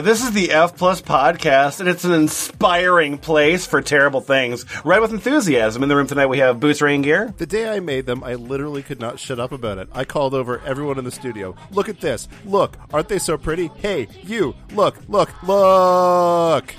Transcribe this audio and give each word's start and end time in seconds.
are. 0.00 0.02
This 0.02 0.22
is 0.22 0.32
the 0.32 0.50
F 0.50 0.76
Plus 0.76 1.00
podcast, 1.00 1.80
and 1.80 1.88
it's 1.88 2.04
an 2.04 2.12
inspiring 2.12 3.18
place 3.18 3.66
for 3.66 3.80
terrible 3.80 4.20
things. 4.20 4.64
Right 4.84 5.00
with 5.00 5.12
enthusiasm. 5.12 5.82
In 5.82 5.88
the 5.88 5.96
room 5.96 6.06
tonight, 6.06 6.26
we 6.26 6.38
have 6.38 6.60
Boots 6.60 6.80
Raingear. 6.80 7.36
The 7.36 7.46
day 7.46 7.68
I 7.68 7.80
made 7.80 8.06
them, 8.06 8.24
I 8.24 8.34
literally 8.34 8.82
could 8.82 9.00
not 9.00 9.18
shut 9.18 9.38
up 9.38 9.52
about 9.52 9.78
it. 9.78 9.88
I 9.92 10.04
called 10.04 10.34
over 10.34 10.60
everyone 10.60 10.98
in 10.98 11.04
the 11.04 11.10
studio. 11.10 11.54
Look 11.70 11.88
at 11.88 12.00
this. 12.00 12.28
Look, 12.44 12.76
aren't 12.92 13.08
they 13.08 13.18
so 13.18 13.36
pretty? 13.36 13.70
Hey, 13.76 14.08
you, 14.22 14.54
look, 14.72 14.96
look, 15.08 15.30
look. 15.42 16.74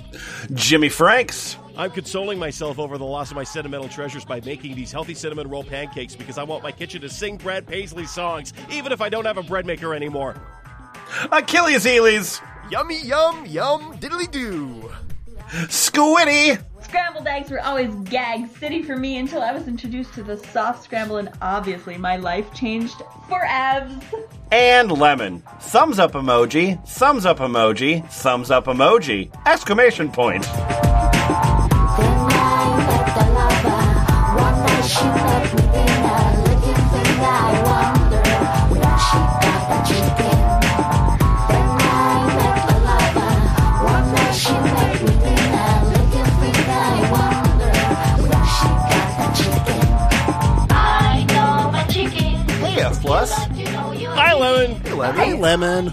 Jimmy 0.53 0.89
Franks. 0.89 1.57
I'm 1.77 1.91
consoling 1.91 2.37
myself 2.37 2.79
over 2.79 2.97
the 2.97 3.05
loss 3.05 3.31
of 3.31 3.35
my 3.35 3.45
sentimental 3.45 3.87
treasures 3.87 4.25
by 4.25 4.41
making 4.41 4.75
these 4.75 4.91
healthy 4.91 5.13
cinnamon 5.13 5.47
roll 5.47 5.63
pancakes 5.63 6.15
because 6.15 6.37
I 6.37 6.43
want 6.43 6.63
my 6.63 6.71
kitchen 6.71 7.01
to 7.01 7.09
sing 7.09 7.37
Brad 7.37 7.65
Paisley 7.65 8.05
songs, 8.05 8.53
even 8.69 8.91
if 8.91 8.99
I 8.99 9.09
don't 9.09 9.25
have 9.25 9.37
a 9.37 9.43
bread 9.43 9.65
maker 9.65 9.95
anymore. 9.95 10.35
Achilles 11.31 11.85
Heelies. 11.85 12.41
Yummy, 12.71 13.01
yum, 13.01 13.45
yum, 13.47 13.97
diddly 13.97 14.31
do. 14.31 14.89
Squiddy. 15.67 16.57
Scrambled 16.83 17.27
eggs 17.27 17.51
were 17.51 17.59
always 17.59 17.93
gag 18.09 18.47
city 18.47 18.81
for 18.81 18.95
me 18.95 19.17
until 19.17 19.41
I 19.41 19.51
was 19.51 19.67
introduced 19.67 20.13
to 20.13 20.23
the 20.23 20.37
soft 20.37 20.81
scramble, 20.81 21.17
and 21.17 21.29
obviously 21.41 21.97
my 21.97 22.15
life 22.15 22.53
changed 22.53 22.95
forever. 23.27 23.99
And 24.53 24.89
lemon. 24.89 25.43
Thumbs 25.59 25.99
up 25.99 26.13
emoji. 26.13 26.81
Thumbs 26.87 27.25
up 27.25 27.39
emoji. 27.39 28.09
Thumbs 28.09 28.49
up 28.49 28.67
emoji. 28.67 29.29
Exclamation 29.45 30.09
point. 30.09 30.45
Hi, 54.41 54.63
Lemon. 54.63 55.13
Hey, 55.13 55.33
Lemon. 55.35 55.87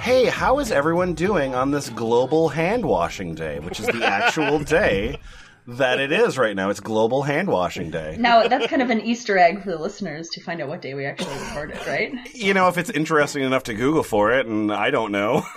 Hey, 0.00 0.24
how 0.24 0.58
is 0.58 0.72
everyone 0.72 1.12
doing 1.12 1.54
on 1.54 1.70
this 1.70 1.90
global 1.90 2.48
hand 2.48 2.82
washing 2.86 3.34
day, 3.34 3.58
which 3.58 3.78
is 3.78 3.84
the 3.84 4.02
actual 4.02 4.58
day 4.64 5.18
that 5.66 6.00
it 6.00 6.10
is 6.10 6.38
right 6.38 6.56
now? 6.56 6.70
It's 6.70 6.80
Global 6.80 7.22
Hand 7.24 7.48
Washing 7.48 7.90
Day. 7.90 8.16
Now, 8.18 8.48
that's 8.48 8.68
kind 8.68 8.80
of 8.80 8.88
an 8.88 9.02
Easter 9.02 9.36
egg 9.36 9.62
for 9.62 9.70
the 9.70 9.76
listeners 9.76 10.30
to 10.30 10.40
find 10.42 10.62
out 10.62 10.68
what 10.70 10.80
day 10.80 10.94
we 10.94 11.04
actually 11.04 11.34
recorded, 11.40 11.76
right? 11.86 12.10
You 12.34 12.54
know, 12.54 12.68
if 12.68 12.78
it's 12.78 12.88
interesting 12.88 13.42
enough 13.42 13.64
to 13.64 13.74
Google 13.74 14.02
for 14.02 14.32
it, 14.32 14.46
and 14.46 14.72
I 14.72 14.90
don't 14.90 15.12
know. 15.12 15.44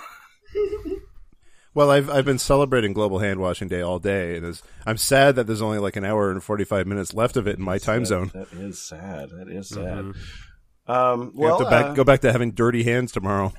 Well, 1.74 1.92
I've 1.92 2.10
I've 2.10 2.24
been 2.24 2.38
celebrating 2.38 2.92
Global 2.92 3.20
Hand 3.20 3.38
Washing 3.38 3.68
Day 3.68 3.82
all 3.82 4.00
day, 4.00 4.34
and 4.36 4.44
it's- 4.44 4.62
I'm 4.84 4.96
sad 4.96 5.36
that 5.36 5.46
there's 5.46 5.62
only 5.62 5.78
like 5.78 5.94
an 5.94 6.04
hour 6.04 6.28
and 6.32 6.42
45 6.42 6.88
minutes 6.88 7.14
left 7.14 7.36
of 7.36 7.46
it 7.46 7.56
in 7.56 7.62
my 7.64 7.78
time 7.78 8.04
zone. 8.04 8.32
That 8.34 8.52
is 8.52 8.80
sad. 8.80 9.30
That 9.30 9.48
is 9.48 9.68
sad. 9.68 9.84
Mm-hmm. 9.98 10.10
Um, 10.88 11.20
I 11.20 11.24
have 11.24 11.34
well, 11.34 11.58
to 11.58 11.64
back, 11.64 11.84
uh, 11.86 11.94
go 11.94 12.04
back 12.04 12.20
to 12.20 12.32
having 12.32 12.52
dirty 12.52 12.82
hands 12.82 13.12
tomorrow. 13.12 13.52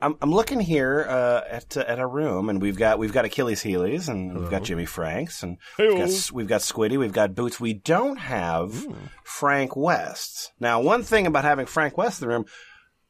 I'm, 0.00 0.16
I'm 0.22 0.32
looking 0.32 0.60
here 0.60 1.04
uh, 1.08 1.42
at 1.48 1.76
uh, 1.76 1.84
at 1.86 1.98
a 1.98 2.06
room, 2.06 2.48
and 2.48 2.62
we've 2.62 2.76
got 2.76 2.98
we've 2.98 3.12
got 3.12 3.24
Achilles 3.24 3.62
Heelies, 3.62 4.08
and 4.08 4.38
we've 4.38 4.50
got 4.50 4.62
Jimmy 4.62 4.86
Franks, 4.86 5.42
and 5.42 5.58
we've 5.76 5.98
got, 5.98 6.30
we've 6.32 6.46
got 6.46 6.60
Squiddy, 6.60 6.98
we've 6.98 7.12
got 7.12 7.34
Boots. 7.34 7.58
We 7.58 7.74
don't 7.74 8.16
have 8.16 8.86
Frank 9.24 9.76
West. 9.76 10.52
Now, 10.60 10.80
one 10.80 11.02
thing 11.02 11.26
about 11.26 11.44
having 11.44 11.66
Frank 11.66 11.98
West 11.98 12.22
in 12.22 12.28
the 12.28 12.34
room, 12.34 12.44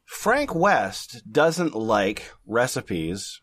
Frank 0.05 0.55
West 0.55 1.21
doesn't 1.31 1.75
like 1.75 2.31
recipes 2.47 3.39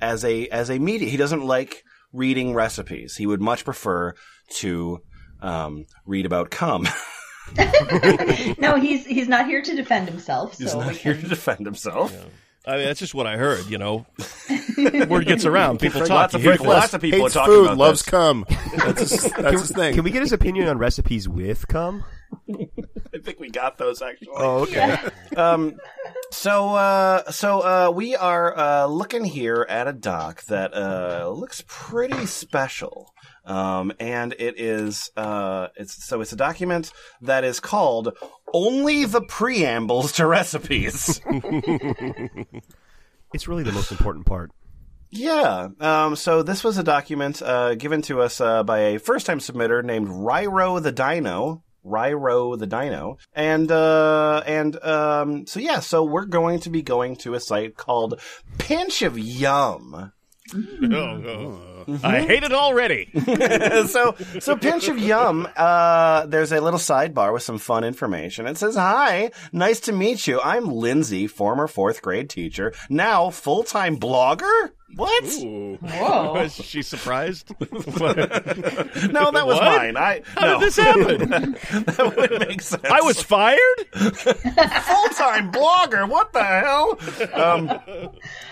as 0.00 0.24
a 0.24 0.46
as 0.48 0.70
a 0.70 0.78
media. 0.78 1.08
He 1.08 1.16
doesn't 1.16 1.44
like 1.44 1.82
reading 2.12 2.54
recipes. 2.54 3.16
He 3.16 3.26
would 3.26 3.40
much 3.40 3.64
prefer 3.64 4.14
to 4.58 5.00
um, 5.42 5.86
read 6.06 6.24
about 6.24 6.50
cum. 6.50 6.86
No, 8.58 8.76
he's 8.76 9.04
he's 9.06 9.28
not 9.28 9.46
here 9.46 9.62
to 9.62 9.74
defend 9.76 10.08
himself, 10.08 10.58
He's 10.58 10.72
so 10.72 10.80
not 10.80 10.96
here 10.96 11.12
can. 11.14 11.22
to 11.22 11.28
defend 11.28 11.66
himself. 11.66 12.14
I 12.66 12.76
mean, 12.78 12.86
that's 12.86 12.98
just 13.00 13.14
what 13.14 13.26
I 13.26 13.36
heard, 13.36 13.66
you 13.66 13.76
know. 13.76 14.06
Word 15.08 15.26
gets 15.26 15.44
around. 15.44 15.80
People 15.80 16.00
talk. 16.00 16.08
Lots 16.08 16.34
of 16.34 16.40
people- 16.40 16.56
things. 16.56 16.66
lots 16.68 16.94
of 16.94 17.00
people 17.02 17.18
Hates 17.20 17.36
are 17.36 17.40
talking 17.40 17.54
food, 17.54 17.64
about 17.66 17.76
loves 17.76 18.02
this. 18.02 18.10
cum. 18.10 18.46
That's 18.76 19.00
his, 19.00 19.32
that's 19.32 19.60
his 19.60 19.70
thing. 19.70 19.94
Can 19.94 20.02
we 20.02 20.10
get 20.10 20.22
his 20.22 20.32
opinion 20.32 20.68
on 20.68 20.78
recipes 20.78 21.28
with 21.28 21.68
cum? 21.68 22.04
I 22.50 23.18
think 23.22 23.38
we 23.38 23.50
got 23.50 23.76
those 23.78 24.00
actually. 24.02 24.28
Oh, 24.34 24.62
okay. 24.62 24.96
Um, 25.36 25.76
so, 26.34 26.74
uh, 26.74 27.30
so, 27.30 27.60
uh, 27.60 27.90
we 27.94 28.16
are, 28.16 28.56
uh, 28.58 28.86
looking 28.86 29.24
here 29.24 29.64
at 29.68 29.88
a 29.88 29.92
doc 29.92 30.42
that, 30.44 30.74
uh, 30.74 31.28
looks 31.30 31.62
pretty 31.66 32.26
special. 32.26 33.10
Um, 33.46 33.92
and 34.00 34.32
it 34.38 34.58
is, 34.58 35.10
uh, 35.16 35.68
it's, 35.76 36.04
so 36.04 36.20
it's 36.20 36.32
a 36.32 36.36
document 36.36 36.90
that 37.20 37.44
is 37.44 37.60
called 37.60 38.16
Only 38.52 39.04
the 39.04 39.20
Preambles 39.22 40.12
to 40.12 40.26
Recipes. 40.26 41.20
It's 43.34 43.48
really 43.48 43.64
the 43.64 43.72
most 43.72 43.90
important 43.90 44.26
part. 44.26 44.52
yeah. 45.10 45.68
Um, 45.80 46.14
so 46.14 46.44
this 46.44 46.62
was 46.62 46.78
a 46.78 46.84
document, 46.84 47.42
uh, 47.42 47.74
given 47.74 48.00
to 48.02 48.20
us, 48.22 48.40
uh, 48.40 48.62
by 48.62 48.78
a 48.78 48.98
first 49.00 49.26
time 49.26 49.40
submitter 49.40 49.82
named 49.84 50.06
Ryro 50.08 50.80
the 50.80 50.92
Dino. 50.92 51.62
Ryro 51.84 52.58
the 52.58 52.66
Dino. 52.66 53.18
And, 53.34 53.70
uh, 53.70 54.42
and, 54.46 54.82
um, 54.82 55.46
so 55.46 55.60
yeah, 55.60 55.80
so 55.80 56.04
we're 56.04 56.24
going 56.24 56.60
to 56.60 56.70
be 56.70 56.82
going 56.82 57.16
to 57.16 57.34
a 57.34 57.40
site 57.40 57.76
called 57.76 58.20
Pinch 58.58 59.02
of 59.02 59.18
Yum. 59.18 60.12
Oh, 60.54 60.96
oh. 61.86 61.98
I 62.02 62.20
hate 62.20 62.42
it 62.42 62.52
already. 62.52 63.10
so, 63.88 64.14
so 64.40 64.56
Pinch 64.56 64.88
of 64.88 64.98
Yum, 64.98 65.48
uh, 65.56 66.26
there's 66.26 66.52
a 66.52 66.60
little 66.60 66.78
sidebar 66.78 67.32
with 67.32 67.42
some 67.42 67.58
fun 67.58 67.84
information. 67.84 68.46
It 68.46 68.58
says, 68.58 68.76
Hi, 68.76 69.30
nice 69.52 69.80
to 69.80 69.92
meet 69.92 70.26
you. 70.26 70.40
I'm 70.40 70.66
Lindsay, 70.66 71.26
former 71.26 71.66
fourth 71.66 72.02
grade 72.02 72.30
teacher, 72.30 72.74
now 72.88 73.30
full-time 73.30 73.98
blogger? 73.98 74.70
What? 74.96 75.24
Ooh. 75.24 75.76
Whoa. 75.80 76.32
Was 76.34 76.54
she 76.54 76.82
surprised? 76.82 77.52
No, 79.14 79.30
that 79.30 79.46
was 79.46 79.56
What? 79.58 79.64
mine. 79.64 79.96
I, 79.96 80.22
How 80.24 80.46
no. 80.46 80.60
did 80.60 80.66
this 80.66 80.76
happen? 80.76 81.18
that 81.84 82.14
would 82.16 82.40
make 82.48 82.62
sense. 82.62 82.84
I 82.84 83.00
was 83.02 83.20
fired? 83.22 83.58
full-time 83.94 85.52
blogger. 85.52 86.08
What 86.08 86.32
the 86.32 86.42
hell? 86.44 86.98
Um, 87.32 87.70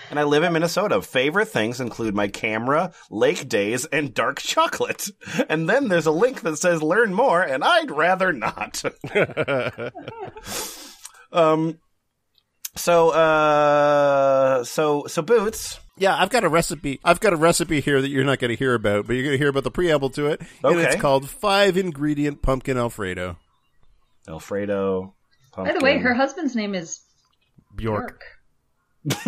and 0.09 0.19
I 0.19 0.23
live 0.23 0.43
in 0.43 0.53
Minnesota. 0.53 1.01
Favorite 1.01 1.47
things 1.47 1.79
include 1.81 2.15
my 2.15 2.27
camera, 2.27 2.93
lake 3.09 3.49
days, 3.49 3.85
and 3.85 4.13
dark 4.13 4.39
chocolate. 4.39 5.09
And 5.49 5.69
then 5.69 5.87
there's 5.87 6.05
a 6.05 6.11
link 6.11 6.41
that 6.41 6.57
says 6.57 6.81
learn 6.83 7.13
more, 7.13 7.41
and 7.41 7.63
I'd 7.63 7.91
rather 7.91 8.31
not. 8.33 8.83
um. 11.31 11.79
So, 12.75 13.09
uh, 13.11 14.63
so, 14.63 15.05
so 15.07 15.21
boots. 15.21 15.79
Yeah, 15.97 16.15
I've 16.15 16.29
got 16.29 16.43
a 16.43 16.49
recipe. 16.49 16.99
I've 17.03 17.19
got 17.19 17.33
a 17.33 17.35
recipe 17.35 17.79
here 17.81 18.01
that 18.01 18.09
you're 18.09 18.23
not 18.23 18.39
going 18.39 18.49
to 18.49 18.55
hear 18.57 18.73
about, 18.73 19.05
but 19.05 19.13
you're 19.13 19.23
going 19.23 19.33
to 19.35 19.37
hear 19.37 19.49
about 19.49 19.63
the 19.63 19.71
preamble 19.71 20.09
to 20.11 20.25
it, 20.27 20.41
Okay. 20.63 20.73
and 20.75 20.79
it's 20.79 20.95
called 20.99 21.29
five 21.29 21.77
ingredient 21.77 22.41
pumpkin 22.41 22.77
alfredo. 22.77 23.37
Alfredo. 24.27 25.13
By 25.55 25.71
the 25.73 25.79
way, 25.83 25.99
her 25.99 26.13
husband's 26.15 26.55
name 26.55 26.73
is 26.73 27.01
Bjork. 27.75 28.21
Bjork. 29.05 29.27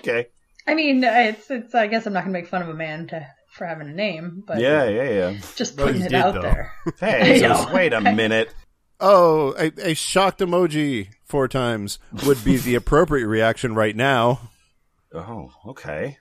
okay. 0.00 0.26
I 0.66 0.74
mean, 0.74 1.04
uh, 1.04 1.10
it's 1.14 1.50
it's. 1.50 1.74
I 1.74 1.86
guess 1.86 2.06
I'm 2.06 2.12
not 2.12 2.20
gonna 2.24 2.32
make 2.32 2.48
fun 2.48 2.62
of 2.62 2.68
a 2.68 2.74
man 2.74 3.06
to 3.08 3.26
for 3.52 3.64
having 3.66 3.88
a 3.88 3.92
name, 3.94 4.42
but 4.46 4.58
Yeah, 4.60 4.84
yeah, 4.88 5.08
yeah. 5.10 5.38
just 5.54 5.76
putting 5.76 6.00
you 6.00 6.06
it 6.06 6.10
did, 6.10 6.20
out 6.20 6.34
though. 6.34 6.42
there. 6.42 6.72
Hey, 7.00 7.42
I 7.44 7.48
know. 7.48 7.70
wait 7.72 7.92
a 7.92 8.00
minute. 8.00 8.52
Oh, 9.00 9.54
a, 9.58 9.90
a 9.90 9.94
shocked 9.94 10.40
emoji 10.40 11.08
four 11.24 11.48
times 11.48 11.98
would 12.26 12.42
be 12.44 12.56
the 12.56 12.74
appropriate 12.74 13.26
reaction 13.26 13.74
right 13.74 13.94
now. 13.96 14.40
Oh, 15.16 15.50
okay. 15.70 16.18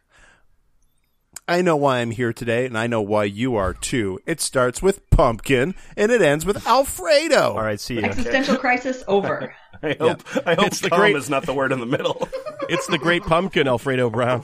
I 1.47 1.62
know 1.62 1.75
why 1.75 2.00
I'm 2.00 2.12
here 2.12 2.33
today, 2.33 2.65
and 2.65 2.77
I 2.77 2.88
know 2.88 3.01
why 3.01 3.25
you 3.25 3.56
are 3.56 3.74
too. 3.74 4.19
It 4.25 4.42
starts 4.42 4.81
with 4.81 5.07
pumpkin, 5.12 5.75
and 5.95 6.12
it 6.12 6.21
ends 6.21 6.45
with 6.45 6.65
Alfredo. 6.65 7.51
All 7.53 7.62
right, 7.62 7.80
see 7.80 7.95
you. 7.95 8.01
Existential 8.06 8.57
crisis 8.57 9.03
over. 9.07 9.53
I 9.83 9.95
hope. 10.00 10.21
I 10.47 10.56
hope 10.56 10.68
It's 10.68 10.80
the 10.80 10.89
cum 10.89 11.00
great- 11.00 11.15
is 11.15 11.30
not 11.30 11.45
the 11.45 11.53
word 11.53 11.71
in 11.71 11.80
the 11.80 11.86
middle. 11.86 12.27
It's 12.68 12.88
the 12.88 12.97
great 12.97 13.21
pumpkin, 13.21 13.68
Alfredo 13.68 14.09
Brown. 14.09 14.44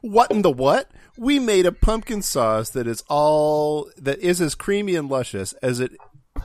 What 0.00 0.30
in 0.30 0.42
the 0.42 0.50
what? 0.50 0.90
We 1.16 1.38
made 1.38 1.66
a 1.66 1.72
pumpkin 1.72 2.22
sauce 2.22 2.70
that 2.70 2.86
is 2.86 3.04
all 3.08 3.90
that 3.98 4.18
is 4.20 4.40
as 4.40 4.54
creamy 4.54 4.96
and 4.96 5.08
luscious 5.08 5.52
as 5.62 5.78
it. 5.80 5.92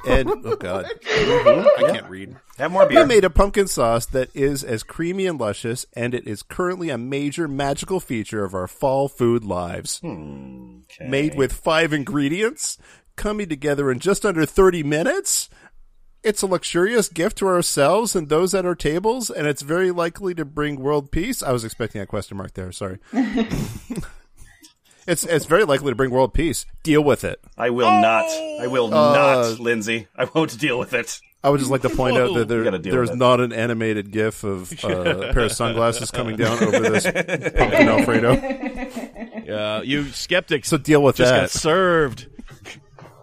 And 0.08 0.30
oh 0.46 0.56
god, 0.56 0.86
mm-hmm. 0.86 1.86
I 1.86 1.92
can't 1.92 2.10
read. 2.10 2.36
Have 2.58 2.72
more 2.72 2.88
We 2.88 2.96
beer. 2.96 3.06
made 3.06 3.24
a 3.24 3.30
pumpkin 3.30 3.68
sauce 3.68 4.06
that 4.08 4.30
is 4.34 4.64
as 4.64 4.84
creamy 4.84 5.26
and 5.28 5.40
luscious, 5.40 5.86
and 5.94 6.14
it 6.14 6.28
is 6.28 6.44
currently 6.44 6.90
a 6.90 6.98
major 6.98 7.48
magical 7.48 8.00
feature 8.00 8.44
of 8.44 8.54
our 8.54 8.68
fall 8.68 9.08
food 9.08 9.44
lives. 9.44 10.00
Hmm, 10.00 10.80
made 11.02 11.36
with 11.36 11.54
five 11.54 11.94
ingredients, 11.94 12.78
coming 13.16 13.50
together 13.50 13.92
in 13.92 14.00
just 14.00 14.26
under 14.26 14.46
30 14.46 14.84
minutes. 14.84 15.50
It's 16.24 16.42
a 16.42 16.48
luxurious 16.48 17.08
gift 17.08 17.38
to 17.38 17.48
ourselves 17.48 18.16
and 18.16 18.30
those 18.30 18.56
at 18.56 18.66
our 18.66 18.74
tables, 18.74 19.30
and 19.30 19.46
it's 19.46 19.62
very 19.62 19.92
likely 19.92 20.34
to 20.34 20.44
bring 20.44 20.80
world 20.80 21.12
peace. 21.12 21.44
I 21.44 21.52
was 21.52 21.64
expecting 21.64 22.02
a 22.02 22.08
question 22.08 22.38
mark 22.38 22.54
there. 22.54 22.72
Sorry. 22.72 22.98
it's 25.08 25.24
it's 25.26 25.46
very 25.46 25.64
likely 25.66 25.92
to 25.92 25.96
bring 25.96 26.12
world 26.12 26.34
peace. 26.34 26.66
Deal 26.84 27.04
with 27.04 27.24
it. 27.24 27.40
I 27.58 27.70
will 27.70 27.90
not. 28.02 28.26
I 28.62 28.68
will 28.68 28.94
Uh, 28.94 29.14
not, 29.44 29.60
Lindsay. 29.60 30.08
I 30.16 30.26
won't 30.34 30.58
deal 30.60 30.78
with 30.80 30.94
it. 30.94 31.20
I 31.44 31.50
would 31.50 31.60
just 31.60 31.70
like 31.70 31.84
to 31.84 31.90
point 31.90 32.18
out 32.18 32.34
that 32.36 32.48
there, 32.50 32.72
there's 32.80 33.16
not 33.16 33.40
an 33.40 33.54
animated 33.54 34.12
GIF 34.12 34.44
of 34.44 34.72
uh, 34.84 34.88
a 34.88 35.34
pair 35.34 35.44
of 35.44 35.52
sunglasses 35.52 36.10
coming 36.10 36.38
down 36.38 36.64
over 36.64 36.80
this 36.90 37.04
pumpkin 37.06 37.88
Alfredo. 37.88 38.32
Uh, 39.54 39.82
you 39.84 40.06
skeptics 40.10 40.70
So 40.70 40.78
deal 40.80 41.04
with 41.04 41.18
just 41.18 41.32
got 41.32 41.42
that. 41.42 41.52
served. 41.52 42.26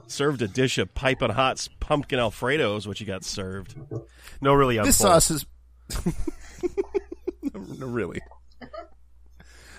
served 0.07 0.41
a 0.43 0.47
dish 0.47 0.79
of 0.79 0.95
piping 0.95 1.31
hot 1.31 1.67
pumpkin 1.81 2.21
Alfredo 2.21 2.77
is 2.77 2.87
what 2.87 3.01
you 3.01 3.07
got 3.07 3.25
served. 3.25 3.75
No, 4.41 4.55
really. 4.55 4.79
I'm 4.79 4.85
This 4.85 4.99
full. 4.99 5.09
sauce 5.09 5.31
is 5.33 5.47
no, 7.79 7.87
really. 7.87 8.21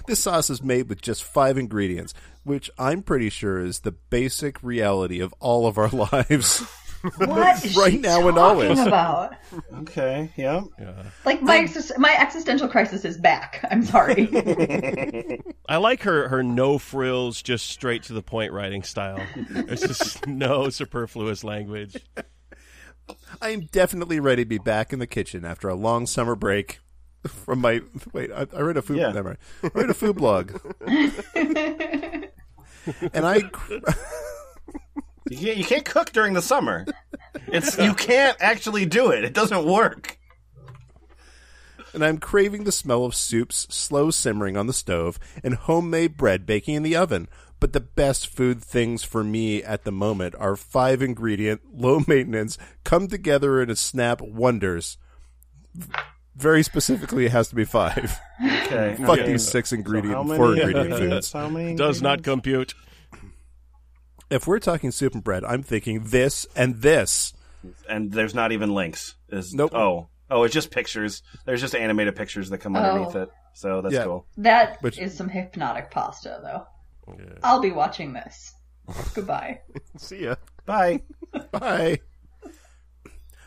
This 0.07 0.19
sauce 0.19 0.49
is 0.49 0.61
made 0.61 0.89
with 0.89 1.01
just 1.01 1.23
five 1.23 1.57
ingredients, 1.57 2.13
which 2.43 2.69
I'm 2.77 3.01
pretty 3.03 3.29
sure 3.29 3.59
is 3.63 3.79
the 3.81 3.91
basic 3.91 4.61
reality 4.61 5.19
of 5.21 5.33
all 5.39 5.65
of 5.67 5.77
our 5.77 5.89
lives. 6.11 6.63
What 7.17 7.63
is 7.65 7.75
Right 7.75 7.91
she 7.93 7.97
now 7.99 8.27
and 8.29 8.37
talking 8.37 8.67
always. 8.67 8.79
about? 8.79 9.35
Okay, 9.79 10.31
yeah. 10.37 10.61
Like 11.25 11.41
my 11.41 11.57
exis- 11.59 11.97
my 11.97 12.15
existential 12.17 12.69
crisis 12.69 13.03
is 13.03 13.17
back. 13.17 13.65
I'm 13.69 13.83
sorry. 13.83 14.29
I 15.67 15.77
like 15.77 16.03
her 16.03 16.29
her 16.29 16.41
no 16.43 16.77
frills, 16.77 17.41
just 17.41 17.65
straight 17.69 18.03
to 18.03 18.13
the 18.13 18.21
point 18.21 18.53
writing 18.53 18.83
style. 18.83 19.19
There's 19.49 19.81
just 19.81 20.27
no 20.27 20.69
superfluous 20.69 21.43
language. 21.43 21.97
I 23.41 23.49
am 23.49 23.65
definitely 23.71 24.21
ready 24.21 24.43
to 24.43 24.49
be 24.49 24.57
back 24.59 24.93
in 24.93 24.99
the 24.99 25.07
kitchen 25.07 25.43
after 25.43 25.67
a 25.67 25.75
long 25.75 26.05
summer 26.07 26.35
break 26.35 26.79
from 27.45 27.59
my 27.59 27.81
wait. 28.11 28.31
I, 28.31 28.47
I 28.55 28.61
read 28.61 28.77
a 28.77 28.81
food. 28.81 28.97
Yeah. 28.97 29.11
Never. 29.11 29.37
I 29.63 29.69
read 29.73 29.89
a 29.89 29.93
food 29.93 30.15
blog, 30.17 30.51
and 30.85 32.29
I 33.13 33.41
You 35.29 35.37
can't, 35.37 35.57
you 35.57 35.63
can't 35.63 35.85
cook 35.85 36.11
during 36.11 36.33
the 36.33 36.41
summer. 36.41 36.85
It's 37.47 37.77
you 37.77 37.93
can't 37.93 38.35
actually 38.41 38.85
do 38.85 39.09
it. 39.11 39.23
It 39.23 39.33
doesn't 39.33 39.65
work. 39.65 40.17
and 41.93 42.03
I'm 42.03 42.17
craving 42.17 42.65
the 42.65 42.71
smell 42.73 43.05
of 43.05 43.15
soups 43.15 43.65
slow 43.73 44.11
simmering 44.11 44.57
on 44.57 44.67
the 44.67 44.73
stove 44.73 45.17
and 45.43 45.55
homemade 45.55 46.17
bread 46.17 46.45
baking 46.45 46.75
in 46.75 46.83
the 46.83 46.95
oven. 46.97 47.29
But 47.61 47.71
the 47.71 47.79
best 47.79 48.27
food 48.27 48.61
things 48.61 49.03
for 49.05 49.23
me 49.23 49.63
at 49.63 49.85
the 49.85 49.91
moment 49.93 50.35
are 50.37 50.57
five 50.57 51.01
ingredient, 51.01 51.61
low 51.73 52.01
maintenance, 52.05 52.57
come 52.83 53.07
together 53.07 53.61
in 53.61 53.69
a 53.69 53.75
snap 53.77 54.19
wonders. 54.19 54.97
Very 56.35 56.63
specifically, 56.63 57.25
it 57.25 57.31
has 57.31 57.49
to 57.49 57.55
be 57.55 57.63
five. 57.65 58.19
Okay. 58.43 58.95
Fuck 58.99 59.19
okay. 59.19 59.27
these 59.27 59.47
six 59.47 59.71
ingredient, 59.71 60.15
how 60.17 60.23
many 60.23 60.37
four 60.37 60.55
ingredient 60.55 60.75
foods. 60.89 60.93
ingredients? 60.93 61.31
How 61.33 61.49
many? 61.49 61.75
Does 61.75 62.01
not 62.01 62.23
compute. 62.23 62.73
If 64.29 64.47
we're 64.47 64.59
talking 64.59 64.89
soup 64.91 65.13
and 65.13 65.23
bread, 65.23 65.43
I'm 65.43 65.61
thinking 65.61 66.05
this 66.05 66.47
and 66.55 66.81
this. 66.81 67.33
And 67.87 68.11
there's 68.11 68.33
not 68.33 68.51
even 68.51 68.73
links. 68.73 69.15
Is 69.29 69.53
Nope. 69.53 69.75
Oh, 69.75 70.09
oh, 70.31 70.43
it's 70.43 70.53
just 70.53 70.71
pictures. 70.71 71.21
There's 71.45 71.61
just 71.61 71.75
animated 71.75 72.15
pictures 72.15 72.49
that 72.49 72.57
come 72.57 72.75
underneath 72.75 73.15
Oh. 73.15 73.21
it. 73.23 73.29
So 73.53 73.81
that's 73.81 73.93
Yeah. 73.93 74.05
cool. 74.05 74.25
That 74.37 74.81
Which- 74.81 74.97
is 74.97 75.15
some 75.15 75.29
hypnotic 75.29 75.91
pasta, 75.91 76.39
though. 76.41 76.67
I'll 77.43 77.59
be 77.61 77.71
watching 77.71 78.13
this. 78.13 78.53
Goodbye. 79.13 79.61
See 79.97 80.23
ya. 80.23 80.35
Bye. 80.65 81.01
Bye. 81.51 81.99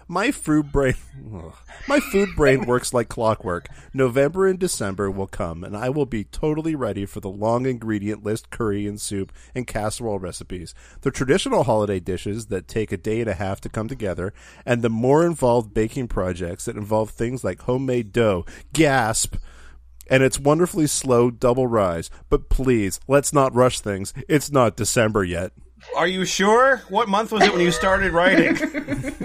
My 0.08 0.30
food 0.30 0.70
brain, 0.70 0.94
ugh. 1.34 1.54
my 1.88 1.98
food 1.98 2.28
brain 2.36 2.64
works 2.66 2.94
like 2.94 3.08
clockwork. 3.08 3.68
November 3.92 4.46
and 4.46 4.56
December 4.56 5.10
will 5.10 5.26
come, 5.26 5.64
and 5.64 5.76
I 5.76 5.88
will 5.88 6.06
be 6.06 6.22
totally 6.22 6.76
ready 6.76 7.06
for 7.06 7.18
the 7.18 7.28
long 7.28 7.66
ingredient 7.66 8.22
list 8.22 8.50
curry 8.50 8.86
and 8.86 9.00
soup 9.00 9.32
and 9.52 9.66
casserole 9.66 10.20
recipes, 10.20 10.74
the 11.00 11.10
traditional 11.10 11.64
holiday 11.64 11.98
dishes 11.98 12.46
that 12.46 12.68
take 12.68 12.92
a 12.92 12.96
day 12.96 13.20
and 13.20 13.28
a 13.28 13.34
half 13.34 13.60
to 13.62 13.68
come 13.68 13.88
together, 13.88 14.32
and 14.64 14.80
the 14.80 14.88
more 14.88 15.26
involved 15.26 15.74
baking 15.74 16.06
projects 16.06 16.66
that 16.66 16.76
involve 16.76 17.10
things 17.10 17.42
like 17.42 17.62
homemade 17.62 18.12
dough. 18.12 18.44
Gasp! 18.72 19.34
And 20.08 20.22
it's 20.22 20.38
wonderfully 20.38 20.86
slow 20.86 21.32
double 21.32 21.66
rise. 21.66 22.10
But 22.28 22.48
please, 22.48 23.00
let's 23.08 23.32
not 23.32 23.56
rush 23.56 23.80
things. 23.80 24.14
It's 24.28 24.52
not 24.52 24.76
December 24.76 25.24
yet. 25.24 25.50
Are 25.96 26.06
you 26.06 26.24
sure? 26.24 26.78
What 26.88 27.08
month 27.08 27.32
was 27.32 27.42
it 27.42 27.52
when 27.52 27.60
you 27.60 27.72
started 27.72 28.12
writing? 28.12 28.56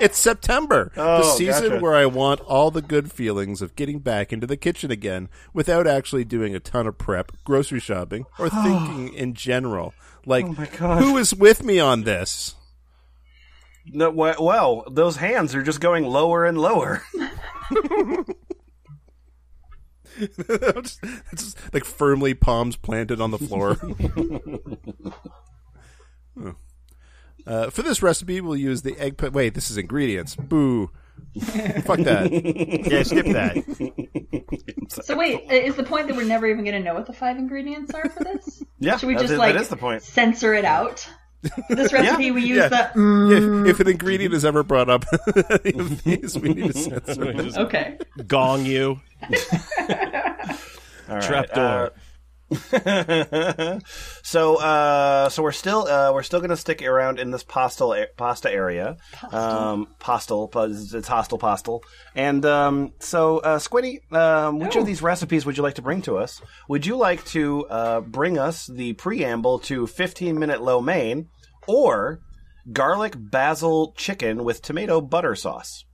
It's 0.00 0.18
September, 0.18 0.90
the 0.94 1.02
Oh, 1.02 1.36
season 1.36 1.68
gotcha. 1.70 1.80
where 1.82 1.94
I 1.94 2.06
want 2.06 2.40
all 2.40 2.70
the 2.70 2.82
good 2.82 3.10
feelings 3.12 3.62
of 3.62 3.76
getting 3.76 3.98
back 4.00 4.32
into 4.32 4.46
the 4.46 4.56
kitchen 4.56 4.90
again 4.90 5.28
without 5.52 5.86
actually 5.86 6.24
doing 6.24 6.54
a 6.54 6.60
ton 6.60 6.86
of 6.86 6.98
prep, 6.98 7.32
grocery 7.44 7.80
shopping, 7.80 8.26
or 8.38 8.48
thinking 8.62 9.12
in 9.14 9.34
general. 9.34 9.94
Like, 10.26 10.46
Oh 10.80 10.96
who 10.96 11.16
is 11.18 11.34
with 11.34 11.62
me 11.64 11.78
on 11.80 12.02
this? 12.04 12.54
no, 13.86 14.10
well, 14.10 14.84
those 14.90 15.16
hands 15.16 15.54
are 15.54 15.62
just 15.62 15.80
going 15.80 16.04
lower 16.04 16.44
and 16.46 16.56
lower. 16.58 17.02
just, 21.34 21.58
like 21.74 21.84
firmly 21.84 22.34
palms 22.34 22.76
planted 22.76 23.20
on 23.20 23.30
the 23.30 23.38
floor. 23.38 23.78
Oh. 26.36 26.56
Uh, 27.46 27.70
for 27.70 27.82
this 27.82 28.02
recipe, 28.02 28.40
we'll 28.40 28.56
use 28.56 28.82
the 28.82 28.98
egg. 28.98 29.16
Pe- 29.18 29.28
Wait, 29.28 29.54
this 29.54 29.70
is 29.70 29.76
ingredients. 29.76 30.34
Boo. 30.36 30.90
Fuck 31.84 31.98
that. 32.00 32.30
Yeah, 32.90 33.02
skip 33.02 33.26
that. 33.26 35.02
So 35.04 35.16
wait, 35.16 35.50
is 35.50 35.74
the 35.76 35.82
point 35.82 36.06
that 36.08 36.16
we're 36.16 36.24
never 36.26 36.46
even 36.46 36.64
going 36.64 36.76
to 36.76 36.80
know 36.82 36.94
what 36.94 37.06
the 37.06 37.12
five 37.12 37.36
ingredients 37.38 37.92
are 37.92 38.08
for 38.08 38.22
this? 38.24 38.62
Yeah, 38.78 38.96
Should 38.96 39.08
we 39.08 39.14
just 39.14 39.32
it- 39.32 39.38
like 39.38 39.54
that 39.54 39.62
is 39.62 39.68
the 39.68 39.76
point. 39.76 40.02
censor 40.02 40.54
it 40.54 40.64
out? 40.64 41.08
This 41.68 41.92
recipe, 41.92 42.30
we 42.30 42.42
use 42.44 42.56
Yeah. 42.58 42.68
the. 42.68 42.76
Mm, 42.98 43.66
If, 43.66 43.74
if 43.74 43.80
an 43.80 43.88
ingredient 43.92 44.32
is 44.32 44.44
ever 44.44 44.62
brought 44.62 44.88
up 44.88 45.04
any 45.64 45.78
of 45.78 46.02
these, 46.04 46.38
we 46.38 46.54
need 46.54 46.72
to 46.72 46.78
censor 46.78 47.24
it. 47.30 47.56
Okay. 47.58 47.98
gong 48.26 48.64
you. 48.64 49.00
All 51.08 51.16
right, 51.16 51.22
Trapdoor. 51.22 51.64
uh, 51.64 51.88
so, 54.22 54.56
uh, 54.56 55.28
so 55.28 55.42
we're 55.42 55.52
still 55.52 55.88
uh, 55.88 56.12
we're 56.12 56.22
still 56.22 56.40
going 56.40 56.50
to 56.50 56.56
stick 56.56 56.82
around 56.82 57.18
in 57.18 57.30
this 57.30 57.42
postal 57.42 57.96
pasta 58.16 58.52
area. 58.52 58.96
Um, 59.30 59.88
postal, 59.98 60.50
it's 60.54 61.08
hostile 61.08 61.38
postal, 61.38 61.82
and 62.14 62.44
um, 62.44 62.92
so 62.98 63.38
uh, 63.38 63.58
Squiddy, 63.58 64.12
um, 64.12 64.58
which 64.58 64.76
of 64.76 64.84
these 64.84 65.00
recipes 65.00 65.46
would 65.46 65.56
you 65.56 65.62
like 65.62 65.74
to 65.74 65.82
bring 65.82 66.02
to 66.02 66.18
us? 66.18 66.42
Would 66.68 66.84
you 66.84 66.96
like 66.96 67.24
to 67.26 67.66
uh, 67.66 68.00
bring 68.02 68.38
us 68.38 68.66
the 68.66 68.92
preamble 68.94 69.60
to 69.60 69.86
15 69.86 70.38
minute 70.38 70.62
lo 70.62 70.80
mein, 70.80 71.28
or 71.66 72.20
garlic 72.72 73.14
basil 73.16 73.94
chicken 73.96 74.44
with 74.44 74.60
tomato 74.60 75.00
butter 75.00 75.34
sauce? 75.34 75.84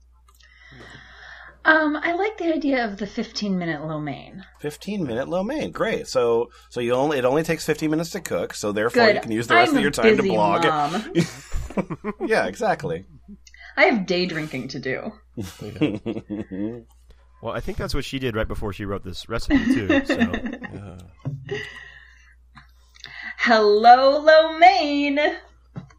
Um, 1.63 1.95
I 1.95 2.13
like 2.13 2.37
the 2.37 2.51
idea 2.53 2.83
of 2.85 2.97
the 2.97 3.05
15 3.05 3.57
minute 3.57 3.85
lo 3.85 3.99
mein. 3.99 4.43
15 4.59 5.03
minute 5.05 5.27
lo 5.29 5.43
mein. 5.43 5.71
Great. 5.71 6.07
So 6.07 6.49
so 6.69 6.79
you 6.79 6.93
only 6.93 7.19
it 7.19 7.25
only 7.25 7.43
takes 7.43 7.65
15 7.65 7.89
minutes 7.91 8.09
to 8.11 8.19
cook, 8.21 8.53
so 8.53 8.71
therefore 8.71 9.05
Good. 9.05 9.15
you 9.15 9.21
can 9.21 9.31
use 9.31 9.47
the 9.47 9.55
rest 9.55 9.71
I'm 9.71 9.77
of 9.77 9.81
your 9.83 9.91
time 9.91 10.17
to 10.17 10.23
blog. 10.23 10.63
Mom. 10.65 11.13
Yeah, 12.27 12.47
exactly. 12.47 13.05
I 13.77 13.85
have 13.85 14.05
day 14.05 14.25
drinking 14.25 14.67
to 14.69 14.79
do. 14.79 15.13
Well, 17.41 17.53
I 17.55 17.59
think 17.59 17.79
that's 17.79 17.95
what 17.95 18.05
she 18.05 18.19
did 18.19 18.35
right 18.35 18.47
before 18.47 18.71
she 18.71 18.85
wrote 18.85 19.03
this 19.03 19.27
recipe 19.27 19.57
too. 19.73 20.05
So 20.05 20.97
Hello, 23.37 24.19
lo 24.19 24.57
mein! 24.59 25.19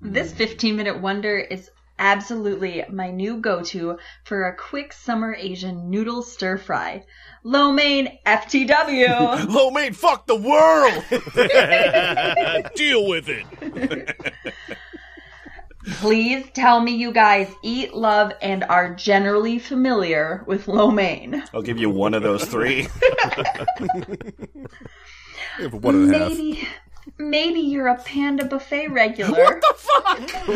This 0.01 0.33
15 0.33 0.77
minute 0.77 1.01
wonder 1.01 1.37
is 1.39 1.69
absolutely 2.03 2.85
my 2.91 3.11
new 3.13 3.37
go 3.39 3.63
to 3.63 3.97
for 4.25 4.49
a 4.49 4.57
quick 4.57 4.93
summer 4.93 5.35
Asian 5.35 5.89
noodle 5.89 6.23
stir 6.23 6.59
fry. 6.59 7.05
Lo 7.45 7.73
mein 7.73 8.19
FTW! 8.27 9.49
lo 9.55 9.71
mein 9.71 9.93
fuck 9.95 10.27
the 10.27 10.37
world. 10.37 11.05
Deal 12.75 13.07
with 13.07 13.29
it. 13.29 13.47
Please 15.95 16.45
tell 16.55 16.81
me 16.81 16.93
you 16.93 17.13
guys 17.13 17.53
eat, 17.63 17.95
love, 17.95 18.33
and 18.43 18.65
are 18.65 18.95
generally 18.95 19.59
familiar 19.59 20.45
with 20.47 20.69
lo 20.69 20.91
mein. 20.91 21.43
I'll 21.55 21.63
give 21.63 21.79
you 21.79 21.91
one 21.91 22.15
of 22.15 22.23
those 22.23 22.45
three. 22.45 22.89
One 25.71 25.95
and 25.95 26.15
a 26.15 26.19
half. 26.19 26.29
Maybe, 26.31 26.67
maybe 27.19 27.61
you're 27.61 27.89
a 27.89 27.97
Panda 28.03 28.45
Buffet 28.45 28.89
regular. 28.89 29.43
What 29.45 29.61
the 29.61 29.75
fuck? 29.77 30.47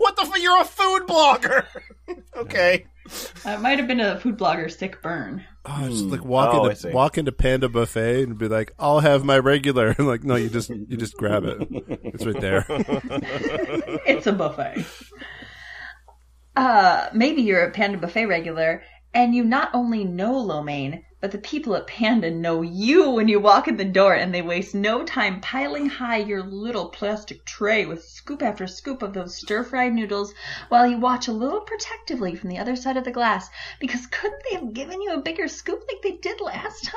what 0.00 0.16
the 0.16 0.24
fuck? 0.26 0.40
You're 0.40 0.60
a 0.60 0.64
food 0.64 1.02
blogger. 1.06 1.66
okay. 2.36 2.86
That 3.44 3.60
might 3.60 3.78
have 3.78 3.88
been 3.88 4.00
a 4.00 4.20
food 4.20 4.38
blogger 4.38 4.70
sick 4.70 5.02
burn. 5.02 5.44
Oh, 5.64 5.88
just 5.88 6.04
like 6.04 6.24
walk 6.24 6.54
Oh, 6.54 6.62
I 6.64 6.70
into 6.70 6.76
see. 6.76 6.90
walk 6.90 7.18
into 7.18 7.32
Panda 7.32 7.68
Buffet 7.68 8.22
and 8.22 8.38
be 8.38 8.48
like, 8.48 8.72
"I'll 8.78 9.00
have 9.00 9.24
my 9.24 9.38
regular." 9.38 9.94
And 9.98 10.06
like, 10.06 10.22
no, 10.24 10.36
you 10.36 10.48
just 10.48 10.70
you 10.70 10.96
just 10.96 11.16
grab 11.16 11.44
it. 11.44 11.58
It's 12.04 12.24
right 12.24 12.40
there. 12.40 12.64
It's 14.06 14.26
a 14.26 14.32
buffet. 14.32 14.84
uh, 16.56 17.08
maybe 17.14 17.42
you're 17.42 17.64
a 17.64 17.70
Panda 17.70 17.98
Buffet 17.98 18.26
regular 18.26 18.82
and 19.14 19.34
you 19.34 19.44
not 19.44 19.70
only 19.74 20.04
know 20.04 20.38
lo 20.38 20.62
mein, 20.62 21.04
but 21.20 21.32
the 21.32 21.38
people 21.38 21.76
at 21.76 21.86
Panda 21.86 22.30
know 22.30 22.62
you 22.62 23.10
when 23.10 23.28
you 23.28 23.38
walk 23.38 23.68
in 23.68 23.76
the 23.76 23.84
door 23.84 24.14
and 24.14 24.34
they 24.34 24.40
waste 24.40 24.74
no 24.74 25.04
time 25.04 25.40
piling 25.40 25.86
high 25.86 26.16
your 26.16 26.42
little 26.42 26.88
plastic 26.88 27.44
tray 27.44 27.84
with 27.84 28.02
scoop 28.02 28.42
after 28.42 28.66
scoop 28.66 29.02
of 29.02 29.12
those 29.12 29.36
stir 29.36 29.62
fried 29.62 29.92
noodles 29.92 30.32
while 30.68 30.86
you 30.86 30.98
watch 30.98 31.28
a 31.28 31.32
little 31.32 31.60
protectively 31.60 32.34
from 32.34 32.48
the 32.48 32.58
other 32.58 32.74
side 32.74 32.96
of 32.96 33.04
the 33.04 33.10
glass 33.10 33.50
because 33.78 34.06
couldn't 34.06 34.42
they 34.48 34.56
have 34.56 34.72
given 34.72 35.02
you 35.02 35.12
a 35.12 35.20
bigger 35.20 35.46
scoop 35.46 35.84
like 35.88 36.02
they 36.02 36.16
did 36.16 36.40
last 36.40 36.84
time? 36.84 36.94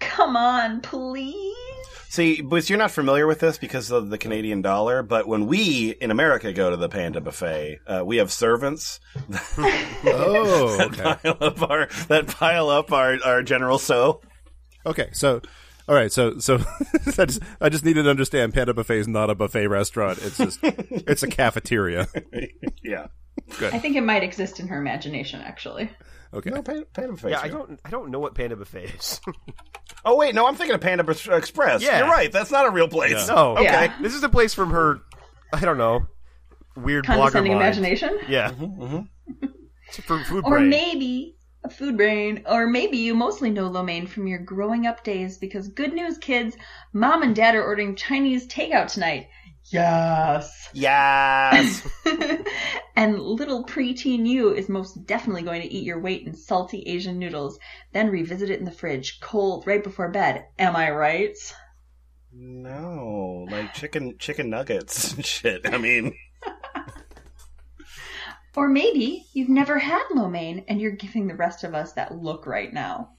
Come 0.00 0.36
on, 0.36 0.82
please. 0.82 1.65
See, 2.08 2.40
but 2.40 2.70
you're 2.70 2.78
not 2.78 2.92
familiar 2.92 3.26
with 3.26 3.40
this 3.40 3.58
because 3.58 3.90
of 3.90 4.08
the 4.10 4.16
Canadian 4.16 4.62
dollar, 4.62 5.02
but 5.02 5.26
when 5.28 5.46
we 5.46 5.90
in 6.00 6.10
America 6.10 6.52
go 6.52 6.70
to 6.70 6.76
the 6.76 6.88
Panda 6.88 7.20
Buffet, 7.20 7.80
uh, 7.86 8.02
we 8.04 8.16
have 8.18 8.32
servants 8.32 9.00
Oh, 9.58 10.76
that 10.88 11.20
pile 11.22 11.36
up 11.40 11.62
our 11.62 11.88
that 12.08 12.26
pile 12.28 12.70
up 12.70 12.92
our, 12.92 13.18
our 13.24 13.42
general 13.42 13.78
so. 13.78 14.22
Okay, 14.86 15.08
so 15.12 15.42
all 15.88 15.94
right, 15.94 16.10
so 16.10 16.38
so 16.38 16.58
I 17.18 17.24
just 17.26 17.42
I 17.60 17.68
just 17.68 17.84
needed 17.84 18.04
to 18.04 18.10
understand 18.10 18.54
Panda 18.54 18.74
Buffet 18.74 18.98
is 18.98 19.08
not 19.08 19.30
a 19.30 19.34
buffet 19.34 19.66
restaurant. 19.68 20.18
It's 20.22 20.38
just 20.38 20.58
it's 20.62 21.22
a 21.22 21.28
cafeteria. 21.28 22.08
yeah. 22.82 23.08
Good. 23.58 23.74
I 23.74 23.78
think 23.78 23.96
it 23.96 24.02
might 24.02 24.22
exist 24.22 24.58
in 24.58 24.68
her 24.68 24.78
imagination, 24.78 25.40
actually. 25.42 25.90
Okay. 26.36 26.50
No, 26.50 26.62
Panda, 26.62 26.84
Panda 26.92 27.12
Buffet. 27.12 27.30
Yeah, 27.30 27.40
I 27.40 27.48
don't. 27.48 27.80
I 27.84 27.90
don't 27.90 28.10
know 28.10 28.18
what 28.20 28.34
Panda 28.34 28.56
Buffet 28.56 28.84
is. 28.84 29.20
Oh 30.04 30.14
wait, 30.16 30.36
no, 30.36 30.46
I'm 30.46 30.54
thinking 30.54 30.74
of 30.76 30.80
Panda 30.80 31.02
Bus- 31.02 31.26
Express. 31.26 31.82
Yeah. 31.82 31.98
You're 31.98 32.06
right. 32.08 32.30
That's 32.30 32.52
not 32.52 32.64
a 32.64 32.70
real 32.70 32.86
place. 32.86 33.26
no. 33.26 33.54
Okay. 33.56 33.64
Yeah. 33.64 33.96
This 34.00 34.14
is 34.14 34.22
a 34.22 34.28
place 34.28 34.54
from 34.54 34.70
her. 34.70 35.00
I 35.52 35.58
don't 35.60 35.78
know. 35.78 36.06
Weird 36.76 37.06
blogger 37.06 37.16
Condescending 37.32 37.52
mind. 37.54 37.62
imagination. 37.64 38.18
Yeah. 38.28 38.52
Mm-hmm, 38.52 39.46
It's 39.88 39.96
for 40.02 40.22
food 40.22 40.44
Or 40.44 40.58
brain. 40.58 40.68
maybe 40.68 41.36
a 41.64 41.70
food 41.70 41.96
brain. 41.96 42.44
Or 42.46 42.68
maybe 42.68 42.98
you 42.98 43.14
mostly 43.16 43.50
know 43.50 43.66
lo 43.66 43.82
mein 43.82 44.06
from 44.06 44.28
your 44.28 44.38
growing 44.38 44.86
up 44.86 45.02
days 45.02 45.38
because 45.38 45.66
good 45.68 45.92
news, 45.92 46.18
kids, 46.18 46.56
mom 46.92 47.22
and 47.24 47.34
dad 47.34 47.56
are 47.56 47.64
ordering 47.64 47.96
Chinese 47.96 48.46
takeout 48.46 48.92
tonight. 48.92 49.26
Yes. 49.68 50.68
Yes. 50.72 51.86
and 52.96 53.20
little 53.20 53.64
preteen 53.64 54.26
you 54.26 54.52
is 54.52 54.68
most 54.68 55.06
definitely 55.06 55.42
going 55.42 55.62
to 55.62 55.72
eat 55.72 55.84
your 55.84 56.00
weight 56.00 56.26
in 56.26 56.34
salty 56.34 56.82
Asian 56.82 57.18
noodles, 57.18 57.58
then 57.92 58.10
revisit 58.10 58.50
it 58.50 58.58
in 58.58 58.64
the 58.64 58.70
fridge, 58.70 59.20
cold, 59.20 59.66
right 59.66 59.82
before 59.82 60.08
bed. 60.08 60.46
Am 60.58 60.76
I 60.76 60.90
right? 60.90 61.36
no, 62.38 63.46
like 63.50 63.72
chicken 63.72 64.18
chicken 64.18 64.50
nuggets 64.50 65.14
and 65.14 65.24
shit. 65.24 65.62
I 65.64 65.78
mean, 65.78 66.14
Or 68.56 68.68
maybe 68.68 69.26
you've 69.34 69.50
never 69.50 69.78
had 69.78 70.02
lo 70.14 70.30
mein 70.30 70.64
and 70.66 70.80
you're 70.80 70.92
giving 70.92 71.26
the 71.26 71.34
rest 71.34 71.62
of 71.62 71.74
us 71.74 71.92
that 71.92 72.16
look 72.16 72.46
right 72.46 72.72
now. 72.72 73.10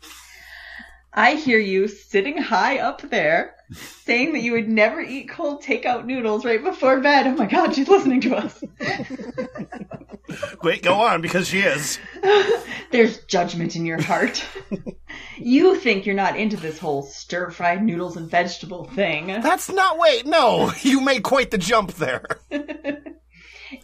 I 1.18 1.34
hear 1.34 1.58
you 1.58 1.88
sitting 1.88 2.38
high 2.38 2.78
up 2.78 3.02
there 3.10 3.56
saying 3.72 4.34
that 4.34 4.42
you 4.42 4.52
would 4.52 4.70
never 4.70 5.02
eat 5.02 5.28
cold 5.28 5.64
takeout 5.64 6.06
noodles 6.06 6.46
right 6.46 6.64
before 6.64 7.00
bed. 7.02 7.26
Oh 7.26 7.34
my 7.34 7.48
god, 7.48 7.74
she's 7.74 7.88
listening 7.88 8.22
to 8.22 8.36
us. 8.36 8.64
wait, 10.62 10.84
go 10.84 10.94
on 10.94 11.22
because 11.22 11.48
she 11.48 11.62
is. 11.62 11.98
There's 12.92 13.18
judgment 13.26 13.76
in 13.76 13.84
your 13.84 14.00
heart. 14.00 14.46
you 15.38 15.78
think 15.78 16.06
you're 16.06 16.14
not 16.14 16.38
into 16.38 16.56
this 16.56 16.78
whole 16.78 17.02
stir 17.02 17.50
fried 17.50 17.84
noodles 17.84 18.16
and 18.16 18.30
vegetable 18.30 18.86
thing. 18.86 19.26
That's 19.42 19.72
not. 19.72 19.98
Wait, 19.98 20.28
no, 20.28 20.72
you 20.82 21.02
made 21.02 21.24
quite 21.24 21.50
the 21.50 21.58
jump 21.58 21.94
there. 21.94 22.28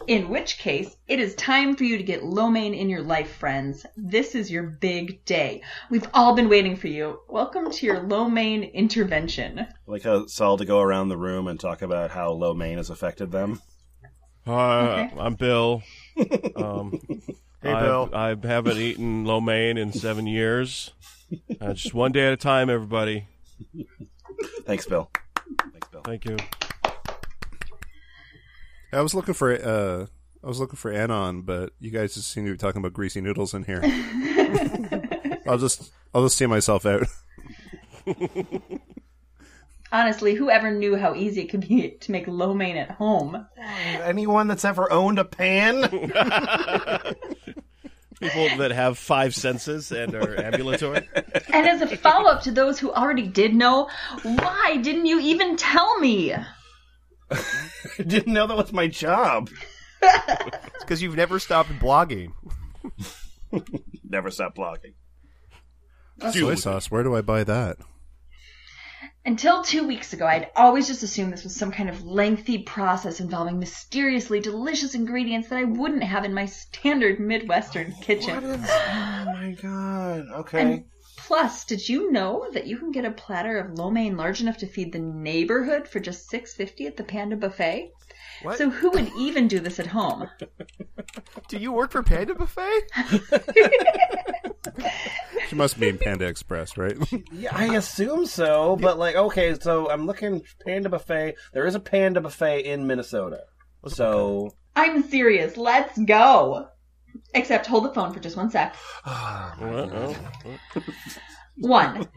In 0.06 0.28
which 0.28 0.58
case, 0.58 0.96
it 1.08 1.20
is 1.20 1.34
time 1.34 1.76
for 1.76 1.84
you 1.84 1.96
to 1.96 2.02
get 2.02 2.24
lo 2.24 2.48
mein 2.50 2.74
in 2.74 2.88
your 2.88 3.02
life, 3.02 3.36
friends. 3.36 3.84
This 3.96 4.34
is 4.34 4.50
your 4.50 4.62
big 4.62 5.24
day. 5.24 5.62
We've 5.90 6.08
all 6.14 6.34
been 6.34 6.48
waiting 6.48 6.76
for 6.76 6.88
you. 6.88 7.20
Welcome 7.28 7.70
to 7.70 7.86
your 7.86 8.00
lo 8.00 8.28
mein 8.28 8.62
intervention. 8.62 9.66
Like 9.86 10.02
how 10.02 10.26
Saul 10.26 10.56
to 10.58 10.64
go 10.64 10.80
around 10.80 11.08
the 11.08 11.16
room 11.16 11.46
and 11.48 11.58
talk 11.58 11.82
about 11.82 12.10
how 12.10 12.32
lo 12.32 12.54
mein 12.54 12.78
has 12.78 12.90
affected 12.90 13.30
them. 13.30 13.60
Hi, 14.46 15.10
I'm 15.18 15.34
Bill. 15.34 15.82
Um, 16.54 17.00
Hey, 17.64 17.72
I, 17.72 17.82
Bill. 17.82 18.10
I 18.12 18.28
haven't 18.28 18.76
eaten 18.76 19.24
lo 19.24 19.40
mein 19.40 19.78
in 19.78 19.90
seven 19.94 20.26
years. 20.26 20.92
Uh, 21.60 21.72
just 21.72 21.94
one 21.94 22.12
day 22.12 22.26
at 22.26 22.32
a 22.34 22.36
time, 22.36 22.68
everybody. 22.68 23.26
Thanks, 24.66 24.84
Bill. 24.84 25.10
Thanks, 25.72 25.88
Bill. 25.88 26.02
Thank 26.02 26.26
you. 26.26 26.36
I 28.94 29.00
was 29.02 29.14
looking 29.14 29.34
for 29.34 29.52
uh 29.52 30.06
I 30.42 30.46
was 30.46 30.60
looking 30.60 30.76
for 30.76 30.92
Anon, 30.92 31.42
but 31.42 31.72
you 31.80 31.90
guys 31.90 32.14
just 32.14 32.30
seem 32.30 32.44
to 32.44 32.52
be 32.52 32.58
talking 32.58 32.80
about 32.80 32.92
greasy 32.92 33.20
noodles 33.20 33.54
in 33.54 33.64
here. 33.64 33.80
I'll 35.46 35.58
just 35.58 35.90
I'll 36.14 36.22
just 36.22 36.36
see 36.36 36.46
myself 36.46 36.86
out. 36.86 37.06
Honestly, 39.92 40.34
whoever 40.34 40.70
knew 40.72 40.96
how 40.96 41.14
easy 41.14 41.42
it 41.42 41.50
could 41.50 41.66
be 41.68 41.90
to 42.00 42.12
make 42.12 42.26
lo 42.26 42.52
mein 42.52 42.76
at 42.76 42.90
home? 42.90 43.46
Anyone 44.02 44.48
that's 44.48 44.64
ever 44.64 44.92
owned 44.92 45.18
a 45.20 45.24
pan? 45.24 45.82
People 48.20 48.56
that 48.58 48.72
have 48.72 48.98
five 48.98 49.34
senses 49.34 49.92
and 49.92 50.14
are 50.14 50.36
ambulatory. 50.44 51.08
And 51.52 51.66
as 51.66 51.80
a 51.80 51.96
follow 51.96 52.28
up 52.30 52.42
to 52.42 52.50
those 52.50 52.78
who 52.78 52.92
already 52.92 53.26
did 53.26 53.54
know, 53.54 53.88
why 54.22 54.78
didn't 54.82 55.06
you 55.06 55.20
even 55.20 55.56
tell 55.56 55.98
me? 56.00 56.34
Didn't 58.06 58.32
know 58.32 58.46
that 58.46 58.56
was 58.56 58.72
my 58.72 58.86
job. 58.86 59.50
It's 60.02 60.80
because 60.80 61.02
you've 61.02 61.16
never 61.16 61.38
stopped 61.38 61.70
blogging. 61.78 62.32
Never 64.08 64.30
stop 64.30 64.54
blogging. 64.54 64.94
Soy 66.32 66.54
sauce. 66.56 66.90
Where 66.90 67.02
do 67.02 67.16
I 67.16 67.22
buy 67.22 67.44
that? 67.44 67.78
Until 69.26 69.62
two 69.62 69.86
weeks 69.86 70.12
ago, 70.12 70.26
I'd 70.26 70.50
always 70.54 70.86
just 70.86 71.02
assumed 71.02 71.32
this 71.32 71.44
was 71.44 71.56
some 71.56 71.72
kind 71.72 71.88
of 71.88 72.04
lengthy 72.04 72.58
process 72.58 73.20
involving 73.20 73.58
mysteriously 73.58 74.38
delicious 74.40 74.94
ingredients 74.94 75.48
that 75.48 75.56
I 75.56 75.64
wouldn't 75.64 76.02
have 76.02 76.24
in 76.24 76.34
my 76.34 76.44
standard 76.44 77.18
Midwestern 77.20 77.92
kitchen. 78.02 78.36
Oh 78.36 79.24
my 79.26 79.56
god. 79.62 80.26
Okay. 80.40 80.60
And 80.60 80.84
plus, 81.26 81.64
did 81.64 81.88
you 81.88 82.10
know 82.12 82.46
that 82.52 82.66
you 82.66 82.78
can 82.78 82.92
get 82.92 83.04
a 83.04 83.10
platter 83.10 83.58
of 83.58 83.78
lo 83.78 83.90
mein 83.90 84.16
large 84.16 84.40
enough 84.40 84.58
to 84.58 84.66
feed 84.66 84.92
the 84.92 84.98
neighborhood 84.98 85.88
for 85.88 86.00
just 86.00 86.28
six 86.28 86.54
fifty 86.54 86.86
at 86.86 86.96
the 86.96 87.04
Panda 87.04 87.36
Buffet? 87.36 87.92
What? 88.42 88.58
So 88.58 88.70
who 88.70 88.90
would 88.90 89.10
even 89.16 89.48
do 89.48 89.60
this 89.60 89.78
at 89.78 89.86
home? 89.86 90.28
Do 91.48 91.58
you 91.58 91.72
work 91.72 91.90
for 91.92 92.02
Panda 92.02 92.34
Buffet? 92.34 92.82
She 95.48 95.56
must 95.56 95.78
mean 95.78 95.98
Panda 95.98 96.24
Express, 96.24 96.78
right? 96.78 96.96
Yeah, 97.30 97.54
I 97.54 97.76
assume 97.76 98.24
so, 98.26 98.76
but 98.76 98.98
like, 98.98 99.14
okay, 99.14 99.54
so 99.60 99.90
I'm 99.90 100.06
looking 100.06 100.42
Panda 100.64 100.88
Buffet. 100.88 101.34
There 101.52 101.66
is 101.66 101.74
a 101.74 101.80
Panda 101.80 102.20
Buffet 102.20 102.60
in 102.64 102.86
Minnesota. 102.86 103.40
So 103.86 104.54
I'm 104.74 105.02
serious. 105.02 105.56
Let's 105.56 105.98
go. 105.98 106.68
Except 107.34 107.66
hold 107.66 107.84
the 107.84 107.94
phone 107.94 108.12
for 108.12 108.20
just 108.20 108.36
one 108.36 108.50
sec. 108.50 108.74
One, 111.56 112.08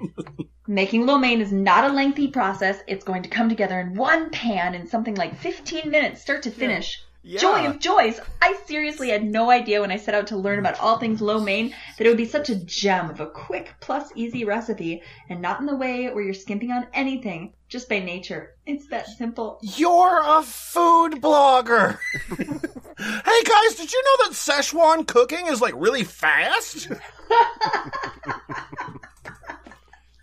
making 0.67 1.05
lo 1.05 1.19
mein 1.19 1.41
is 1.41 1.51
not 1.51 1.83
a 1.83 1.93
lengthy 1.93 2.27
process. 2.27 2.81
It's 2.87 3.03
going 3.03 3.21
to 3.21 3.29
come 3.29 3.49
together 3.49 3.79
in 3.79 3.93
one 3.93 4.31
pan 4.31 4.73
in 4.73 4.87
something 4.87 5.13
like 5.13 5.37
15 5.37 5.91
minutes, 5.91 6.21
start 6.21 6.41
to 6.43 6.51
finish. 6.51 7.03
Yeah. 7.21 7.39
Joy 7.39 7.67
of 7.67 7.79
joys! 7.79 8.19
I 8.41 8.57
seriously 8.65 9.09
had 9.09 9.23
no 9.23 9.51
idea 9.51 9.81
when 9.81 9.91
I 9.91 9.97
set 9.97 10.15
out 10.15 10.27
to 10.27 10.37
learn 10.37 10.57
about 10.57 10.79
all 10.79 10.97
things 10.97 11.21
lo 11.21 11.39
mein 11.39 11.75
that 11.97 12.05
it 12.05 12.09
would 12.09 12.17
be 12.17 12.25
such 12.25 12.49
a 12.49 12.55
gem 12.55 13.11
of 13.11 13.19
a 13.19 13.27
quick 13.27 13.75
plus 13.79 14.11
easy 14.15 14.43
recipe, 14.43 15.03
and 15.29 15.39
not 15.39 15.59
in 15.59 15.67
the 15.67 15.75
way 15.75 16.09
where 16.09 16.23
you're 16.23 16.33
skimping 16.33 16.71
on 16.71 16.87
anything, 16.93 17.53
just 17.69 17.89
by 17.89 17.99
nature. 17.99 18.55
It's 18.65 18.87
that 18.87 19.07
simple. 19.07 19.59
you're 19.61 20.21
a 20.23 20.41
food 20.43 21.21
blogger. 21.21 21.97
hey 22.27 23.43
guys, 23.43 23.75
did 23.75 23.91
you 23.91 24.03
know 24.03 24.25
that 24.25 24.31
Szechuan 24.31 25.07
cooking 25.07 25.47
is 25.47 25.61
like 25.61 25.73
really 25.75 26.03
fast? 26.03 26.89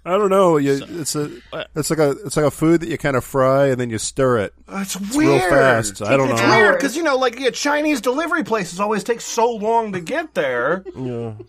I 0.06 0.18
don't 0.18 0.28
know. 0.28 0.58
You, 0.58 0.84
it's 0.86 1.16
a 1.16 1.30
it's 1.74 1.88
like 1.88 1.98
a 1.98 2.10
it's 2.26 2.36
like 2.36 2.44
a 2.44 2.50
food 2.50 2.80
that 2.80 2.90
you 2.90 2.98
kind 2.98 3.16
of 3.16 3.24
fry 3.24 3.68
and 3.68 3.80
then 3.80 3.88
you 3.88 3.96
stir 3.96 4.38
it. 4.38 4.54
It's 4.68 5.00
real 5.16 5.32
weird. 5.32 5.50
fast. 5.50 6.02
I 6.02 6.16
don't 6.18 6.30
it's 6.30 6.42
know. 6.42 6.48
weird 6.48 6.76
because 6.76 6.94
you 6.94 7.02
know, 7.02 7.16
like 7.16 7.38
yeah, 7.38 7.48
Chinese 7.50 8.02
delivery 8.02 8.44
places 8.44 8.80
always 8.80 9.02
take 9.02 9.22
so 9.22 9.50
long 9.50 9.92
to 9.92 10.00
get 10.00 10.34
there. 10.34 10.84
Yeah. 10.96 11.34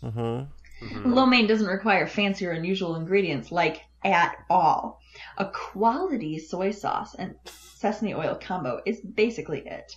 Uh-huh. 0.00 0.44
Mm-hmm. 0.80 1.12
Lo 1.12 1.26
mein 1.26 1.46
doesn't 1.46 1.66
require 1.66 2.06
fancy 2.06 2.46
or 2.46 2.52
unusual 2.52 2.96
ingredients, 2.96 3.50
like 3.50 3.82
at 4.04 4.36
all. 4.48 5.00
A 5.38 5.46
quality 5.46 6.38
soy 6.38 6.70
sauce 6.70 7.14
and 7.14 7.34
sesame 7.44 8.14
oil 8.14 8.38
combo 8.40 8.80
is 8.86 9.00
basically 9.00 9.60
it. 9.66 9.96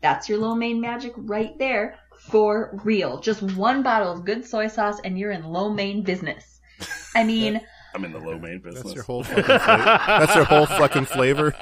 That's 0.00 0.28
your 0.28 0.38
lo 0.38 0.54
mein 0.54 0.80
magic 0.80 1.12
right 1.16 1.56
there, 1.58 1.98
for 2.18 2.78
real. 2.84 3.20
Just 3.20 3.42
one 3.42 3.82
bottle 3.82 4.12
of 4.12 4.24
good 4.24 4.44
soy 4.44 4.68
sauce 4.68 5.00
and 5.04 5.18
you're 5.18 5.30
in 5.30 5.44
lo 5.44 5.68
mein 5.70 6.02
business. 6.02 6.60
I 7.14 7.24
mean, 7.24 7.60
I'm 7.94 8.04
in 8.04 8.12
the 8.12 8.18
lo 8.18 8.38
mein 8.38 8.58
business. 8.58 8.82
That's 8.82 8.94
your 8.94 9.04
whole 9.04 9.22
fucking 9.24 9.44
flavor. 9.44 9.98
That's 10.06 10.34
your 10.34 10.44
whole 10.44 10.66
fucking 10.66 11.04
flavor. 11.06 11.54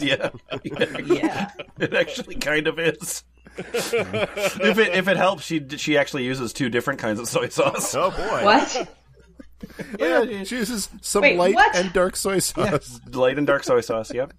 yeah. 0.00 0.30
Yeah. 1.06 1.50
It 1.78 1.94
actually 1.94 2.36
kind 2.36 2.66
of 2.66 2.78
is. 2.78 3.22
if 3.58 4.78
it 4.78 4.94
if 4.94 5.08
it 5.08 5.16
helps, 5.16 5.44
she 5.44 5.66
she 5.76 5.96
actually 5.98 6.24
uses 6.24 6.52
two 6.52 6.68
different 6.68 7.00
kinds 7.00 7.20
of 7.20 7.28
soy 7.28 7.48
sauce. 7.48 7.94
Oh 7.94 8.10
boy. 8.10 8.44
What? 8.44 8.88
Yeah, 9.98 10.42
She 10.42 10.56
uses 10.56 10.88
some 11.02 11.22
Wait, 11.22 11.36
light 11.38 11.54
what? 11.54 11.76
and 11.76 11.92
dark 11.92 12.16
soy 12.16 12.40
sauce. 12.40 13.00
light 13.12 13.38
and 13.38 13.46
dark 13.46 13.62
soy 13.62 13.80
sauce. 13.80 14.12
Yep. 14.12 14.32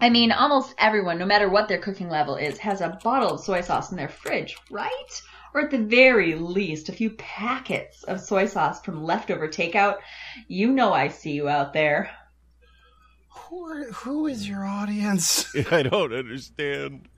I 0.00 0.08
mean, 0.08 0.32
almost 0.32 0.74
everyone, 0.78 1.18
no 1.18 1.26
matter 1.26 1.48
what 1.50 1.68
their 1.68 1.78
cooking 1.78 2.08
level 2.08 2.36
is, 2.36 2.56
has 2.58 2.80
a 2.80 2.98
bottle 3.04 3.32
of 3.34 3.40
soy 3.40 3.60
sauce 3.60 3.90
in 3.90 3.96
their 3.98 4.08
fridge, 4.08 4.56
right? 4.70 5.22
Or 5.54 5.62
at 5.62 5.70
the 5.70 5.78
very 5.78 6.34
least, 6.34 6.88
a 6.88 6.92
few 6.92 7.10
packets 7.10 8.02
of 8.04 8.20
soy 8.20 8.46
sauce 8.46 8.80
from 8.82 9.04
leftover 9.04 9.48
takeout. 9.48 9.96
You 10.48 10.72
know 10.72 10.92
I 10.94 11.08
see 11.08 11.32
you 11.32 11.48
out 11.48 11.72
there. 11.72 12.10
Who 13.28 13.64
are, 13.66 13.84
who 13.92 14.26
is 14.26 14.48
your 14.48 14.64
audience? 14.64 15.46
I 15.70 15.82
don't 15.82 16.12
understand. 16.12 17.08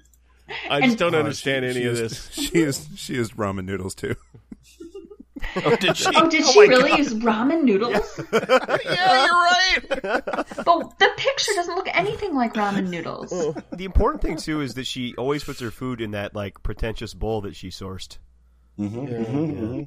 I 0.71 0.77
And- 0.77 0.85
just 0.85 0.99
don't 0.99 1.15
Oh, 1.15 1.19
understand 1.19 1.65
she- 1.65 1.71
any 1.71 1.81
she 1.81 1.87
of 1.87 1.99
used- 1.99 2.03
this. 2.03 2.31
She 2.51 2.63
is 2.63 2.89
she 2.97 3.15
used 3.15 3.37
ramen 3.37 3.65
noodles 3.65 3.95
too. 3.95 4.15
Oh, 5.65 5.77
did 5.77 5.97
she? 5.97 6.07
Oh, 6.17 6.29
did 6.29 6.45
she 6.45 6.61
really 6.69 6.97
use 6.99 7.15
ramen 7.15 7.63
noodles? 7.63 8.21
yeah, 8.33 9.25
you're 9.25 9.35
right. 9.35 9.87
but 10.65 10.99
the 10.99 11.09
picture 11.17 11.53
doesn't 11.55 11.77
look 11.77 11.87
anything 11.97 12.35
like 12.35 12.55
ramen 12.55 12.89
noodles. 12.89 13.31
The 13.73 13.85
important 13.85 14.21
thing 14.21 14.37
too 14.37 14.61
is 14.61 14.75
that 14.75 14.87
she 14.87 15.15
always 15.17 15.45
puts 15.45 15.61
her 15.61 15.71
food 15.71 16.01
in 16.01 16.11
that 16.11 16.35
like 16.35 16.61
pretentious 16.65 17.15
bowl 17.15 17.41
that 17.43 17.55
she 17.55 17.69
sourced. 17.69 18.19
Mm 18.79 18.89
hmm. 18.91 19.07
mm-hmm 19.07 19.83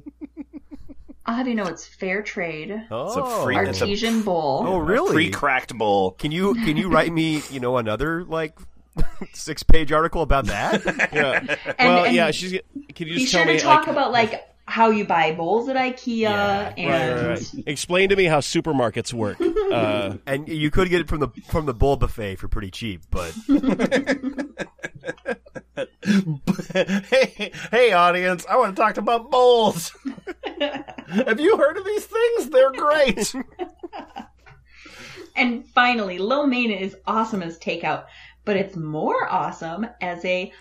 I'll 1.26 1.36
have 1.36 1.46
you 1.46 1.54
know 1.54 1.64
it's 1.66 1.86
fair 1.86 2.22
trade. 2.22 2.86
Oh, 2.90 3.44
free- 3.44 3.56
It's 3.56 3.80
a- 3.80 3.84
Artesian 3.84 4.22
bowl. 4.22 4.64
oh 4.66 4.78
really? 4.78 5.12
Pre-cracked 5.12 5.76
bowl. 5.76 6.12
Can 6.12 6.32
you 6.32 6.54
can 6.54 6.76
you 6.78 6.88
write 6.88 7.12
me 7.12 7.42
you 7.50 7.60
know 7.60 7.76
another 7.76 8.24
like 8.24 8.58
six 9.32 9.62
page 9.62 9.92
article 9.92 10.22
about 10.22 10.46
that? 10.46 10.82
Yeah. 11.12 11.56
And- 11.78 11.88
well, 11.88 12.04
and 12.04 12.14
yeah. 12.14 12.30
She's. 12.30 12.52
Can 12.94 13.08
you 13.08 13.14
Be 13.14 13.20
just 13.20 13.32
sure 13.32 13.44
tell 13.44 13.54
to 13.54 13.60
talk 13.60 13.80
like, 13.86 13.88
about 13.88 14.12
like 14.12 14.48
how 14.66 14.90
you 14.90 15.04
buy 15.04 15.32
bowls 15.34 15.68
at 15.68 15.76
IKEA 15.76 16.20
Yeah, 16.20 16.72
and 16.76 16.88
Right, 16.88 17.28
right, 17.28 17.40
right. 17.54 17.64
Explain 17.66 18.08
to 18.10 18.16
me 18.16 18.24
how 18.24 18.40
supermarkets 18.40 19.12
work. 19.12 19.38
Uh, 19.72 20.18
and 20.26 20.48
you 20.48 20.70
could 20.70 20.90
get 20.90 21.00
it 21.00 21.08
from 21.08 21.20
the 21.20 21.28
from 21.48 21.64
the 21.64 21.72
bowl 21.72 21.96
buffet 21.96 22.36
for 22.36 22.46
pretty 22.46 22.70
cheap, 22.70 23.00
but 23.10 23.32
hey, 26.74 27.52
hey, 27.70 27.92
audience! 27.92 28.44
I 28.48 28.56
want 28.56 28.76
to 28.76 28.82
talk 28.82 28.98
about 28.98 29.30
bowls. 29.30 29.92
Have 31.08 31.40
you 31.40 31.56
heard 31.56 31.78
of 31.78 31.84
these 31.86 32.04
things? 32.04 32.50
They're 32.50 32.72
great. 32.72 33.34
And 35.34 35.64
finally, 35.68 36.18
lo 36.18 36.46
mein 36.46 36.70
is 36.70 36.94
awesome 37.06 37.42
as 37.42 37.58
takeout, 37.58 38.04
but 38.44 38.56
it's 38.56 38.76
more 38.76 39.30
awesome 39.30 39.86
as 40.00 40.24
a 40.24 40.52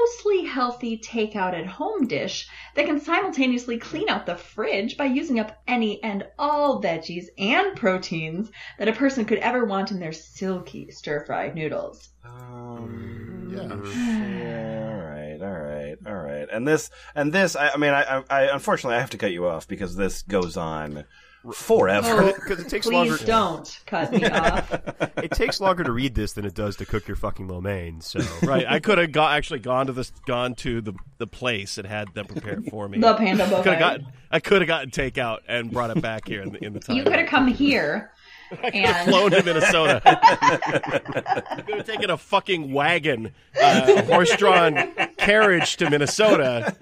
mostly 0.00 0.44
healthy 0.44 0.98
takeout 0.98 1.54
at 1.54 1.66
home 1.66 2.06
dish 2.06 2.48
that 2.74 2.86
can 2.86 3.00
simultaneously 3.00 3.78
clean 3.78 4.08
out 4.08 4.26
the 4.26 4.36
fridge 4.36 4.96
by 4.96 5.04
using 5.04 5.40
up 5.40 5.60
any 5.66 6.02
and 6.02 6.24
all 6.38 6.82
veggies 6.82 7.26
and 7.38 7.76
proteins 7.76 8.50
that 8.78 8.88
a 8.88 8.92
person 8.92 9.24
could 9.24 9.38
ever 9.38 9.64
want 9.64 9.90
in 9.90 9.98
their 9.98 10.12
silky 10.12 10.90
stir 10.90 11.24
fried 11.24 11.54
noodles. 11.54 12.10
Um, 12.24 13.48
Yeah. 13.50 13.76
yeah, 13.84 14.88
all 14.88 14.96
right, 14.96 15.38
all 15.42 15.60
right, 15.60 15.96
all 16.06 16.22
right. 16.22 16.48
And 16.50 16.66
this, 16.66 16.90
and 17.14 17.32
this. 17.32 17.56
I, 17.56 17.70
I 17.70 17.76
mean, 17.76 17.92
I, 17.92 18.02
I, 18.18 18.22
I, 18.30 18.42
unfortunately, 18.54 18.96
I 18.96 19.00
have 19.00 19.10
to 19.10 19.18
cut 19.18 19.32
you 19.32 19.46
off 19.46 19.66
because 19.68 19.96
this 19.96 20.22
goes 20.22 20.56
on 20.56 21.04
forever. 21.52 22.22
Oh, 22.22 22.32
because 22.34 22.60
it 22.60 22.68
takes 22.68 22.86
please 22.86 22.94
longer. 22.94 23.24
don't 23.24 23.80
cut 23.86 24.12
me 24.12 24.24
off. 24.28 24.70
It 25.18 25.32
takes 25.32 25.60
longer 25.60 25.82
to 25.84 25.92
read 25.92 26.14
this 26.14 26.32
than 26.34 26.44
it 26.44 26.54
does 26.54 26.76
to 26.76 26.86
cook 26.86 27.08
your 27.08 27.16
fucking 27.16 27.48
lo 27.48 27.60
mein. 27.60 28.00
So 28.00 28.20
right. 28.42 28.64
I 28.68 28.78
could 28.78 28.98
have 28.98 29.12
got 29.12 29.36
actually 29.36 29.60
gone 29.60 29.86
to 29.86 29.92
this, 29.92 30.12
gone 30.26 30.54
to 30.56 30.80
the 30.80 30.92
the 31.18 31.26
place 31.26 31.78
and 31.78 31.86
had 31.86 32.12
them 32.14 32.26
prepared 32.26 32.66
for 32.66 32.88
me. 32.88 32.98
The 32.98 33.14
panda 33.14 33.44
Could 33.44 33.50
buffet. 33.50 33.78
gotten. 33.78 34.06
I 34.30 34.40
could 34.40 34.62
have 34.62 34.68
gotten 34.68 34.90
takeout 34.90 35.38
and 35.48 35.70
brought 35.70 35.90
it 35.90 36.00
back 36.00 36.26
here 36.26 36.42
in 36.42 36.52
the, 36.52 36.64
in 36.64 36.72
the 36.72 36.80
time. 36.80 36.96
You 36.96 37.04
could 37.04 37.14
have 37.14 37.28
come 37.28 37.48
here 37.48 38.12
and 38.62 39.08
flown 39.08 39.30
to 39.32 39.42
Minnesota. 39.42 40.00
could 41.66 41.76
have 41.76 41.86
taken 41.86 42.10
a 42.10 42.16
fucking 42.16 42.72
wagon, 42.72 43.32
uh, 43.60 43.84
a 43.96 44.02
horse-drawn 44.04 44.92
carriage 45.16 45.76
to 45.78 45.88
Minnesota, 45.90 46.74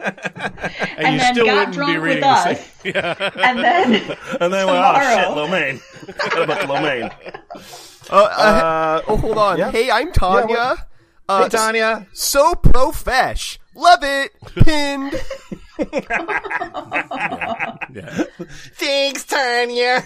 and, 0.96 1.06
and 1.06 1.14
you 1.14 1.20
still 1.20 1.46
got 1.46 1.54
wouldn't 1.56 1.74
drunk 1.74 1.92
be 1.92 1.98
with 1.98 2.04
reading 2.04 2.20
the 2.22 2.28
us. 2.28 2.44
same. 2.44 2.94
and 2.94 3.58
then 3.58 3.94
and 4.40 4.52
then, 4.52 4.66
well, 4.66 4.96
oh 4.96 5.00
shit, 5.00 5.24
Tomorrow. 5.24 5.34
lo 6.36 6.42
about 6.44 6.68
lo 6.68 6.80
mein. 6.82 7.10
Uh, 8.10 8.14
uh, 8.16 9.02
oh, 9.06 9.16
hold 9.16 9.38
on. 9.38 9.58
yeah. 9.58 9.70
Hey, 9.70 9.90
I'm 9.90 10.10
Tanya. 10.12 10.54
Yeah, 10.54 10.74
uh, 11.28 11.42
Hey, 11.44 11.48
Tanya. 11.50 12.06
So 12.12 12.54
profesh. 12.54 13.58
Love 13.74 14.00
it. 14.02 14.32
Pinned. 14.64 15.14
Yeah. 17.92 18.24
Thanks, 18.74 19.24
Tanya. 19.24 20.04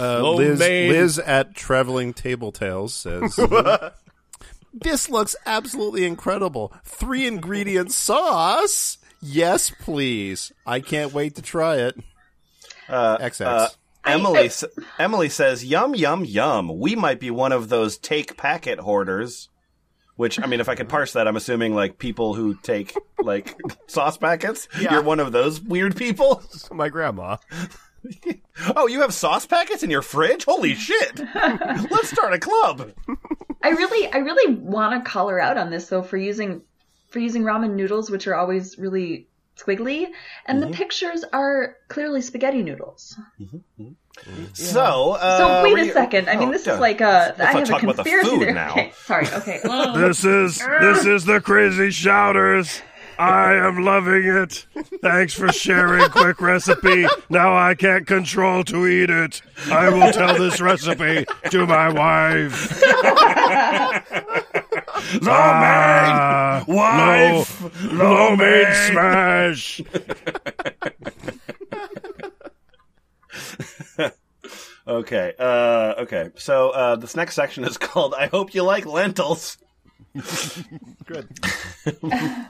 Uh, 0.00 0.22
Lo 0.22 0.34
Liz, 0.36 0.58
mein. 0.58 0.90
Liz 0.90 1.18
at 1.18 1.54
Traveling 1.54 2.12
Table 2.14 2.52
Tales 2.52 2.94
says, 2.94 3.36
"This 4.72 5.10
looks 5.10 5.36
absolutely 5.46 6.04
incredible. 6.06 6.72
Three 6.84 7.26
ingredient 7.26 7.92
sauce. 7.92 8.98
Yes, 9.20 9.70
please. 9.80 10.52
I 10.66 10.80
can't 10.80 11.12
wait 11.12 11.34
to 11.36 11.42
try 11.42 11.76
it." 11.76 11.98
Uh, 12.88 13.18
XX. 13.18 13.46
uh, 13.46 13.68
Emily, 14.04 14.46
s- 14.46 14.64
Emily 14.98 15.28
says, 15.28 15.64
"Yum, 15.64 15.94
yum, 15.94 16.24
yum. 16.24 16.78
We 16.78 16.96
might 16.96 17.20
be 17.20 17.30
one 17.30 17.52
of 17.52 17.68
those 17.68 17.98
take 17.98 18.36
packet 18.36 18.78
hoarders." 18.80 19.48
Which 20.16 20.38
I 20.38 20.46
mean, 20.46 20.60
if 20.60 20.68
I 20.68 20.74
could 20.74 20.88
parse 20.90 21.14
that, 21.14 21.26
I'm 21.26 21.36
assuming 21.36 21.74
like 21.74 21.98
people 21.98 22.34
who 22.34 22.54
take 22.54 22.94
like 23.22 23.56
sauce 23.86 24.18
packets. 24.18 24.68
Yeah. 24.78 24.92
You're 24.94 25.02
one 25.02 25.18
of 25.18 25.32
those 25.32 25.60
weird 25.62 25.96
people. 25.96 26.42
My 26.70 26.88
grandma. 26.90 27.38
Oh, 28.76 28.86
you 28.88 29.00
have 29.00 29.14
sauce 29.14 29.46
packets 29.46 29.82
in 29.82 29.88
your 29.90 30.02
fridge? 30.02 30.44
Holy 30.44 30.74
shit! 30.74 31.18
Let's 31.34 32.10
start 32.10 32.34
a 32.34 32.38
club. 32.38 32.92
I 33.62 33.70
really, 33.70 34.12
I 34.12 34.18
really 34.18 34.54
want 34.54 35.02
to 35.02 35.10
call 35.10 35.28
her 35.28 35.40
out 35.40 35.56
on 35.56 35.70
this 35.70 35.88
though 35.88 36.02
for 36.02 36.18
using, 36.18 36.60
for 37.08 37.20
using 37.20 37.42
ramen 37.42 37.70
noodles, 37.74 38.10
which 38.10 38.26
are 38.26 38.34
always 38.34 38.78
really 38.78 39.28
squiggly, 39.56 40.08
and 40.44 40.60
Mm-hmm. 40.60 40.70
the 40.72 40.76
pictures 40.76 41.24
are 41.32 41.76
clearly 41.88 42.20
spaghetti 42.20 42.62
noodles. 42.62 43.18
So, 44.52 45.12
uh, 45.12 45.38
So 45.38 45.62
wait 45.62 45.72
were 45.72 45.78
a 45.78 45.84
you- 45.86 45.92
second. 45.92 46.28
I 46.28 46.36
mean, 46.36 46.48
oh, 46.48 46.52
this 46.52 46.66
yeah. 46.66 46.74
is 46.74 46.80
like 46.80 47.00
a. 47.00 47.34
Let's 47.38 47.40
I 47.40 47.44
not 47.44 47.54
have 47.54 47.62
a 47.62 47.66
talk 47.66 47.82
about 47.82 47.96
the 47.96 48.02
conspiracy 48.02 48.28
food 48.30 48.42
there. 48.48 48.54
now. 48.54 48.70
Okay, 48.72 48.92
sorry. 49.04 49.26
Okay. 49.26 49.60
This 49.96 50.24
is 50.24 50.58
this 50.58 51.06
is 51.06 51.24
the 51.24 51.40
crazy 51.40 51.90
shouters. 51.90 52.82
I 53.20 53.54
am 53.54 53.84
loving 53.84 54.24
it. 54.24 54.66
Thanks 55.02 55.34
for 55.34 55.52
sharing 55.52 56.08
quick 56.10 56.40
recipe. 56.40 57.06
Now 57.28 57.54
I 57.54 57.74
can't 57.74 58.06
control 58.06 58.64
to 58.64 58.86
eat 58.86 59.10
it. 59.10 59.42
I 59.70 59.90
will 59.90 60.10
tell 60.12 60.38
this 60.38 60.60
recipe 60.60 61.26
to 61.50 61.66
my 61.66 61.92
wife. 61.92 62.82
Lo 65.22 65.32
Ah, 65.32 66.64
Wife! 66.68 67.82
Lo, 67.92 68.14
lo 68.14 68.36
mein 68.36 68.66
smash. 68.88 69.80
Okay. 74.86 75.34
Uh, 75.38 75.94
okay. 75.98 76.30
So 76.36 76.70
uh, 76.70 76.96
this 76.96 77.14
next 77.14 77.34
section 77.34 77.64
is 77.64 77.76
called 77.78 78.14
"I 78.14 78.26
hope 78.26 78.54
you 78.54 78.62
like 78.62 78.86
lentils." 78.86 79.56
Good. 81.06 81.28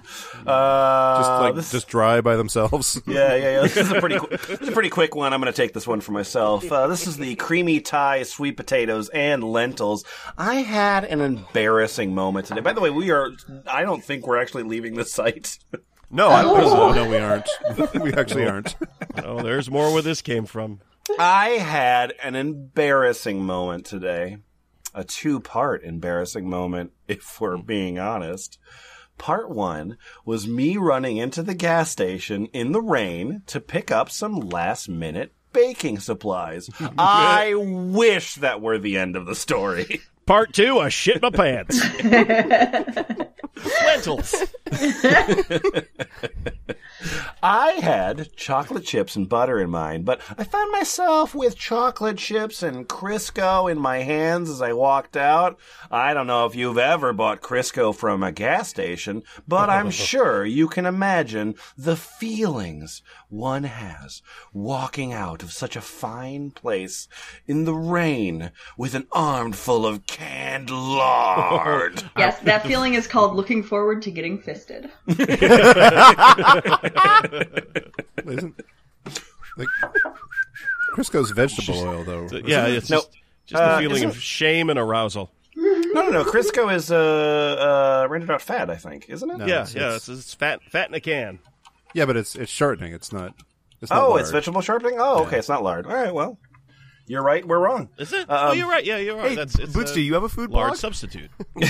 Uh, 0.51 1.19
Just 1.19 1.31
like 1.43 1.55
this- 1.55 1.71
just 1.73 1.89
dry 1.89 2.21
by 2.21 2.37
themselves. 2.37 3.01
yeah, 3.07 3.35
yeah, 3.35 3.51
yeah. 3.53 3.61
This 3.63 3.77
is 3.77 3.91
a 3.91 4.01
pretty, 4.01 4.19
qu- 4.21 4.29
this 4.37 4.61
is 4.61 4.69
a 4.69 4.73
pretty 4.73 4.91
quick 4.91 5.15
one. 5.15 5.33
I'm 5.33 5.41
going 5.41 5.53
to 5.53 5.57
take 5.57 5.73
this 5.73 5.87
one 5.87 6.01
for 6.01 6.13
myself. 6.13 6.71
Uh, 6.71 6.87
this 6.87 7.07
is 7.07 7.17
the 7.17 7.35
creamy 7.37 7.81
Thai 7.81 8.23
sweet 8.25 8.57
potatoes 8.57 9.09
and 9.11 9.43
lentils. 9.45 10.05
I 10.37 10.57
had 10.57 11.05
an 11.05 11.21
embarrassing 11.21 12.15
moment 12.15 12.47
today. 12.47 12.61
By 12.61 12.73
the 12.73 12.81
way, 12.81 12.91
we 12.91 13.11
are. 13.11 13.31
I 13.67 13.83
don't 13.83 14.03
think 14.05 14.27
we're 14.27 14.41
actually 14.41 14.65
leaving 14.65 14.95
the 14.95 15.05
site. 15.05 15.59
No, 16.11 16.29
I 16.29 16.43
don't 16.43 16.57
think 16.59 16.71
so. 16.71 16.93
no, 16.93 17.09
we 17.09 17.17
aren't. 17.19 17.49
we 18.03 18.13
actually 18.15 18.47
aren't. 18.47 18.75
Oh, 19.25 19.43
there's 19.43 19.71
more 19.71 19.93
where 19.93 20.03
this 20.03 20.23
came 20.23 20.45
from. 20.45 20.81
I 21.19 21.51
had 21.51 22.15
an 22.23 22.35
embarrassing 22.35 23.45
moment 23.45 23.87
today. 23.87 24.39
A 24.93 25.05
two 25.05 25.39
part 25.39 25.85
embarrassing 25.85 26.51
moment, 26.51 26.91
if 27.07 27.41
we're 27.41 27.57
being 27.59 28.01
honest. 28.01 28.59
Part 29.21 29.51
one 29.51 29.99
was 30.25 30.49
me 30.49 30.79
running 30.79 31.19
into 31.19 31.43
the 31.43 31.53
gas 31.55 31.91
station 31.91 32.47
in 32.55 32.73
the 32.73 32.81
rain 32.81 33.43
to 33.49 33.61
pick 33.61 33.91
up 33.91 34.11
some 34.11 34.41
last 34.41 34.89
minute 34.89 35.35
baking 35.53 35.99
supplies. 35.99 36.71
I 36.99 37.53
wish 37.55 38.37
that 38.37 38.63
were 38.63 38.79
the 38.79 38.97
end 38.97 39.17
of 39.17 39.27
the 39.27 39.35
story. 39.35 40.01
Part 40.31 40.53
two, 40.53 40.79
I 40.79 40.90
shit 40.90 41.21
my 41.21 41.31
pants. 41.31 41.83
Lentils. 43.85 44.33
I 47.43 47.71
had 47.83 48.37
chocolate 48.37 48.85
chips 48.85 49.16
and 49.16 49.29
butter 49.29 49.59
in 49.59 49.71
mine, 49.71 50.03
but 50.03 50.21
I 50.38 50.45
found 50.45 50.71
myself 50.71 51.35
with 51.35 51.57
chocolate 51.59 52.19
chips 52.19 52.62
and 52.62 52.88
Crisco 52.88 53.69
in 53.69 53.81
my 53.81 53.99
hands 53.99 54.49
as 54.51 54.62
I 54.62 54.73
walked 54.73 55.16
out. 55.16 55.59
I 55.90 56.14
don't 56.14 56.29
know 56.29 56.47
if 56.47 56.55
you've 56.55 56.79
ever 56.79 57.12
bought 57.12 57.40
Crisco 57.40 57.93
from 57.93 58.23
a 58.23 58.31
gas 58.31 58.69
station, 58.69 59.25
but 59.49 59.69
I'm 59.69 59.90
sure 59.90 60.45
you 60.45 60.69
can 60.69 60.87
imagine 60.87 61.57
the 61.77 61.97
feelings 61.97 63.03
one 63.31 63.64
has 63.64 64.23
walking 64.53 65.12
out 65.12 65.43
of 65.43 65.53
such 65.53 65.77
a 65.77 65.81
fine 65.81 66.51
place 66.51 67.09
in 67.47 67.64
the 67.64 67.75
rain 67.75 68.51
with 68.77 68.95
an 68.95 69.07
armful 69.12 69.87
of 69.87 70.07
canned 70.07 70.69
lard. 70.71 72.03
Yes, 72.16 72.38
that 72.40 72.66
feeling 72.66 72.95
is 72.95 73.07
called 73.07 73.35
looking 73.35 73.62
forward 73.62 74.03
to 74.03 74.11
getting 74.11 74.38
fisted. 74.38 74.90
Isn't 78.27 78.61
like 79.57 79.69
Crisco's 80.95 81.31
vegetable 81.31 81.81
oil 81.81 82.05
though? 82.05 82.29
yeah, 82.45 82.66
it's 82.66 82.90
No. 82.90 82.99
just, 82.99 83.11
just 83.47 83.62
Uh, 83.62 83.77
a 83.77 83.79
feeling 83.81 84.05
of 84.05 84.16
shame 84.21 84.71
and 84.71 84.79
arousal. 84.79 85.31
No, 85.57 86.03
no, 86.03 86.09
no. 86.11 86.25
Crisco 86.25 86.73
is 86.75 86.90
uh, 86.93 88.05
uh, 88.05 88.09
rendered 88.09 88.31
out 88.31 88.40
fat, 88.43 88.71
I 88.71 88.77
think, 88.77 89.09
isn't 89.11 89.29
it? 89.31 89.38
No, 89.38 89.47
yeah, 89.47 89.55
it's- 89.62 89.75
yeah, 89.75 89.81
it's- 89.88 90.09
it's, 90.09 90.21
it's 90.21 90.35
fat, 90.35 90.62
fat 90.71 90.88
in 90.88 90.95
a 90.95 91.01
can. 91.01 91.40
Yeah, 91.94 92.07
but 92.07 92.16
it's 92.16 92.37
it's 92.37 92.50
shortening. 92.53 92.92
It's 92.92 93.12
not. 93.12 93.35
It's 93.81 93.90
not 93.90 94.03
Oh, 94.03 94.11
lard. 94.11 94.20
it's 94.22 94.31
vegetable 94.31 94.61
sharpening. 94.61 94.96
Oh, 94.98 95.24
okay, 95.24 95.38
it's 95.38 95.48
not 95.48 95.62
lard. 95.62 95.87
All 95.87 95.94
right, 95.94 96.12
well, 96.14 96.38
you're 97.07 97.22
right. 97.22 97.46
We're 97.46 97.59
wrong. 97.59 97.88
Is 97.98 98.12
it? 98.12 98.26
oh, 98.29 98.53
you're 98.53 98.68
right. 98.68 98.85
Yeah, 98.85 98.98
you're 98.98 99.16
right. 99.16 99.31
Hey, 99.31 99.35
That's 99.37 99.59
it's 99.59 99.72
Boots, 99.72 99.92
do 99.92 100.00
you 100.00 100.14
have 100.14 100.22
a 100.22 100.29
food 100.29 100.50
lard 100.50 100.68
blog? 100.70 100.79
substitute? 100.79 101.31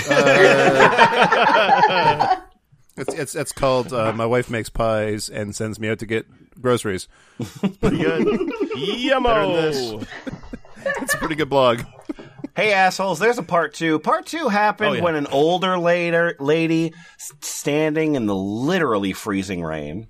It's 2.97 3.13
it's 3.13 3.35
it's 3.35 3.51
called. 3.53 3.93
Uh, 3.93 4.11
my 4.11 4.25
wife 4.25 4.49
makes 4.49 4.69
pies 4.69 5.29
and 5.29 5.55
sends 5.55 5.79
me 5.79 5.87
out 5.89 5.99
to 5.99 6.05
get 6.05 6.25
groceries. 6.61 7.07
It's 7.39 7.77
Pretty 7.77 7.97
good. 7.99 8.27
Yummo. 8.75 10.05
It's 10.83 11.13
a 11.13 11.17
pretty 11.17 11.35
good 11.35 11.47
blog. 11.49 11.81
Hey, 12.61 12.73
assholes! 12.73 13.17
There's 13.17 13.39
a 13.39 13.43
part 13.43 13.73
two. 13.73 13.97
Part 13.97 14.27
two 14.27 14.47
happened 14.47 14.89
Oh, 14.91 14.93
yeah. 14.93 15.01
when 15.01 15.15
an 15.15 15.25
older 15.25 15.79
later 15.79 16.35
lady, 16.37 16.93
standing 17.17 18.13
in 18.13 18.27
the 18.27 18.35
literally 18.35 19.13
freezing 19.13 19.63
rain, 19.63 20.09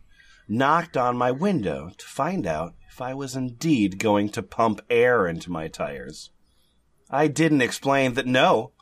knocked 0.49 0.97
on 0.97 1.15
my 1.15 1.31
window 1.31 1.91
to 1.97 2.05
find 2.05 2.45
out 2.45 2.73
if 2.89 2.99
I 2.99 3.13
was 3.13 3.37
indeed 3.37 3.99
going 3.99 4.27
to 4.31 4.43
pump 4.43 4.81
air 4.89 5.27
into 5.27 5.49
my 5.49 5.69
tires. 5.69 6.31
I 7.09 7.27
didn't 7.27 7.61
explain 7.61 8.15
that 8.15 8.27
no, 8.27 8.73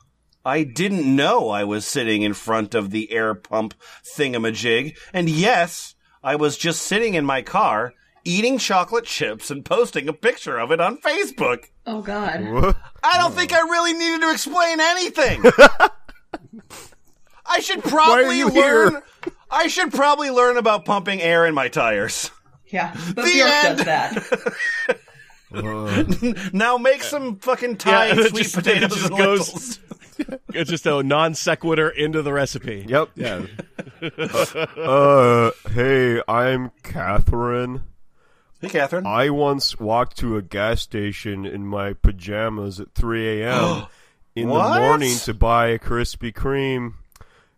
I 0.44 0.64
didn't 0.64 1.06
know 1.14 1.50
I 1.50 1.62
was 1.62 1.86
sitting 1.86 2.22
in 2.22 2.34
front 2.34 2.74
of 2.74 2.90
the 2.90 3.12
air 3.12 3.36
pump 3.36 3.74
thingamajig, 4.16 4.96
and 5.12 5.30
yes, 5.30 5.94
I 6.24 6.34
was 6.34 6.58
just 6.58 6.82
sitting 6.82 7.14
in 7.14 7.24
my 7.24 7.42
car 7.42 7.94
eating 8.24 8.58
chocolate 8.58 9.04
chips 9.04 9.50
and 9.50 9.64
posting 9.64 10.08
a 10.08 10.12
picture 10.12 10.58
of 10.58 10.70
it 10.72 10.80
on 10.80 10.98
Facebook. 10.98 11.66
Oh 11.86 12.02
God. 12.02 12.74
I 13.02 13.18
don't 13.18 13.32
think 13.34 13.52
I 13.52 13.60
really 13.60 13.92
needed 13.92 14.20
to 14.22 14.30
explain 14.32 14.80
anything. 14.80 15.42
I 17.46 17.60
should 17.60 17.82
probably 17.82 18.44
learn. 18.44 18.92
here? 18.92 19.02
I 19.50 19.66
should 19.66 19.92
probably 19.92 20.30
learn 20.30 20.56
about 20.56 20.84
pumping 20.84 21.20
air 21.20 21.46
in 21.46 21.54
my 21.54 21.68
tires. 21.68 22.30
Yeah, 22.66 22.94
The 23.14 23.42
end. 23.66 23.78
does 23.78 23.86
that. 23.86 24.52
Now 26.52 26.78
make 26.78 27.02
some 27.02 27.38
fucking 27.40 27.78
Thai 27.78 28.12
it 28.12 28.28
sweet 28.30 28.42
just- 28.44 28.56
it 28.56 28.62
potatoes 28.64 28.90
just 28.94 29.06
and 29.10 29.18
goes- 29.18 29.48
lentils. 29.48 29.80
It's 30.54 30.68
just 30.70 30.86
a 30.86 31.02
non 31.02 31.34
sequitur 31.34 31.88
into 31.88 32.20
the 32.22 32.32
recipe. 32.32 32.84
Yep. 32.86 33.08
Yeah, 33.16 33.46
Uh, 34.76 35.50
hey, 35.72 36.20
I'm 36.28 36.70
Catherine. 36.84 37.82
Hey, 38.60 38.68
Catherine. 38.68 39.06
I 39.06 39.30
once 39.30 39.80
walked 39.80 40.18
to 40.18 40.36
a 40.36 40.42
gas 40.42 40.82
station 40.82 41.46
in 41.46 41.66
my 41.66 41.94
pajamas 41.94 42.78
at 42.78 42.94
3 42.94 43.40
a.m. 43.42 43.86
in 44.36 44.48
What? 44.48 44.74
the 44.74 44.80
morning 44.80 45.16
to 45.20 45.32
buy 45.34 45.68
a 45.68 45.78
Krispy 45.78 46.32
Kreme. 46.32 46.94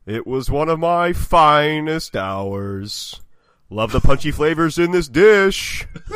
It 0.06 0.26
was 0.26 0.50
one 0.50 0.68
of 0.68 0.78
my 0.78 1.12
finest 1.12 2.16
hours. 2.16 3.20
Love 3.68 3.90
the 3.92 4.00
punchy 4.00 4.30
flavors 4.30 4.78
in 4.78 4.90
this 4.90 5.08
dish. 5.08 5.86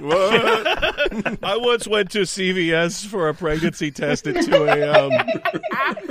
what? 0.00 0.66
I 1.42 1.56
once 1.56 1.88
went 1.88 2.10
to 2.10 2.20
CVS 2.22 3.06
for 3.06 3.28
a 3.28 3.34
pregnancy 3.34 3.90
test 3.90 4.26
at 4.26 4.44
2 4.44 4.64
a.m. 4.64 5.10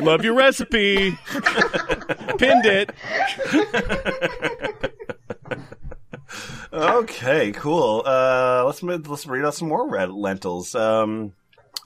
Love 0.03 0.23
your 0.25 0.33
recipe. 0.33 1.11
Pinned 2.37 2.65
it. 2.65 2.91
Okay, 6.73 7.51
cool. 7.51 8.03
Uh, 8.05 8.63
let's 8.65 8.81
let's 8.83 9.25
read 9.25 9.45
out 9.45 9.55
some 9.55 9.67
more 9.69 9.87
red 9.87 10.11
lentils. 10.11 10.75
Um, 10.75 11.33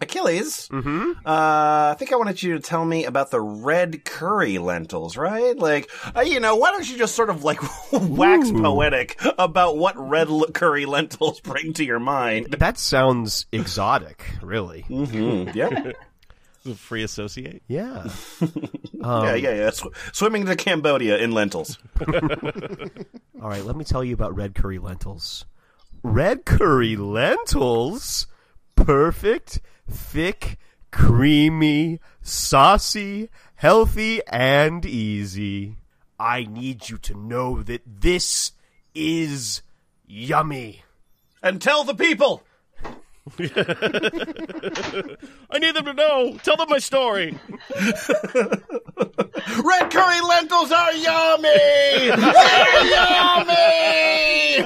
Achilles. 0.01 0.69
Mm-hmm. 0.69 1.11
Uh, 1.25 1.91
I 1.91 1.95
think 1.99 2.13
I 2.13 2.15
wanted 2.15 2.41
you 2.41 2.53
to 2.53 2.59
tell 2.61 2.85
me 2.85 3.05
about 3.05 3.31
the 3.31 3.41
red 3.41 4.05
curry 4.05 4.57
lentils, 4.57 5.17
right? 5.17 5.57
Like, 5.57 5.89
uh, 6.15 6.21
you 6.21 6.39
know, 6.39 6.55
why 6.55 6.71
don't 6.71 6.89
you 6.89 6.97
just 6.97 7.15
sort 7.15 7.29
of 7.29 7.43
like 7.43 7.59
wax 7.91 8.49
poetic 8.51 9.19
about 9.37 9.77
what 9.77 9.97
red 9.97 10.29
l- 10.29 10.45
curry 10.53 10.85
lentils 10.85 11.39
bring 11.41 11.73
to 11.73 11.83
your 11.83 11.99
mind? 11.99 12.55
That 12.59 12.77
sounds 12.77 13.45
exotic, 13.51 14.23
really. 14.41 14.85
Mm, 14.89 15.53
yeah, 15.53 15.91
Free 16.75 17.03
associate. 17.03 17.63
Yeah. 17.67 18.09
Um, 19.01 19.23
yeah, 19.23 19.35
yeah, 19.35 19.53
yeah. 19.53 19.69
Sw- 19.69 19.87
swimming 20.11 20.45
to 20.45 20.57
Cambodia 20.57 21.17
in 21.19 21.31
lentils. 21.31 21.77
All 22.05 23.47
right, 23.49 23.63
let 23.63 23.77
me 23.77 23.85
tell 23.85 24.03
you 24.03 24.13
about 24.13 24.35
red 24.35 24.53
curry 24.53 24.77
lentils. 24.77 25.45
Red 26.03 26.43
curry 26.43 26.97
lentils? 26.97 28.27
Perfect, 28.75 29.61
thick, 29.89 30.57
creamy, 30.91 32.01
saucy, 32.21 33.29
healthy, 33.55 34.21
and 34.27 34.85
easy. 34.85 35.77
I 36.19 36.43
need 36.43 36.89
you 36.89 36.97
to 36.97 37.13
know 37.13 37.63
that 37.63 37.81
this 37.85 38.51
is 38.93 39.61
yummy. 40.05 40.83
And 41.41 41.61
tell 41.61 41.85
the 41.85 41.95
people. 41.95 42.43
I 45.51 45.59
need 45.59 45.75
them 45.75 45.85
to 45.85 45.93
know. 45.93 46.37
Tell 46.43 46.57
them 46.57 46.69
my 46.69 46.79
story. 46.79 47.37
Red 49.63 49.91
curry 49.91 50.21
lentils 50.21 50.71
are 50.71 50.93
yummy! 50.93 52.09
They're 52.09 52.85
yummy! 52.85 54.59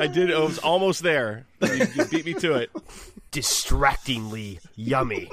I 0.00 0.06
did. 0.12 0.32
I 0.32 0.38
was 0.40 0.58
almost 0.58 1.02
there. 1.02 1.46
You, 1.62 1.86
you 1.94 2.04
beat 2.06 2.26
me 2.26 2.34
to 2.34 2.54
it. 2.54 2.70
Distractingly 3.30 4.60
yummy. 4.76 5.30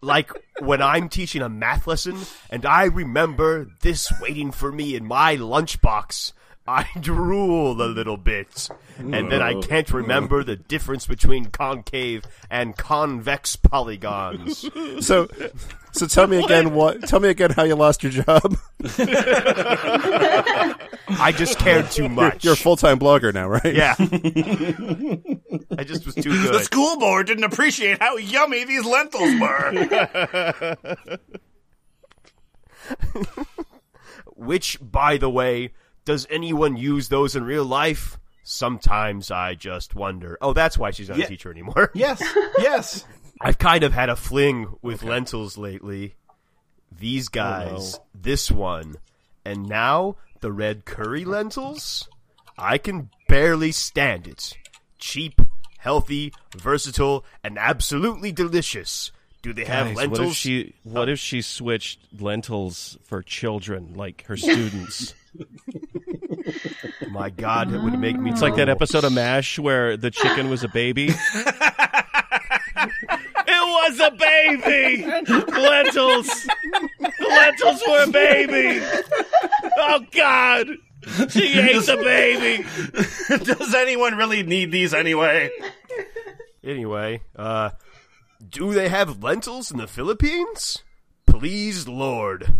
like 0.00 0.30
when 0.60 0.82
I'm 0.82 1.08
teaching 1.08 1.42
a 1.42 1.48
math 1.48 1.86
lesson 1.86 2.18
and 2.50 2.66
I 2.66 2.84
remember 2.84 3.68
this 3.80 4.12
waiting 4.20 4.50
for 4.50 4.72
me 4.72 4.94
in 4.94 5.06
my 5.06 5.36
lunchbox. 5.36 6.32
I 6.66 6.86
drool 7.00 7.80
a 7.80 7.86
little 7.88 8.16
bit, 8.16 8.68
and 8.98 9.32
then 9.32 9.42
I 9.42 9.60
can't 9.60 9.90
remember 9.92 10.44
the 10.44 10.56
difference 10.56 11.06
between 11.06 11.46
concave 11.46 12.24
and 12.50 12.76
convex 12.76 13.56
polygons. 13.56 14.68
So, 15.00 15.28
so 15.92 16.06
tell 16.06 16.26
me 16.26 16.42
again 16.42 16.74
what? 16.74 17.02
Tell 17.06 17.20
me 17.20 17.28
again 17.30 17.50
how 17.50 17.62
you 17.64 17.74
lost 17.74 18.02
your 18.02 18.12
job. 18.12 18.56
I 21.08 21.32
just 21.34 21.58
cared 21.58 21.90
too 21.90 22.08
much. 22.08 22.44
You're 22.44 22.52
a 22.52 22.56
full 22.56 22.76
time 22.76 22.98
blogger 22.98 23.32
now, 23.32 23.48
right? 23.48 23.74
yeah. 23.74 23.94
I 25.78 25.84
just 25.84 26.04
was 26.06 26.14
too 26.14 26.30
good. 26.30 26.54
The 26.54 26.60
school 26.60 26.98
board 26.98 27.26
didn't 27.26 27.44
appreciate 27.44 28.00
how 28.00 28.16
yummy 28.16 28.64
these 28.64 28.84
lentils 28.84 29.40
were. 29.40 30.76
Which, 34.36 34.78
by 34.80 35.16
the 35.16 35.30
way, 35.30 35.72
does 36.04 36.26
anyone 36.30 36.76
use 36.76 37.08
those 37.08 37.36
in 37.36 37.44
real 37.44 37.64
life? 37.64 38.18
Sometimes 38.42 39.30
I 39.30 39.54
just 39.54 39.94
wonder. 39.94 40.36
Oh, 40.40 40.52
that's 40.52 40.76
why 40.78 40.90
she's 40.90 41.08
not 41.08 41.18
Yeah. 41.18 41.26
a 41.26 41.28
teacher 41.28 41.50
anymore. 41.50 41.90
yes, 41.94 42.22
yes. 42.58 43.04
I've 43.40 43.58
kind 43.58 43.84
of 43.84 43.92
had 43.92 44.08
a 44.08 44.16
fling 44.16 44.76
with 44.82 45.02
lentils 45.02 45.56
lately. 45.56 46.14
These 46.98 47.28
oh, 47.28 47.30
guys, 47.32 48.00
this 48.14 48.50
one, 48.50 48.96
and 49.44 49.68
now 49.68 50.16
the 50.40 50.52
red 50.52 50.84
curry 50.84 51.24
lentils? 51.24 52.08
I 52.58 52.76
can 52.78 53.10
barely 53.28 53.72
stand 53.72 54.26
it. 54.26 54.56
Cheap, 54.98 55.40
healthy, 55.78 56.32
versatile, 56.56 57.24
and 57.44 57.56
absolutely 57.58 58.32
delicious. 58.32 59.12
Do 59.42 59.54
they 59.54 59.64
have 59.64 59.86
Guys, 59.88 59.96
lentils? 59.96 60.18
What 60.18 60.28
if 60.28 60.34
she? 60.36 60.74
What 60.82 61.08
if 61.08 61.18
she 61.18 61.40
switched 61.40 62.00
lentils 62.20 62.98
for 63.04 63.22
children, 63.22 63.94
like 63.94 64.24
her 64.26 64.36
students? 64.36 65.14
My 67.10 67.30
God, 67.30 67.72
it 67.72 67.80
would 67.82 67.98
make 67.98 68.18
me. 68.18 68.30
It's 68.30 68.42
like 68.42 68.56
that 68.56 68.68
episode 68.68 69.04
of 69.04 69.12
MASH 69.12 69.58
where 69.58 69.96
the 69.96 70.10
chicken 70.10 70.50
was 70.50 70.64
a 70.64 70.68
baby. 70.68 71.08
it 71.08 71.14
was 73.48 74.00
a 74.00 74.10
baby. 74.10 75.04
Lentils. 75.04 76.26
The 76.98 77.26
lentils 77.28 77.82
were 77.88 78.02
a 78.04 78.08
baby. 78.08 78.84
Oh 79.78 80.00
God, 80.12 80.68
she 81.30 81.58
ate 81.58 81.86
the 81.86 81.96
baby. 81.96 82.64
Does 83.44 83.74
anyone 83.74 84.16
really 84.16 84.42
need 84.42 84.72
these 84.72 84.92
anyway? 84.94 85.50
Anyway, 86.62 87.22
uh, 87.36 87.70
do 88.48 88.72
they 88.72 88.88
have 88.88 89.22
lentils 89.22 89.70
in 89.70 89.78
the 89.78 89.86
Philippines? 89.86 90.82
Please, 91.26 91.88
Lord. 91.88 92.54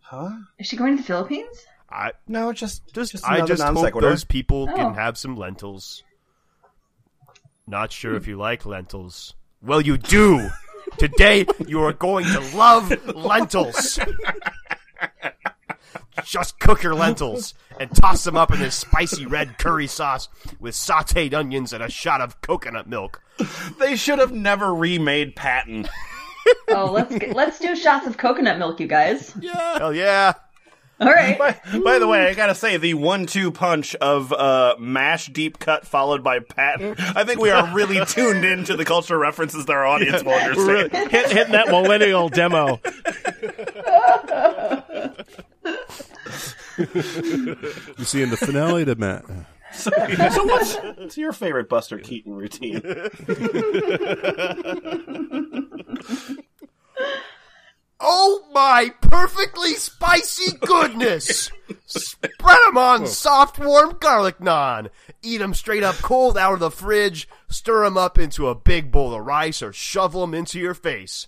Huh? 0.00 0.30
Is 0.58 0.66
she 0.66 0.76
going 0.76 0.96
to 0.96 1.02
the 1.02 1.06
Philippines? 1.06 1.66
I 1.90 2.12
No, 2.26 2.52
just 2.52 2.92
just, 2.92 3.12
just 3.12 3.24
I 3.28 3.44
just 3.46 3.62
hope 3.62 3.78
sequitur. 3.78 4.08
those 4.08 4.24
people 4.24 4.68
Oh. 4.70 4.74
can 4.74 4.94
have 4.94 5.16
some 5.16 5.36
lentils. 5.36 6.02
Not 7.66 7.92
sure 7.92 8.14
if 8.14 8.26
you 8.26 8.36
like 8.36 8.64
lentils. 8.66 9.34
Well, 9.62 9.80
you 9.80 9.96
do. 9.98 10.48
Today 10.98 11.44
you 11.66 11.82
are 11.82 11.92
going 11.92 12.24
to 12.26 12.40
love 12.56 12.90
lentils. 13.14 13.98
Just 16.24 16.58
cook 16.58 16.82
your 16.82 16.94
lentils 16.94 17.54
and 17.78 17.94
toss 17.94 18.24
them 18.24 18.36
up 18.36 18.52
in 18.52 18.58
this 18.58 18.74
spicy 18.74 19.24
red 19.26 19.56
curry 19.58 19.86
sauce 19.86 20.28
with 20.58 20.74
sautéed 20.74 21.32
onions 21.32 21.72
and 21.72 21.82
a 21.82 21.88
shot 21.90 22.20
of 22.20 22.40
coconut 22.40 22.88
milk. 22.88 23.22
They 23.78 23.94
should 23.96 24.18
have 24.18 24.32
never 24.32 24.74
remade 24.74 25.36
Patton. 25.36 25.88
Oh, 26.70 26.90
let's 26.90 27.14
get, 27.14 27.36
let's 27.36 27.58
do 27.58 27.76
shots 27.76 28.06
of 28.06 28.16
coconut 28.16 28.58
milk, 28.58 28.80
you 28.80 28.86
guys. 28.86 29.34
Hell 29.76 29.94
yeah. 29.94 30.32
All 31.00 31.12
right. 31.12 31.38
By, 31.38 31.60
by 31.84 31.98
the 31.98 32.06
way, 32.08 32.26
I 32.28 32.34
gotta 32.34 32.54
say, 32.54 32.76
the 32.76 32.94
one-two 32.94 33.52
punch 33.52 33.94
of 33.96 34.32
uh, 34.32 34.76
mash 34.78 35.26
deep 35.28 35.58
cut 35.58 35.86
followed 35.86 36.22
by 36.24 36.40
Patton. 36.40 36.94
I 36.98 37.24
think 37.24 37.40
we 37.40 37.50
are 37.50 37.72
really 37.74 38.04
tuned 38.06 38.44
into 38.44 38.76
the 38.76 38.84
cultural 38.84 39.20
references 39.20 39.66
that 39.66 39.72
our 39.72 39.86
audience 39.86 40.22
will 40.24 40.32
We're 40.32 40.54
really 40.66 40.84
understand. 40.84 41.10
hit, 41.10 41.32
hitting 41.32 41.52
that 41.52 41.68
millennial 41.68 42.28
demo. 42.28 42.80
You 46.78 48.04
see, 48.04 48.22
in 48.22 48.30
the 48.30 48.36
finale 48.36 48.84
to 48.84 48.94
MASH. 48.94 49.24
So, 49.72 49.90
so 49.90 50.44
what's, 50.44 50.76
what's 50.76 51.18
your 51.18 51.32
favorite 51.32 51.68
Buster 51.68 51.98
Keaton 51.98 52.32
routine? 52.32 52.80
Oh 58.00 58.44
my 58.52 58.92
perfectly 59.00 59.74
spicy 59.74 60.56
goodness! 60.58 61.50
Spread 61.86 62.58
'em 62.68 62.78
on 62.78 63.06
soft, 63.06 63.58
warm 63.58 63.96
garlic 63.98 64.38
naan. 64.38 64.88
Eat 65.22 65.40
'em 65.40 65.52
straight 65.54 65.82
up 65.82 65.96
cold 65.96 66.38
out 66.38 66.54
of 66.54 66.60
the 66.60 66.70
fridge. 66.70 67.28
Stir 67.48 67.84
'em 67.84 67.96
up 67.96 68.16
into 68.18 68.48
a 68.48 68.54
big 68.54 68.92
bowl 68.92 69.14
of 69.14 69.26
rice 69.26 69.62
or 69.62 69.72
shovel 69.72 70.22
'em 70.22 70.34
into 70.34 70.58
your 70.60 70.74
face. 70.74 71.26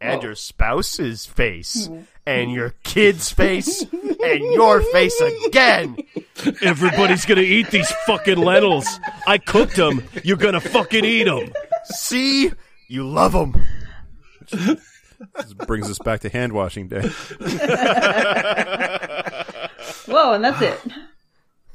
And 0.00 0.22
your 0.22 0.34
spouse's 0.34 1.26
face. 1.26 1.86
Mm-hmm. 1.88 2.02
And 2.26 2.52
your 2.52 2.74
kid's 2.82 3.30
face. 3.30 3.82
And 3.82 4.40
your 4.52 4.80
face 4.80 5.20
again. 5.46 5.96
Everybody's 6.60 7.24
gonna 7.24 7.40
eat 7.42 7.70
these 7.70 7.90
fucking 8.06 8.38
lentils. 8.38 8.86
I 9.26 9.38
cooked 9.38 9.76
them. 9.76 10.02
You're 10.24 10.36
gonna 10.36 10.60
fucking 10.60 11.04
eat 11.04 11.24
them. 11.24 11.52
See? 11.84 12.52
You 12.88 13.08
love 13.08 13.34
'em. 13.34 13.54
This 15.36 15.52
brings 15.54 15.90
us 15.90 15.98
back 15.98 16.20
to 16.20 16.28
hand 16.28 16.52
washing 16.52 16.88
day. 16.88 17.00
Whoa, 20.06 20.32
and 20.34 20.44
that's 20.44 20.60
it. 20.62 20.80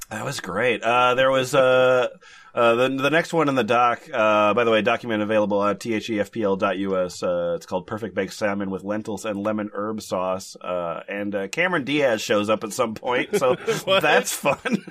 That 0.10 0.24
was 0.24 0.40
great. 0.40 0.84
Uh, 0.84 1.16
there 1.16 1.30
was 1.30 1.54
uh, 1.54 2.08
uh, 2.56 2.76
the 2.76 2.90
the 2.90 3.10
next 3.10 3.34
one 3.34 3.50
in 3.50 3.56
the 3.56 3.64
doc. 3.64 4.02
Uh, 4.12 4.54
by 4.54 4.64
the 4.64 4.72
way, 4.72 4.82
document 4.82 5.22
available 5.22 5.64
at 5.64 5.80
thefpl.us. 5.80 7.22
Uh, 7.22 7.54
it's 7.56 7.66
called 7.66 7.86
Perfect 7.88 8.16
Baked 8.16 8.34
Salmon 8.34 8.72
with 8.72 8.84
Lentils 8.84 9.26
and 9.26 9.38
Lemon 9.38 9.70
Herb 9.74 10.02
Sauce. 10.02 10.56
Uh, 10.56 11.02
and 11.10 11.36
uh, 11.36 11.48
Cameron 11.50 11.84
Diaz 11.84 12.22
shows 12.22 12.50
up 12.50 12.64
at 12.64 12.72
some 12.72 12.96
point, 12.96 13.36
so 13.38 13.56
that's 14.02 14.34
fun. 14.34 14.86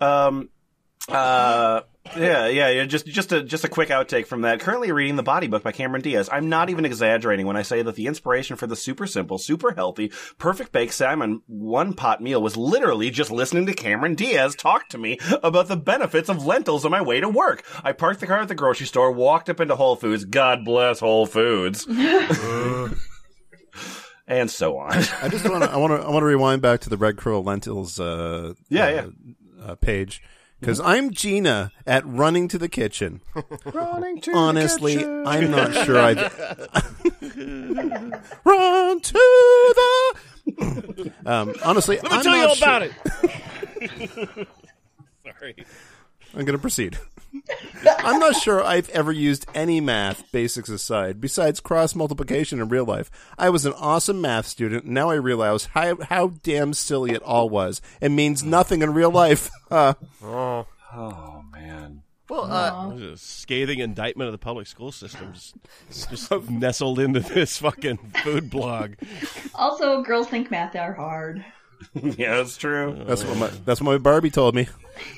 um. 0.00 0.48
Uh. 1.08 1.80
Yeah, 2.16 2.48
yeah, 2.48 2.68
yeah. 2.68 2.84
Just, 2.84 3.06
just 3.06 3.32
a, 3.32 3.42
just 3.42 3.64
a 3.64 3.68
quick 3.68 3.88
outtake 3.88 4.26
from 4.26 4.42
that. 4.42 4.60
Currently 4.60 4.92
reading 4.92 5.16
the 5.16 5.22
Body 5.22 5.46
Book 5.46 5.62
by 5.62 5.72
Cameron 5.72 6.02
Diaz. 6.02 6.28
I'm 6.30 6.50
not 6.50 6.68
even 6.68 6.84
exaggerating 6.84 7.46
when 7.46 7.56
I 7.56 7.62
say 7.62 7.80
that 7.80 7.94
the 7.94 8.06
inspiration 8.06 8.56
for 8.56 8.66
the 8.66 8.76
super 8.76 9.06
simple, 9.06 9.38
super 9.38 9.72
healthy, 9.72 10.12
perfect 10.36 10.70
baked 10.70 10.92
salmon 10.92 11.40
one 11.46 11.94
pot 11.94 12.22
meal 12.22 12.42
was 12.42 12.58
literally 12.58 13.10
just 13.10 13.30
listening 13.30 13.64
to 13.66 13.74
Cameron 13.74 14.16
Diaz 14.16 14.54
talk 14.54 14.88
to 14.90 14.98
me 14.98 15.18
about 15.42 15.68
the 15.68 15.76
benefits 15.76 16.28
of 16.28 16.44
lentils 16.44 16.84
on 16.84 16.90
my 16.90 17.00
way 17.00 17.20
to 17.20 17.28
work. 17.28 17.64
I 17.82 17.92
parked 17.92 18.20
the 18.20 18.26
car 18.26 18.40
at 18.40 18.48
the 18.48 18.54
grocery 18.54 18.86
store, 18.86 19.10
walked 19.10 19.48
up 19.48 19.60
into 19.60 19.76
Whole 19.76 19.96
Foods. 19.96 20.26
God 20.26 20.64
bless 20.64 21.00
Whole 21.00 21.26
Foods. 21.26 21.86
and 24.26 24.50
so 24.50 24.76
on. 24.76 24.92
I 24.92 25.28
just 25.28 25.48
want 25.48 25.64
to. 25.64 25.70
I 25.70 25.76
want 25.78 26.00
to. 26.00 26.06
I 26.06 26.10
want 26.10 26.22
to 26.22 26.26
rewind 26.26 26.62
back 26.62 26.80
to 26.80 26.90
the 26.90 26.98
Red 26.98 27.16
Curry 27.16 27.38
Lentils. 27.38 27.98
Uh, 27.98 28.52
Yeah, 28.68 28.84
uh, 28.84 28.90
yeah. 28.90 29.06
Uh, 29.64 29.74
page 29.76 30.20
because 30.64 30.80
I'm 30.80 31.10
Gina 31.10 31.70
at 31.86 32.06
running 32.06 32.48
to 32.48 32.56
the 32.58 32.68
kitchen. 32.68 33.20
Running 33.66 34.20
to 34.22 34.32
Honestly, 34.34 34.94
the 34.94 35.00
kitchen. 35.00 35.26
I'm 35.26 35.50
not 35.50 35.72
sure 35.84 35.98
I 36.00 36.12
run 38.44 39.00
to 39.00 39.74
the. 40.46 41.12
um, 41.26 41.54
honestly, 41.64 41.96
Let 41.96 42.04
me 42.04 42.10
I'm 42.18 42.22
tell 42.22 42.36
you 42.36 42.46
all 42.48 42.54
sure- 42.54 42.68
about 42.68 42.82
it. 42.82 42.92
Sorry. 45.38 45.54
I'm 46.34 46.44
going 46.44 46.56
to 46.56 46.58
proceed. 46.58 46.98
I'm 47.98 48.18
not 48.18 48.36
sure 48.36 48.62
I've 48.64 48.88
ever 48.90 49.12
used 49.12 49.46
any 49.54 49.80
math, 49.80 50.30
basics 50.32 50.68
aside, 50.68 51.20
besides 51.20 51.60
cross 51.60 51.94
multiplication 51.94 52.60
in 52.60 52.68
real 52.68 52.84
life. 52.86 53.10
I 53.38 53.50
was 53.50 53.66
an 53.66 53.74
awesome 53.74 54.20
math 54.20 54.46
student, 54.46 54.86
now 54.86 55.10
I 55.10 55.14
realize 55.16 55.66
how, 55.66 55.96
how 56.02 56.28
damn 56.42 56.72
silly 56.72 57.10
it 57.12 57.22
all 57.22 57.48
was. 57.50 57.82
It 58.00 58.10
means 58.10 58.42
nothing 58.42 58.82
in 58.82 58.94
real 58.94 59.10
life. 59.10 59.50
Uh, 59.70 59.94
Oh. 60.22 60.66
Oh 60.94 61.42
man. 61.50 62.02
Well, 62.28 62.44
uh, 62.44 62.90
This 62.94 63.00
is 63.02 63.12
a 63.12 63.16
scathing 63.16 63.80
indictment 63.80 64.28
of 64.28 64.32
the 64.32 64.38
public 64.38 64.68
school 64.68 64.92
system. 64.92 65.32
Just, 65.32 65.56
just 66.10 66.48
nestled 66.50 67.00
into 67.00 67.18
this 67.20 67.58
fucking 67.58 67.96
food 68.22 68.50
blog. 68.50 68.92
Also, 69.54 70.02
girls 70.02 70.28
think 70.28 70.50
math 70.50 70.76
are 70.76 70.92
hard. 70.92 71.44
yeah, 71.94 72.36
that's 72.36 72.56
true. 72.56 73.02
that's 73.06 73.24
what 73.24 73.36
my 73.36 73.48
that's 73.64 73.80
what 73.80 73.92
my 73.92 73.98
Barbie 73.98 74.30
told 74.30 74.54
me. 74.54 74.68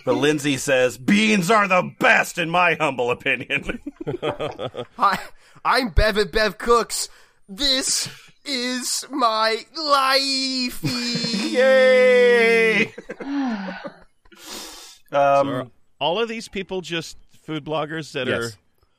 But 0.05 0.14
Lindsay 0.14 0.57
says 0.57 0.97
beans 0.99 1.51
are 1.51 1.69
the 1.69 1.92
best 1.99 2.38
in 2.38 2.49
my 2.51 2.75
humble 2.75 3.11
opinion. 3.11 3.81
Hi, 4.97 5.19
I'm 5.64 5.90
Bev 5.90 6.16
at 6.19 6.33
Bev 6.33 6.59
Cooks. 6.59 7.09
This 7.49 8.09
is 8.45 9.05
my 9.11 9.59
life. 9.77 10.81
Yay! 11.45 12.92
um, 15.12 15.49
Are 15.49 15.66
all 16.01 16.19
of 16.21 16.29
these 16.29 16.49
people 16.49 16.81
just 16.81 17.16
food 17.45 17.64
bloggers 17.64 18.12
that 18.12 18.27
Yes. 18.27 18.42
are 18.42 18.51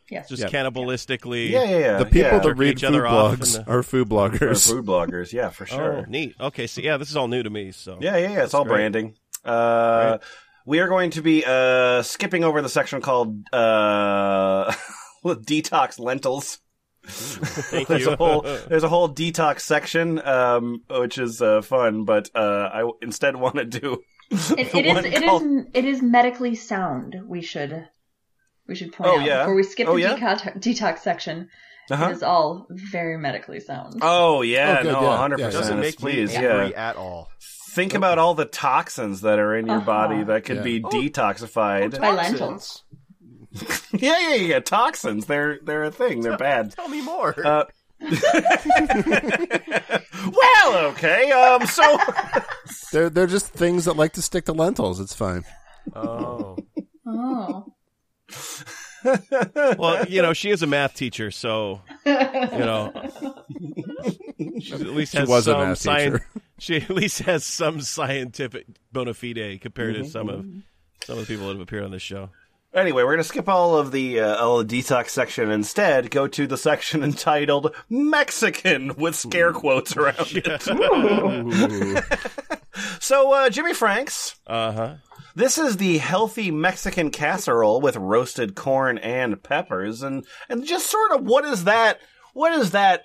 Yes. 0.10 0.30
just 0.30 0.41
Yeah. 0.41 0.50
cannibalistically? 0.50 1.50
yeah, 1.50 1.63
yeah, 1.63 1.78
yeah. 1.78 1.98
The 1.98 2.06
people 2.06 2.22
yeah. 2.22 2.38
that 2.39 2.43
Jerk 2.43 2.58
read 2.58 2.72
each 2.74 2.82
food 2.82 2.88
other 2.88 3.08
off 3.08 3.38
blogs 3.39 3.65
the- 3.65 3.72
are 3.72 3.84
food 3.84 4.08
Or 4.12 4.30
bloggers. 4.30 4.67
food 4.70 4.86
bloggers, 4.86 5.34
yeah, 5.34 5.50
for 5.50 5.63
Oh, 5.72 5.76
sure. 5.76 6.06
neat. 6.08 6.36
Okay, 6.39 6.67
so 6.67 6.82
yeah, 6.82 6.98
this 6.98 7.10
is 7.10 7.15
all 7.17 7.28
new 7.28 7.43
to 7.43 7.50
me. 7.50 7.72
So 7.72 7.98
Yeah, 8.02 8.17
yeah, 8.17 8.32
yeah. 8.34 8.43
It's 8.43 8.54
all 8.54 8.63
great. 8.63 8.74
branding. 8.91 9.15
Uh, 9.43 10.17
We 10.65 10.80
are 10.80 10.88
going 10.89 11.12
to 11.12 11.22
be 11.22 11.43
uh, 11.46 12.02
skipping 12.04 12.43
over 12.43 12.62
the 12.62 12.67
section 12.70 13.00
called 13.02 13.38
uh, 13.54 14.74
detox 15.26 15.98
lentils. 16.00 16.60
thank 17.06 17.88
There's 17.89 18.02
you. 18.04 18.12
a 18.12 18.15
whole 18.17 18.41
there's 18.41 18.84
a 18.84 18.89
whole 18.89 19.08
detox 19.08 19.62
section, 19.62 20.20
um, 20.28 20.82
which 20.89 21.17
is 21.17 21.41
uh, 21.41 21.62
fun, 21.62 22.04
but 22.04 22.30
uh, 22.36 22.70
I 22.74 22.89
instead 23.02 23.38
want 23.38 23.56
to 23.56 23.63
do 23.65 24.04
It, 24.30 24.72
the 24.72 24.78
it 24.80 24.86
is. 24.86 24.93
one 24.93 25.06
It 25.06 25.24
called- 25.24 25.43
is. 25.43 25.65
It 25.74 25.86
is 25.86 26.02
medically 26.02 26.56
sound. 26.56 27.15
We 27.26 27.41
should. 27.41 27.88
We 28.67 28.75
should 28.75 28.91
point 28.93 29.10
Oh, 29.10 29.19
out 29.19 29.25
yeah? 29.25 29.39
before 29.43 29.56
we 29.56 29.63
skip 29.63 29.88
Oh, 29.88 29.95
the 29.95 30.01
yeah? 30.01 30.15
deco- 30.17 30.60
detox 30.60 30.99
section. 30.99 31.49
Uh-huh. 31.89 32.08
It 32.10 32.12
is 32.12 32.23
all 32.23 32.67
very 32.69 33.17
medically 33.17 33.62
sound. 33.62 33.99
Oh 34.01 34.41
yeah, 34.41 34.77
Oh, 34.80 34.84
good, 34.84 34.91
no, 34.91 35.12
hundred 35.15 35.39
yeah, 35.39 35.45
yeah. 35.45 35.49
percent. 35.51 35.63
Doesn't 35.63 35.80
make 35.80 35.97
Please, 35.97 36.36
me 36.36 36.43
yeah. 36.43 36.69
at 36.75 36.97
all. 36.97 37.30
Think 37.71 37.93
about 37.93 38.17
all 38.19 38.34
the 38.34 38.43
toxins 38.45 39.21
that 39.21 39.39
are 39.39 39.56
in 39.56 39.67
your 39.67 39.77
Uh-huh. 39.77 39.86
body 39.86 40.23
that 40.25 40.43
could 40.43 40.58
Yeah. 40.58 40.62
be 40.63 40.82
Oh. 40.84 40.89
detoxified. 40.89 41.97
By 41.99 42.12
lentils. 42.12 42.84
yeah, 43.93 44.19
yeah, 44.19 44.36
yeah. 44.36 44.60
Toxins, 44.60 45.27
they're 45.27 45.60
they're 45.63 45.86
a 45.86 45.91
thing. 45.91 46.21
They're 46.21 46.36
bad. 46.38 46.73
Tell 46.73 46.89
me 46.89 47.01
more. 47.01 47.34
Uh, 47.45 47.63
well, 50.34 50.75
okay. 50.91 51.32
Um, 51.32 51.65
so 51.65 51.97
They're 52.91 53.10
they're 53.10 53.27
just 53.27 53.47
things 53.47 53.86
that 53.86 53.93
like 53.95 54.13
to 54.13 54.21
stick 54.21 54.45
to 54.45 54.53
lentils. 54.53 54.99
It's 54.99 55.13
fine. 55.15 55.43
oh. 55.95 56.01
Oh. 56.03 56.58
Well, 59.78 60.06
you 60.08 60.22
know, 60.22 60.34
she 60.34 60.50
is 60.50 60.62
a 60.63 60.68
math 60.68 60.94
teacher, 60.96 61.32
so 61.32 61.82
you 62.06 62.12
know, 62.13 62.92
she 64.60 64.74
at 64.74 64.82
least 64.82 65.12
She 65.13 65.18
has 65.20 65.30
was 65.30 65.48
a 65.48 65.52
some 65.52 65.60
math 65.62 65.80
scien- 65.80 66.12
teacher. 66.13 66.28
She 66.60 66.78
at 66.78 66.90
least 66.90 67.20
has 67.20 67.44
some 67.44 67.82
scientific 67.82 68.66
bona 68.92 69.13
fide 69.13 69.60
compared 69.62 69.94
to 69.96 70.06
some 70.06 70.28
of 70.28 70.40
Mm-hmm. 70.40 70.60
some 71.06 71.20
of 71.20 71.28
the 71.28 71.32
people 71.32 71.46
that 71.48 71.54
have 71.54 71.62
appeared 71.62 71.84
on 71.84 71.92
this 71.92 72.02
show. 72.02 72.32
Anyway, 72.74 73.04
we're 73.04 73.12
gonna 73.13 73.24
skip 73.24 73.48
all 73.48 73.78
of 73.78 73.92
the 73.92 74.20
uh, 74.20 74.36
all 74.44 74.63
the 74.63 74.66
detox 74.82 75.10
section 75.12 75.52
instead. 75.52 76.10
Go 76.10 76.28
to 76.28 76.48
the 76.48 76.58
section 76.58 77.04
entitled 77.04 77.76
Mexican 77.90 78.96
with 78.96 79.16
scare 79.16 79.54
quotes 79.54 79.96
around 79.96 80.16
it. 80.34 80.62
so, 83.00 83.34
uh, 83.34 83.50
Jimmy 83.52 83.74
Franks, 83.76 84.36
Uh 84.48 84.72
huh. 84.72 84.94
This 85.38 85.58
is 85.60 85.78
the 85.78 86.00
healthy 86.00 86.50
Mexican 86.50 87.12
casserole 87.12 87.80
with 87.80 87.95
roasted 87.95 88.56
corn 88.56 88.97
and 88.97 89.41
peppers, 89.43 90.02
and 90.02 90.26
and 90.50 90.65
just 90.65 90.89
sort 90.89 91.12
of 91.12 91.23
what 91.26 91.45
is 91.45 91.65
that? 91.65 92.00
What 92.34 92.50
does 92.50 92.71
that 92.71 93.04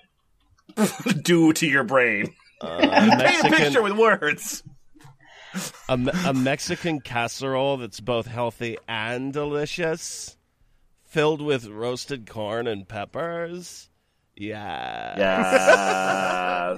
do 1.23 1.53
to 1.53 1.67
your 1.67 1.83
brain? 1.83 2.33
Uh, 2.59 2.79
Paint 3.19 3.43
a 3.45 3.49
picture 3.55 3.83
with 3.83 3.93
words. 3.93 4.63
a, 5.87 5.95
Me- 5.95 6.11
a 6.25 6.33
Mexican 6.33 7.01
casserole 7.01 7.77
that's 7.77 7.99
both 7.99 8.25
healthy 8.25 8.77
and 8.87 9.31
delicious, 9.31 10.35
filled 11.03 11.41
with 11.41 11.67
roasted 11.67 12.27
corn 12.27 12.65
and 12.65 12.87
peppers. 12.87 13.89
Yeah. 14.35 15.13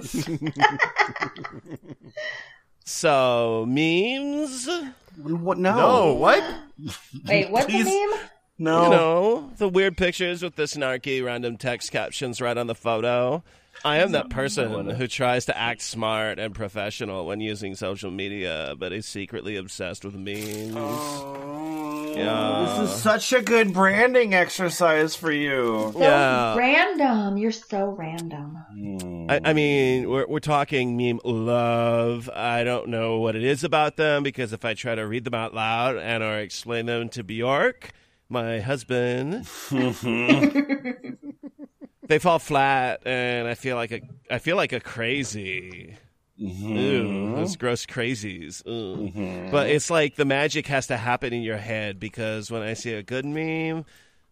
Yes. 0.02 0.28
So 2.88 3.64
memes, 3.66 4.68
what? 5.22 5.58
No. 5.58 5.74
No, 5.76 6.12
what? 6.14 6.44
Wait, 7.26 7.50
what's 7.50 7.66
Please. 7.66 7.84
the 7.84 7.90
name? 7.90 8.10
No. 8.58 8.84
you 8.84 8.90
know, 8.90 9.50
the 9.58 9.68
weird 9.68 9.96
pictures 9.96 10.42
with 10.42 10.56
the 10.56 10.62
snarky 10.62 11.22
random 11.24 11.56
text 11.58 11.92
captions 11.92 12.40
right 12.40 12.56
on 12.56 12.66
the 12.66 12.74
photo. 12.74 13.42
I 13.86 13.98
am 13.98 14.12
that 14.12 14.30
person 14.30 14.90
who 14.90 15.06
tries 15.06 15.44
to 15.46 15.56
act 15.56 15.80
smart 15.80 16.40
and 16.40 16.52
professional 16.54 17.24
when 17.26 17.40
using 17.40 17.76
social 17.76 18.10
media, 18.10 18.74
but 18.76 18.92
is 18.92 19.06
secretly 19.06 19.56
obsessed 19.56 20.04
with 20.04 20.14
memes. 20.16 20.74
Oh. 20.76 22.14
Yeah. 22.16 22.78
This 22.80 22.90
is 22.90 23.02
such 23.02 23.32
a 23.32 23.42
good 23.42 23.72
branding 23.72 24.34
exercise 24.34 25.14
for 25.14 25.30
you. 25.30 25.90
So 25.92 26.00
Yeah. 26.00 26.56
random. 26.56 27.36
You're 27.36 27.52
so 27.52 27.90
random. 27.90 28.58
I, 29.28 29.40
I 29.44 29.52
mean, 29.52 30.08
we're, 30.08 30.26
we're 30.26 30.40
talking 30.40 30.96
meme 30.96 31.20
love. 31.24 32.28
I 32.34 32.64
don't 32.64 32.88
know 32.88 33.18
what 33.18 33.36
it 33.36 33.44
is 33.44 33.62
about 33.64 33.96
them 33.96 34.22
because 34.22 34.52
if 34.52 34.64
I 34.64 34.74
try 34.74 34.94
to 34.94 35.06
read 35.06 35.24
them 35.24 35.34
out 35.34 35.54
loud 35.54 35.96
and 35.96 36.22
or 36.22 36.38
explain 36.38 36.86
them 36.86 37.08
to 37.10 37.22
Bjork, 37.22 37.92
my 38.28 38.60
husband, 38.60 39.46
they 42.08 42.18
fall 42.18 42.38
flat, 42.38 43.00
and 43.06 43.48
I 43.48 43.54
feel 43.54 43.76
like 43.76 43.92
a 43.92 44.00
I 44.30 44.38
feel 44.38 44.56
like 44.56 44.72
a 44.72 44.80
crazy. 44.80 45.96
Ooh, 46.40 47.34
those 47.34 47.56
gross 47.56 47.86
crazies. 47.86 48.66
Ooh. 48.66 49.50
But 49.50 49.70
it's 49.70 49.90
like 49.90 50.16
the 50.16 50.26
magic 50.26 50.66
has 50.66 50.88
to 50.88 50.98
happen 50.98 51.32
in 51.32 51.42
your 51.42 51.56
head 51.56 51.98
because 51.98 52.50
when 52.50 52.62
I 52.62 52.74
see 52.74 52.92
a 52.92 53.02
good 53.02 53.24
meme, 53.24 53.86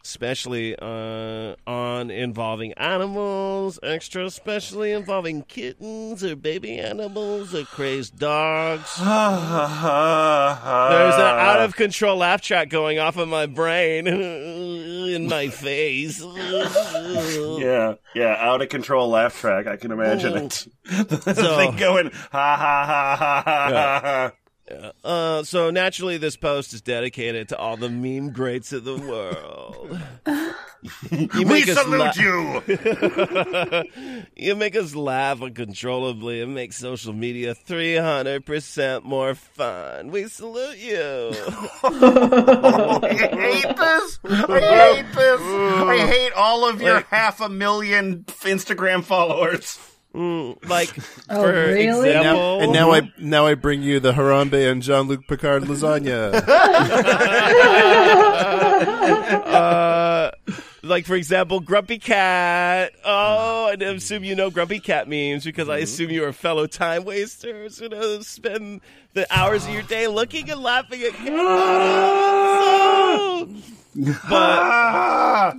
especially 0.05 0.77
uh, 0.79 1.55
on 1.67 2.11
involving 2.11 2.75
animals, 2.75 3.79
extra 3.83 4.27
especially 4.27 4.93
involving 4.93 5.43
kittens 5.43 6.23
or 6.23 6.37
baby 6.37 6.79
animals 6.79 7.55
or 7.55 7.65
crazed 7.65 8.19
dogs. 8.19 8.95
There's 8.99 9.09
an 9.09 9.15
out 11.21 11.61
of 11.61 11.75
control 11.75 12.19
laugh 12.19 12.43
track 12.43 12.69
going 12.69 12.99
off 12.99 13.17
of 13.17 13.29
my 13.29 13.47
brain 13.47 14.07
in 15.15 15.29
my 15.29 15.49
face. 15.49 16.23
Yeah, 17.55 17.95
yeah, 18.15 18.37
out 18.39 18.63
of 18.63 18.69
control 18.69 19.09
laugh 19.09 19.39
track. 19.41 19.67
I 19.67 19.77
can 19.77 19.91
imagine 19.91 20.33
oh. 20.35 20.37
it. 20.37 20.67
the 20.85 21.35
thing 21.57 21.77
going 21.77 22.11
ha 22.11 22.57
ha 22.57 22.85
ha 22.87 23.17
ha 23.17 23.43
ha 23.45 24.01
ha. 24.01 24.33
Uh, 25.05 25.43
so 25.43 25.71
naturally, 25.71 26.17
this 26.17 26.37
post 26.37 26.73
is 26.73 26.81
dedicated 26.81 27.49
to 27.51 27.59
all 27.59 27.77
the 27.77 27.91
meme 27.91 28.31
greats 28.31 28.73
of 28.73 28.85
the 28.85 28.97
world. 28.97 30.01
We 31.35 31.63
salute 31.63 31.99
la- 31.99 32.13
you. 32.15 32.63
You 34.37 34.55
make 34.55 34.77
us 34.77 34.95
laugh 34.95 35.41
uncontrollably 35.41 36.43
and 36.43 36.55
make 36.55 36.75
social 36.75 37.15
media 37.15 37.55
300% 37.55 39.03
more 39.03 39.35
fun. 39.35 40.11
We 40.11 40.29
salute 40.29 40.77
you. 40.77 41.33
I 41.85 43.29
hate 43.33 43.77
this. 43.77 44.19
I 44.25 44.61
hate 44.61 45.15
this. 45.15 45.41
I 45.41 46.07
hate 46.07 46.33
all 46.35 46.69
of 46.69 46.83
your 46.83 47.01
half 47.11 47.41
a 47.41 47.49
million 47.49 48.25
Instagram 48.43 49.03
followers. 49.05 49.79
Like, 50.15 50.91
Oh, 51.29 51.43
for 51.43 51.53
really? 51.53 52.11
example, 52.11 52.61
And 52.61 52.73
now 52.73 52.93
I 52.93 53.13
now 53.19 53.47
I 53.47 53.55
bring 53.55 53.83
you 53.83 53.99
the 54.01 54.13
Harambe 54.13 54.71
and 54.71 54.81
Jean 54.83 55.09
Luc 55.09 55.27
Picard 55.27 55.65
lasagna. 55.65 56.33
uh, 59.45 60.31
like 60.83 61.07
for 61.07 61.15
example, 61.17 61.61
Grumpy 61.61 61.99
Cat. 61.99 62.93
Oh, 63.05 63.67
I 63.69 63.73
assume 63.85 64.23
you 64.25 64.35
know 64.35 64.51
Grumpy 64.51 64.81
Cat 64.81 65.09
memes 65.09 65.45
because 65.45 65.69
I 65.69 65.79
assume 65.79 66.11
you're 66.11 66.29
a 66.29 66.33
fellow 66.33 66.67
time 66.67 67.05
wasters 67.05 67.79
who 67.79 67.89
know 67.89 68.21
spend 68.21 68.81
the 69.15 69.27
hours 69.37 69.67
of 69.67 69.73
your 69.73 69.83
day 69.83 70.07
looking 70.09 70.51
and 70.51 70.61
laughing 70.63 71.03
at 71.03 71.13
cat 71.15 71.33
models. 73.35 73.63
but 74.29 75.55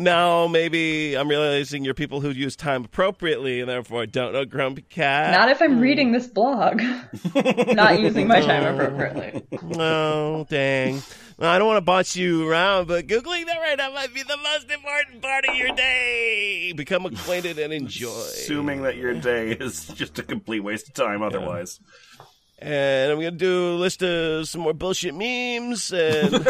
now 0.00 0.46
maybe 0.46 1.14
I'm 1.14 1.28
realizing 1.28 1.84
you're 1.84 1.94
people 1.94 2.20
who 2.20 2.30
use 2.30 2.56
time 2.56 2.84
appropriately 2.84 3.60
and 3.60 3.68
therefore 3.68 4.06
don't 4.06 4.32
know 4.32 4.44
Grumpy 4.44 4.82
Cat. 4.82 5.32
Not 5.32 5.50
if 5.50 5.60
I'm 5.60 5.74
hmm. 5.74 5.80
reading 5.80 6.12
this 6.12 6.26
blog. 6.26 6.82
Not 7.34 8.00
using 8.00 8.26
my 8.26 8.40
time 8.40 8.74
appropriately. 8.74 9.42
No, 9.62 10.46
dang. 10.48 11.02
I 11.38 11.58
don't 11.58 11.66
want 11.66 11.78
to 11.78 11.82
boss 11.82 12.16
you 12.16 12.48
around, 12.48 12.86
but 12.86 13.06
Googling 13.06 13.46
that 13.46 13.58
right 13.58 13.78
now 13.78 13.92
might 13.92 14.12
be 14.12 14.22
the 14.22 14.36
most 14.36 14.70
important 14.70 15.22
part 15.22 15.46
of 15.48 15.54
your 15.54 15.74
day. 15.74 16.72
Become 16.76 17.06
acquainted 17.06 17.58
and 17.58 17.72
enjoy. 17.72 18.10
Assuming 18.10 18.82
that 18.82 18.96
your 18.96 19.14
day 19.14 19.52
is 19.52 19.86
just 19.88 20.18
a 20.18 20.22
complete 20.22 20.60
waste 20.60 20.88
of 20.88 20.94
time 20.94 21.22
otherwise. 21.22 21.80
And 22.58 23.10
I'm 23.10 23.18
going 23.18 23.32
to 23.32 23.38
do 23.38 23.74
a 23.74 23.76
list 23.76 24.02
of 24.02 24.48
some 24.48 24.60
more 24.60 24.74
bullshit 24.74 25.14
memes. 25.14 25.92
And 25.92 26.30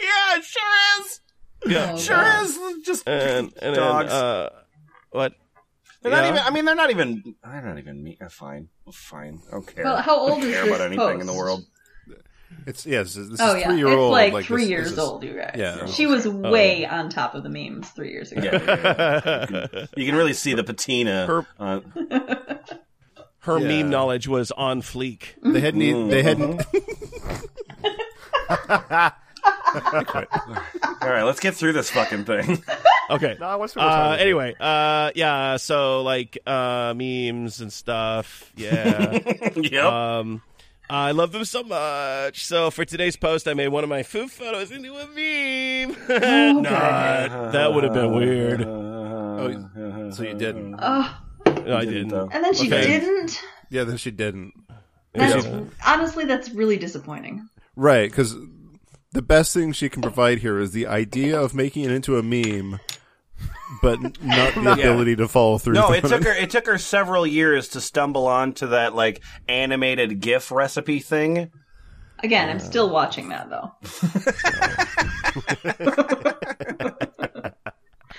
Yeah, 0.00 0.36
it 0.38 0.44
sure 0.44 1.00
is. 1.00 1.20
yeah, 1.66 1.96
Sure 1.96 2.42
is. 2.44 2.58
Just 2.84 3.08
and, 3.08 3.52
and 3.60 3.74
then, 3.74 3.74
dogs. 3.74 4.12
uh, 4.12 4.50
what? 5.10 5.34
they're 6.02 6.12
not 6.12 6.24
even. 6.24 6.38
I 6.38 6.50
mean, 6.50 6.64
they're 6.64 6.74
not 6.76 6.90
even. 6.90 7.34
They're 7.42 7.62
not 7.62 7.78
even 7.78 8.02
me. 8.02 8.16
Uh, 8.20 8.28
fine, 8.28 8.68
fine. 8.92 9.40
I 9.48 9.50
don't 9.52 9.66
care. 9.74 9.84
Well, 9.84 9.96
how 10.00 10.16
I 10.16 10.20
old 10.20 10.40
don't 10.40 10.48
is 10.48 10.54
care 10.54 10.64
this 10.66 10.74
about 10.76 10.86
anything 10.86 11.20
in 11.20 11.26
the 11.26 11.32
post? 11.32 11.38
world. 11.38 11.64
It's 12.66 12.86
yes, 12.86 13.14
this 13.14 13.28
is 13.28 13.40
Oh 13.40 13.54
yeah, 13.54 13.68
three 13.68 13.78
year 13.78 13.88
it's 13.88 13.96
old. 13.96 14.12
like, 14.12 14.44
three 14.44 14.62
this- 14.62 14.70
years 14.70 14.84
this 14.84 14.92
is- 14.94 14.98
old, 14.98 15.22
you 15.22 15.34
guys. 15.34 15.54
Yeah. 15.56 15.84
She 15.86 16.06
was 16.06 16.26
way 16.26 16.86
on 16.86 17.10
top 17.10 17.34
of 17.34 17.42
the 17.42 17.50
memes 17.50 17.90
three 17.90 18.10
years 18.10 18.32
ago. 18.32 18.42
Yeah, 18.42 18.52
yeah, 18.62 19.20
yeah. 19.20 19.40
You, 19.42 19.68
can, 19.68 19.88
you 19.96 20.06
can 20.06 20.14
really 20.14 20.32
see 20.32 20.54
the 20.54 20.64
patina. 20.64 21.26
Her- 21.26 21.46
uh, 21.58 21.80
Her 23.40 23.58
Yeah. 23.58 23.68
meme 23.82 23.90
knowledge 23.90 24.28
was 24.28 24.50
on 24.52 24.80
fleek. 24.82 25.34
They 25.42 25.60
hadn't. 25.60 25.82
e- 25.82 26.08
They 26.08 26.22
hadn't. 26.22 26.62
all 31.02 31.08
right, 31.10 31.22
let's 31.24 31.40
get 31.40 31.54
through 31.54 31.72
this 31.72 31.90
fucking 31.90 32.24
thing. 32.24 32.62
Okay. 33.10 33.38
No, 33.40 33.56
what's 33.56 33.74
what 33.74 33.86
we're 33.86 33.90
Uh, 33.90 34.16
anyway, 34.16 34.54
uh, 34.60 35.10
yeah, 35.14 35.56
so 35.56 36.02
like 36.02 36.36
uh, 36.46 36.92
memes 36.94 37.62
and 37.62 37.72
stuff. 37.72 38.52
Yeah. 38.54 39.18
yep. 39.56 39.82
Um, 39.84 40.42
I 40.90 41.12
love 41.12 41.32
them 41.32 41.46
so 41.46 41.62
much. 41.62 42.44
So 42.44 42.70
for 42.70 42.84
today's 42.84 43.16
post, 43.16 43.48
I 43.48 43.54
made 43.54 43.68
one 43.68 43.82
of 43.82 43.88
my 43.88 44.02
food 44.02 44.30
photos 44.30 44.70
into 44.70 44.94
a 44.94 45.06
meme. 45.06 45.96
Not. 46.62 47.52
That 47.52 47.72
would 47.72 47.84
have 47.84 47.94
been 47.94 48.12
weird. 48.14 48.60
Oh, 48.62 50.10
so 50.12 50.22
you 50.24 50.34
didn't. 50.34 50.76
Oh, 50.78 51.18
No, 51.46 51.76
I 51.78 51.86
didn't. 51.86 52.08
though. 52.08 52.28
and 52.30 52.44
then 52.44 52.52
she 52.52 52.66
Okay. 52.66 52.86
didn't. 52.86 53.42
Yeah, 53.70 53.84
then 53.84 53.96
she 53.96 54.10
didn't. 54.10 54.52
That's, 55.14 55.46
honestly, 55.86 56.26
that's 56.26 56.50
really 56.50 56.76
disappointing. 56.76 57.48
Right, 57.74 58.10
because 58.10 58.36
the 59.12 59.22
best 59.22 59.54
thing 59.54 59.72
she 59.72 59.88
can 59.88 60.02
provide 60.02 60.38
here 60.38 60.58
is 60.58 60.72
the 60.72 60.86
idea 60.86 61.40
of 61.40 61.54
making 61.54 61.84
it 61.84 61.90
into 61.90 62.18
a 62.18 62.22
meme, 62.22 62.80
but 63.82 64.00
not 64.22 64.54
the 64.54 64.72
ability 64.78 65.16
to 65.16 65.28
follow 65.28 65.58
through. 65.58 65.74
No, 65.74 65.92
it 65.92 66.04
took 66.04 66.24
her. 66.24 66.32
It 66.32 66.50
took 66.50 66.66
her 66.66 66.78
several 66.78 67.26
years 67.26 67.68
to 67.68 67.80
stumble 67.80 68.26
onto 68.26 68.68
that 68.68 68.94
like 68.94 69.22
animated 69.48 70.20
GIF 70.20 70.50
recipe 70.50 71.00
thing. 71.00 71.50
Again, 72.20 72.48
I'm 72.48 72.58
still 72.60 72.90
watching 72.90 73.28
that 73.28 73.48
though. 73.48 73.72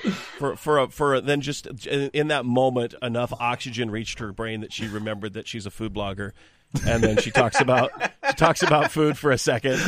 For 0.39 0.55
for 0.55 0.79
a, 0.79 0.87
for 0.87 1.19
then 1.19 1.41
just 1.41 1.67
in 1.85 2.29
that 2.29 2.45
moment, 2.45 2.93
enough 3.01 3.33
oxygen 3.33 3.91
reached 3.91 4.19
her 4.19 4.31
brain 4.31 4.61
that 4.61 4.71
she 4.71 4.87
remembered 4.87 5.33
that 5.33 5.45
she's 5.49 5.65
a 5.65 5.71
food 5.71 5.93
blogger, 5.93 6.31
and 6.85 7.03
then 7.03 7.17
she 7.17 7.31
talks 7.31 7.59
about 7.59 7.91
she 8.27 8.33
talks 8.35 8.63
about 8.63 8.91
food 8.91 9.17
for 9.17 9.31
a 9.31 9.37
second, 9.37 9.79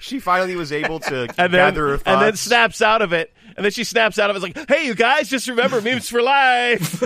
she 0.00 0.18
finally 0.18 0.56
was 0.56 0.72
able 0.72 1.00
to 1.00 1.22
and 1.38 1.52
then 1.52 1.72
gather 1.72 1.88
her 1.88 2.00
and 2.06 2.22
then 2.22 2.36
snaps 2.36 2.82
out 2.82 3.02
of 3.02 3.12
it, 3.12 3.32
and 3.56 3.64
then 3.64 3.72
she 3.72 3.84
snaps 3.84 4.18
out 4.18 4.30
of 4.30 4.36
it 4.36 4.42
like, 4.42 4.68
"Hey, 4.68 4.86
you 4.86 4.94
guys, 4.94 5.28
just 5.28 5.48
remember 5.48 5.80
memes 5.80 6.08
for 6.08 6.22
life." 6.22 7.02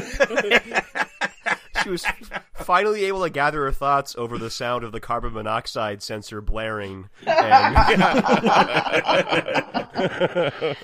she 1.82 1.90
was 1.90 2.04
finally 2.54 3.04
able 3.04 3.22
to 3.22 3.30
gather 3.30 3.64
her 3.64 3.72
thoughts 3.72 4.14
over 4.16 4.38
the 4.38 4.50
sound 4.50 4.84
of 4.84 4.92
the 4.92 5.00
carbon 5.00 5.32
monoxide 5.32 6.02
sensor 6.02 6.40
blaring. 6.40 7.08
And 7.26 8.02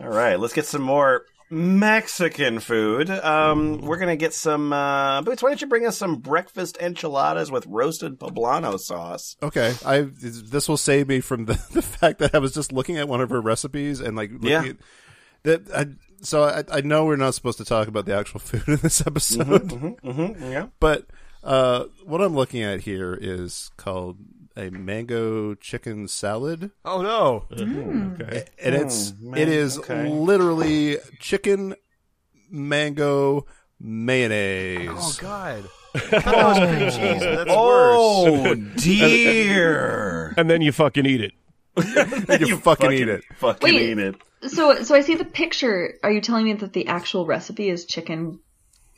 All 0.00 0.08
right, 0.08 0.40
let's 0.40 0.54
get 0.54 0.66
some 0.66 0.82
more 0.82 1.26
Mexican 1.52 2.60
food. 2.60 3.10
Um, 3.10 3.82
we're 3.82 3.98
gonna 3.98 4.16
get 4.16 4.32
some. 4.32 4.72
Uh, 4.72 5.20
Boots, 5.22 5.42
why 5.42 5.50
don't 5.50 5.60
you 5.60 5.66
bring 5.66 5.86
us 5.86 5.98
some 5.98 6.16
breakfast 6.16 6.78
enchiladas 6.80 7.50
with 7.50 7.66
roasted 7.66 8.18
poblano 8.18 8.78
sauce? 8.80 9.36
Okay, 9.42 9.74
I 9.84 10.00
this 10.02 10.68
will 10.68 10.78
save 10.78 11.08
me 11.08 11.20
from 11.20 11.44
the, 11.44 11.54
the 11.72 11.82
fact 11.82 12.20
that 12.20 12.34
I 12.34 12.38
was 12.38 12.52
just 12.54 12.72
looking 12.72 12.96
at 12.96 13.06
one 13.08 13.20
of 13.20 13.28
her 13.30 13.40
recipes 13.40 14.00
and 14.00 14.16
like 14.16 14.30
Yeah. 14.40 14.64
at, 14.64 14.76
that. 15.42 15.70
I, 15.74 15.86
so 16.22 16.44
I, 16.44 16.64
I 16.70 16.80
know 16.80 17.04
we're 17.04 17.16
not 17.16 17.34
supposed 17.34 17.58
to 17.58 17.64
talk 17.64 17.86
about 17.86 18.06
the 18.06 18.16
actual 18.16 18.40
food 18.40 18.66
in 18.66 18.76
this 18.76 19.06
episode, 19.06 19.68
Mm-hmm, 20.02 20.50
yeah. 20.50 20.66
but 20.80 21.06
uh, 21.44 21.84
what 22.04 22.20
I'm 22.22 22.34
looking 22.34 22.62
at 22.62 22.80
here 22.80 23.18
is 23.20 23.70
called 23.76 24.16
a 24.56 24.70
mango 24.70 25.54
chicken 25.54 26.08
salad, 26.08 26.70
oh 26.84 27.02
no, 27.02 27.46
mm-hmm. 27.50 28.22
okay 28.22 28.44
and 28.62 28.74
it's 28.74 29.12
oh, 29.12 29.30
man- 29.30 29.40
it 29.40 29.48
is 29.48 29.78
okay. 29.78 30.08
literally 30.08 30.98
chicken 31.18 31.74
mango 32.50 33.46
mayonnaise. 33.80 34.88
oh 34.90 35.16
god, 35.20 35.64
I 35.94 35.98
thought 35.98 36.22
that 36.24 36.46
was 36.46 36.58
cream 36.58 36.90
cheese. 36.90 37.20
That's 37.20 37.50
worse. 37.50 37.96
Oh 37.98 38.54
dear! 38.76 40.34
And 40.36 40.48
then 40.48 40.62
you 40.62 40.72
fucking 40.72 41.06
eat 41.06 41.20
it. 41.20 41.32
you, 42.40 42.58
fucking, 42.58 42.92
eat 42.92 43.08
it. 43.08 43.24
Fucking 43.36 43.74
Wait. 43.74 43.90
eat 43.92 43.98
it. 43.98 44.16
So, 44.42 44.82
so 44.82 44.94
I 44.94 45.00
see 45.00 45.14
the 45.14 45.24
picture. 45.24 45.94
Are 46.02 46.12
you 46.12 46.20
telling 46.20 46.44
me 46.44 46.52
that 46.52 46.72
the 46.72 46.86
actual 46.86 47.24
recipe 47.24 47.70
is 47.70 47.86
chicken 47.86 48.40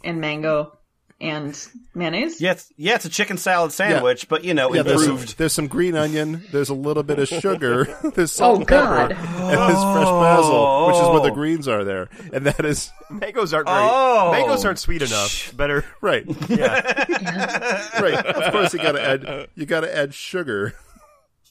and 0.03 0.21
mango 0.21 0.77
and 1.21 1.57
mayonnaise? 1.95 2.41
Yeah, 2.41 2.53
it's, 2.53 2.73
yeah, 2.77 2.97
it's 2.97 3.05
a 3.05 3.09
chicken 3.09 3.37
salad 3.39 3.73
sandwich, 3.73 4.29
but 4.29 4.45
you 4.45 4.53
know, 4.55 4.75
Yeah, 4.75 4.83
there's 4.83 5.03
some, 5.05 5.12
improved. 5.12 5.39
there's 5.39 5.53
some 5.53 5.69
green 5.69 5.95
onion. 5.97 6.45
There's 6.53 6.69
a 6.69 6.75
little 6.75 7.03
bit 7.03 7.19
of 7.19 7.29
sugar. 7.29 7.85
there's 8.15 8.33
oh, 8.41 8.57
salt 8.57 8.57
Oh, 8.57 8.59
and 8.61 8.69
pepper, 8.69 8.85
God. 8.87 9.12
and 9.12 9.61
there's 9.61 9.83
fresh 9.83 10.09
basil, 10.09 10.87
which 10.87 10.97
is 10.97 11.03
what 11.09 11.23
the 11.23 11.31
oh. 11.31 11.35
greens 11.35 11.69
are 11.69 11.85
there. 11.85 12.09
And 12.33 12.47
that 12.47 12.65
is 12.65 12.91
Mangoes 13.11 13.55
aren't 13.55 13.69
very. 13.69 13.79
Oh. 13.81 14.31
Mangoes 14.33 14.65
aren't 14.65 14.79
sweet 14.79 15.03
enough. 15.03 15.57
Better. 15.57 15.85
right, 16.01 16.25
Yeah. 16.49 17.91
right. 18.01 18.15
Of 18.27 18.53
course, 18.53 18.73
you 18.75 18.81
gotta 18.81 19.03
add 19.03 19.49
you 19.55 19.67
gotta 19.67 19.95
add 19.97 20.15
sugar 20.15 20.75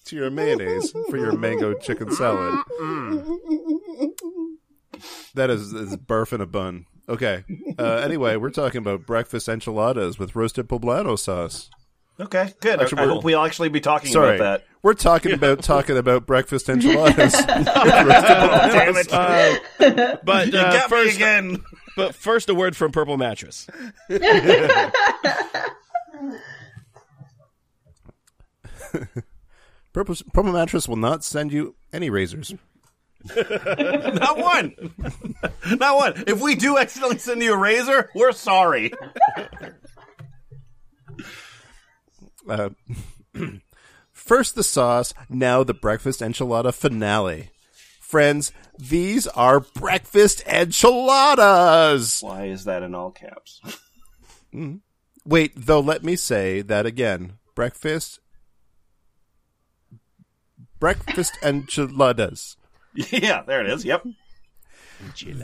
to 0.06 0.16
your 0.18 0.30
mayonnaise 0.30 0.92
for 1.10 1.18
your 1.18 1.32
mango 1.38 1.74
chicken 1.76 2.12
salad. 2.12 2.60
That 5.36 5.50
is, 5.50 5.74
is 5.74 5.98
burf 5.98 6.34
in 6.34 6.42
a 6.42 6.46
bun. 6.46 6.86
Okay. 7.10 7.44
Uh, 7.78 7.96
anyway, 7.98 8.38
we're 8.38 8.50
talking 8.50 8.80
about 8.80 9.06
breakfast 9.06 9.50
enchiladas 9.50 10.18
with 10.18 10.36
roasted 10.36 10.68
poblano 10.70 11.18
sauce. 11.20 11.70
Okay, 12.20 12.54
good. 12.62 12.80
Actually, 12.80 13.00
I 13.00 13.02
we're- 13.06 13.14
hope 13.16 13.24
we'll 13.24 13.44
actually 13.44 13.70
be 13.70 13.82
talking 13.82 14.12
Sorry, 14.12 14.36
about 14.36 14.62
that. 14.62 14.68
we're 14.84 14.94
talking 14.94 15.32
about 15.34 15.64
talking 15.64 15.98
about 15.98 16.26
breakfast 16.28 16.70
enchiladas. 16.70 17.34
Damn 17.46 18.96
it! 18.96 19.12
Uh, 19.12 20.18
but 20.24 20.54
you 20.54 20.60
uh, 20.60 20.88
first, 20.88 21.16
again. 21.16 21.58
but 21.98 22.14
first, 22.16 22.50
a 22.50 22.56
word 22.56 22.76
from 22.76 22.92
Purple 22.92 23.18
Mattress. 23.18 23.68
Purple, 29.94 30.16
Purple 30.34 30.52
Mattress 30.54 30.88
will 30.88 30.96
not 30.96 31.24
send 31.24 31.52
you 31.52 31.76
any 31.92 32.10
razors. 32.10 32.54
Not 33.36 34.38
one. 34.38 34.76
Not 35.72 35.96
one. 35.96 36.24
If 36.28 36.42
we 36.42 36.56
do 36.56 36.78
accidentally 36.78 37.20
send 37.20 37.42
you 37.42 37.54
a 37.54 37.58
razor, 37.58 38.10
we're 38.14 38.32
sorry. 38.32 38.94
Uh, 42.48 42.70
first 44.12 44.56
the 44.56 44.64
sauce, 44.64 45.14
now 45.30 45.64
the 45.64 45.74
breakfast 45.74 46.20
enchilada 46.20 46.74
finale. 46.74 47.50
Friends, 48.02 48.52
these 48.78 49.26
are 49.28 49.62
breakfast 49.62 50.44
enchiladas. 50.46 52.20
Why 52.22 52.46
is 52.46 52.66
that 52.66 52.84
in 52.84 52.94
all 52.94 53.12
caps? 53.12 53.62
Wait, 55.26 55.54
though, 55.56 55.80
let 55.80 56.04
me 56.04 56.16
say 56.16 56.62
that 56.62 56.86
again. 56.86 57.40
Breakfast. 57.56 58.20
Breakfast 60.80 61.38
enchiladas. 61.42 62.58
yeah, 63.12 63.44
there 63.44 63.62
it 63.62 63.70
is. 63.70 63.86
Yep. 63.86 64.06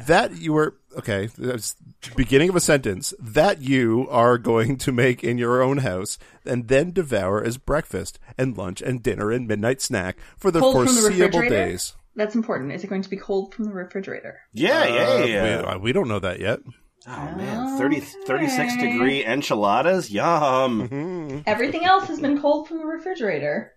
That 0.07 0.37
you 0.37 0.53
were 0.53 0.77
okay. 0.97 1.27
That's 1.37 1.75
beginning 2.15 2.47
of 2.47 2.55
a 2.55 2.61
sentence 2.61 3.13
that 3.19 3.61
you 3.61 4.07
are 4.09 4.37
going 4.37 4.77
to 4.77 4.93
make 4.93 5.21
in 5.21 5.37
your 5.37 5.61
own 5.61 5.79
house 5.79 6.17
and 6.45 6.69
then 6.69 6.91
devour 6.91 7.43
as 7.43 7.57
breakfast 7.57 8.19
and 8.37 8.57
lunch 8.57 8.81
and 8.81 9.03
dinner 9.03 9.31
and 9.31 9.49
midnight 9.49 9.81
snack 9.81 10.17
for 10.37 10.49
the 10.49 10.61
Cold 10.61 10.87
from 10.87 10.95
the 10.95 11.01
foreseeable 11.01 11.41
days. 11.41 11.93
That's 12.15 12.35
important. 12.35 12.71
Is 12.71 12.85
it 12.85 12.87
going 12.87 13.01
to 13.01 13.09
be 13.09 13.17
cold 13.17 13.53
from 13.53 13.65
the 13.65 13.73
refrigerator? 13.73 14.39
Yeah, 14.53 14.85
yeah, 14.85 15.23
yeah. 15.25 15.43
We, 15.43 15.67
uh, 15.67 15.77
we 15.79 15.91
don't 15.93 16.07
know 16.07 16.19
that 16.19 16.39
yet. 16.39 16.59
Oh 17.07 17.35
man, 17.35 17.77
30, 17.77 18.01
36 18.01 18.77
degree 18.77 19.25
enchiladas. 19.25 20.11
Yum. 20.11 21.43
Everything 21.45 21.85
else 21.85 22.07
has 22.07 22.19
been 22.19 22.41
cold 22.41 22.67
from 22.67 22.79
the 22.79 22.85
refrigerator. 22.85 23.73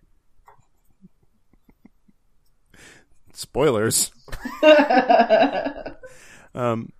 Spoilers. 3.33 4.11
um, 6.55 6.91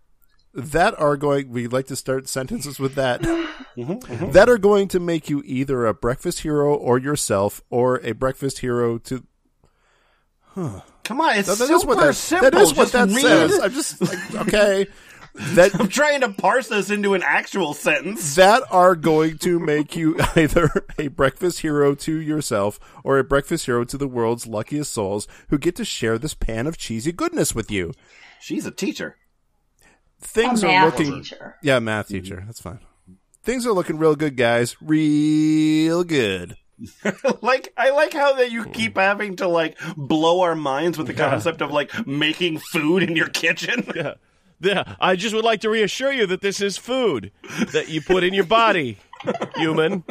that 0.54 1.00
are 1.00 1.18
going. 1.18 1.50
We 1.50 1.68
like 1.68 1.88
to 1.88 1.96
start 1.96 2.28
sentences 2.28 2.80
with 2.80 2.96
that. 2.96 3.22
That 3.76 4.50
are 4.50 4.60
going 4.60 4.88
to 4.90 5.00
make 5.00 5.28
you 5.32 5.42
either 5.46 5.88
a 5.88 5.96
breakfast 5.96 6.42
hero 6.42 6.76
or 6.76 7.00
yourself, 7.00 7.64
or 7.72 8.00
a 8.06 8.12
breakfast 8.12 8.60
hero 8.60 9.00
to 9.00 9.24
Come 10.56 11.20
on, 11.20 11.38
it's 11.38 11.48
That 11.48 11.64
is 11.64 11.82
super 11.82 11.88
what 11.88 12.00
that, 12.00 12.14
simple. 12.16 12.52
that 12.52 12.62
is 12.62 12.74
what 12.76 12.92
Just 12.92 12.94
that 12.94 13.08
read 13.10 13.22
says. 13.22 13.60
I'm 13.60 13.72
just 13.74 14.02
like, 14.02 14.48
okay. 14.48 14.88
That 15.36 15.74
I'm 15.80 15.88
trying 15.88 16.22
to 16.22 16.30
parse 16.30 16.68
this 16.68 16.90
into 16.90 17.14
an 17.16 17.24
actual 17.24 17.74
sentence. 17.74 18.36
that 18.36 18.64
are 18.70 18.96
going 18.96 19.38
to 19.40 19.60
make 19.60 19.96
you 19.96 20.16
either 20.36 20.70
a 20.98 21.08
breakfast 21.08 21.62
hero 21.62 21.96
to 21.96 22.20
yourself 22.20 22.80
or 23.04 23.18
a 23.18 23.24
breakfast 23.24 23.66
hero 23.66 23.84
to 23.84 23.98
the 23.98 24.08
world's 24.08 24.46
luckiest 24.46 24.94
souls 24.94 25.28
who 25.50 25.58
get 25.58 25.76
to 25.78 25.86
share 25.86 26.18
this 26.18 26.34
pan 26.36 26.68
of 26.68 26.78
cheesy 26.78 27.12
goodness 27.12 27.56
with 27.56 27.72
you. 27.72 27.94
She's 28.40 28.66
a 28.66 28.72
teacher. 28.72 29.18
Things 30.22 30.64
a 30.64 30.68
are 30.68 30.70
math 30.70 31.00
looking 31.00 31.16
teacher. 31.24 31.56
Yeah, 31.62 31.80
math 31.80 32.10
teacher. 32.10 32.44
That's 32.46 32.62
fine. 32.62 32.80
Things 33.44 33.66
are 33.66 33.74
looking 33.74 33.98
real 33.98 34.16
good, 34.16 34.38
guys. 34.38 34.76
Real 34.82 36.04
good. 36.04 36.56
like 37.42 37.74
I 37.78 37.92
like 37.92 38.14
how 38.14 38.34
that 38.34 38.52
you 38.52 38.66
keep 38.66 38.98
having 38.98 39.36
to 39.38 39.48
like 39.48 39.78
blow 39.96 40.42
our 40.42 40.56
minds 40.56 40.98
with 40.98 41.08
the 41.08 41.14
concept 41.14 41.62
of 41.62 41.72
like 41.72 42.08
making 42.08 42.60
food 42.60 43.04
in 43.04 43.16
your 43.16 43.28
kitchen. 43.28 43.90
Yeah. 43.96 44.14
Yeah. 44.64 44.95
I 44.99 45.16
just 45.16 45.36
would 45.36 45.43
like 45.45 45.61
to 45.61 45.70
reassure 45.70 46.11
you 46.11 46.26
that 46.28 46.41
this 46.41 46.61
is 46.61 46.78
food 46.78 47.32
that 47.74 47.89
you 47.89 48.01
put 48.01 48.24
in 48.24 48.34
your 48.34 48.45
body, 48.45 48.97
human. 49.55 50.03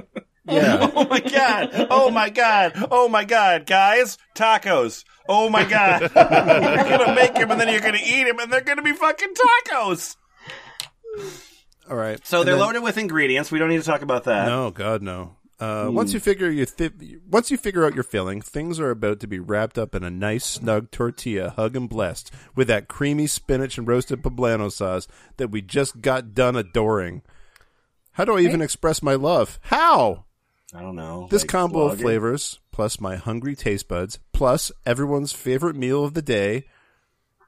Yeah. 0.44 0.90
Oh 0.96 1.06
my 1.08 1.20
god! 1.20 1.86
Oh 1.90 2.10
my 2.10 2.28
god! 2.30 2.72
Oh 2.90 3.08
my 3.08 3.24
god, 3.24 3.64
guys! 3.64 4.18
Tacos! 4.34 5.04
Oh 5.28 5.48
my 5.48 5.62
god! 5.64 6.00
you're 6.14 6.98
gonna 6.98 7.14
make 7.14 7.34
them 7.34 7.50
and 7.52 7.60
then 7.60 7.68
you're 7.68 7.80
gonna 7.80 7.98
eat 8.04 8.24
them 8.24 8.38
and 8.40 8.52
they're 8.52 8.60
gonna 8.60 8.82
be 8.82 8.92
fucking 8.92 9.34
tacos. 9.34 10.16
All 11.88 11.96
right. 11.96 12.24
So 12.26 12.38
And 12.40 12.48
they're 12.48 12.54
then- 12.56 12.60
loaded 12.64 12.82
with 12.82 12.98
ingredients. 12.98 13.50
We 13.52 13.58
don't 13.58 13.68
need 13.68 13.80
to 13.80 13.86
talk 13.86 14.02
about 14.02 14.24
that. 14.24 14.46
No, 14.46 14.70
God, 14.70 15.00
no. 15.02 15.36
Uh, 15.62 15.88
Once 15.92 16.12
you 16.12 16.18
figure 16.18 16.50
you 16.50 16.66
th- 16.66 16.92
once 17.30 17.48
you 17.50 17.56
figure 17.56 17.84
out 17.86 17.94
your 17.94 18.02
filling, 18.02 18.40
things 18.40 18.80
are 18.80 18.90
about 18.90 19.20
to 19.20 19.28
be 19.28 19.38
wrapped 19.38 19.78
up 19.78 19.94
in 19.94 20.02
a 20.02 20.10
nice 20.10 20.44
snug 20.44 20.90
tortilla, 20.90 21.50
hug 21.50 21.76
and 21.76 21.88
blessed 21.88 22.32
with 22.56 22.66
that 22.66 22.88
creamy 22.88 23.28
spinach 23.28 23.78
and 23.78 23.86
roasted 23.86 24.22
poblano 24.22 24.72
sauce 24.72 25.06
that 25.36 25.52
we 25.52 25.62
just 25.62 26.00
got 26.00 26.34
done 26.34 26.56
adoring. 26.56 27.22
How 28.12 28.24
do 28.24 28.36
I 28.36 28.40
even 28.40 28.60
express 28.60 29.04
my 29.04 29.14
love? 29.14 29.60
How? 29.62 30.24
I 30.74 30.80
don't 30.80 30.96
know. 30.96 31.28
This 31.30 31.42
Like, 31.42 31.50
combo 31.50 31.82
of 31.82 32.00
flavors, 32.00 32.58
plus 32.72 32.98
my 32.98 33.14
hungry 33.14 33.54
taste 33.54 33.86
buds, 33.86 34.18
plus 34.32 34.72
everyone's 34.84 35.32
favorite 35.32 35.76
meal 35.76 36.04
of 36.04 36.14
the 36.14 36.22
day, 36.22 36.64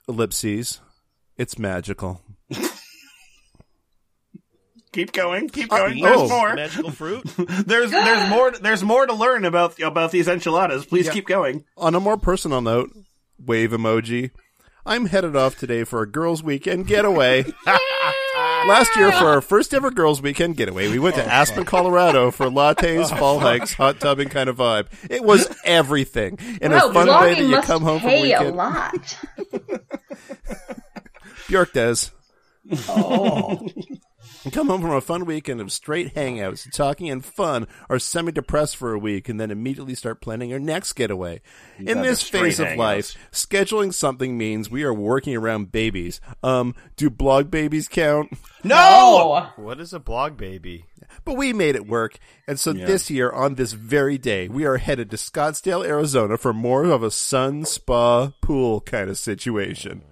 ellipses, 0.09 0.81
it's 1.37 1.59
magical. 1.59 2.21
Keep 4.95 5.11
going. 5.13 5.49
Keep 5.49 5.73
uh, 5.73 5.79
going. 5.79 6.05
oh. 6.05 6.09
There's 6.19 6.31
more. 6.31 6.55
Magical 6.55 6.91
fruit. 6.93 7.25
There's 7.67 7.91
there's 7.91 8.31
more. 8.31 8.53
There's 8.53 8.85
more 8.85 9.05
to 9.05 9.13
learn 9.13 9.45
about 9.45 9.81
about 9.81 10.13
these 10.13 10.29
enchiladas. 10.29 10.87
Please 10.87 11.11
keep 11.11 11.27
going. 11.27 11.65
On 11.77 11.97
a 11.97 12.01
more 12.01 12.17
personal 12.17 12.61
note, 12.61 12.91
wave 13.45 13.73
emoji. 13.73 14.31
I'm 14.87 15.07
headed 15.07 15.35
off 15.35 15.59
today 15.59 15.83
for 15.83 16.01
a 16.03 16.07
girls' 16.09 16.45
weekend 16.45 16.87
getaway. 16.87 17.45
Last 18.69 18.95
year, 18.95 19.11
for 19.11 19.27
our 19.27 19.41
first 19.41 19.75
ever 19.75 19.91
girls' 19.91 20.23
weekend 20.23 20.57
getaway, 20.57 20.89
we 20.89 21.01
went 21.01 21.17
to 21.17 21.25
Aspen, 21.25 21.65
Colorado 21.65 22.31
for 22.31 22.47
lattes, 22.47 23.09
fall 23.19 23.41
hikes, 23.41 23.75
hot 23.75 23.99
tubbing 23.99 24.29
kind 24.29 24.49
of 24.49 24.57
vibe. 24.59 24.87
It 25.11 25.25
was 25.25 25.49
everything 25.65 26.39
in 26.63 26.71
Wow, 26.71 26.91
a 26.91 26.93
fun 26.93 27.09
way 27.09 27.35
that 27.35 27.45
you 27.45 27.61
come 27.63 27.83
home 27.83 28.01
from 28.01 28.11
pay 28.11 28.33
a 28.33 28.39
weekend. 28.39 28.57
lot. 28.57 29.19
Bjork 31.49 31.73
does. 31.73 32.13
Oh. 32.89 33.67
And 34.45 34.53
come 34.53 34.69
home 34.69 34.83
from 34.83 34.93
a 34.93 35.01
fun 35.01 35.25
weekend 35.25 35.61
of 35.61 35.73
straight 35.73 36.15
hangouts, 36.15 36.71
talking 36.71 37.11
and 37.11 37.25
fun, 37.25 37.67
or 37.89 37.99
semi-depressed 37.99 38.77
for 38.77 38.93
a 38.93 38.99
week, 38.99 39.29
and 39.29 39.41
then 39.41 39.51
immediately 39.51 39.95
start 39.95 40.21
planning 40.21 40.53
our 40.53 40.59
next 40.59 40.93
getaway. 40.93 41.41
In 41.79 42.03
this 42.03 42.23
phase 42.23 42.61
of 42.61 42.69
hangouts. 42.69 42.77
life, 42.77 43.17
scheduling 43.33 43.93
something 43.93 44.37
means 44.37 44.71
we 44.71 44.85
are 44.85 44.95
working 44.95 45.35
around 45.35 45.73
babies. 45.73 46.21
Um, 46.43 46.75
do 46.97 47.11
blog 47.11 47.51
babies 47.51 47.89
count? 47.89 48.37
No. 48.63 49.49
What 49.57 49.81
is 49.81 49.93
a 49.93 50.01
blog 50.01 50.37
baby? 50.37 50.87
But 51.25 51.37
we 51.37 51.53
made 51.53 51.75
it 51.75 51.87
work. 51.87 52.19
And 52.47 52.59
so 52.59 52.73
this 52.73 53.11
year, 53.11 53.31
on 53.31 53.55
this 53.57 53.73
very 53.73 54.17
day, 54.19 54.49
we 54.49 54.65
are 54.65 54.79
headed 54.79 55.11
to 55.11 55.17
Scottsdale, 55.17 55.87
Arizona 55.87 56.39
for 56.39 56.53
more 56.53 56.85
of 56.85 57.03
a 57.03 57.11
sun, 57.11 57.65
spa, 57.65 58.33
pool 58.41 58.81
kind 58.81 59.11
of 59.11 59.19
situation. 59.19 60.03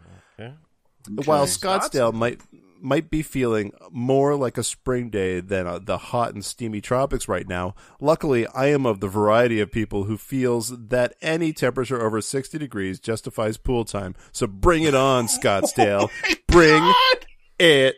While 1.24 1.46
Scottsdale 1.46 2.12
might 2.12 2.40
might 2.82 3.10
be 3.10 3.22
feeling 3.22 3.72
more 3.90 4.34
like 4.36 4.58
a 4.58 4.62
spring 4.62 5.10
day 5.10 5.40
than 5.40 5.66
uh, 5.66 5.78
the 5.78 5.98
hot 5.98 6.34
and 6.34 6.44
steamy 6.44 6.80
tropics 6.80 7.28
right 7.28 7.48
now, 7.48 7.74
luckily 8.00 8.46
I 8.48 8.66
am 8.66 8.86
of 8.86 9.00
the 9.00 9.08
variety 9.08 9.60
of 9.60 9.70
people 9.70 10.04
who 10.04 10.16
feels 10.16 10.88
that 10.88 11.14
any 11.22 11.52
temperature 11.52 12.04
over 12.04 12.20
60 12.20 12.58
degrees 12.58 12.98
justifies 13.00 13.56
pool 13.56 13.84
time. 13.84 14.14
So 14.32 14.46
bring 14.46 14.82
it 14.82 14.94
on, 14.94 15.26
Scottsdale. 15.26 16.10
bring 16.48 16.92
it 17.58 17.96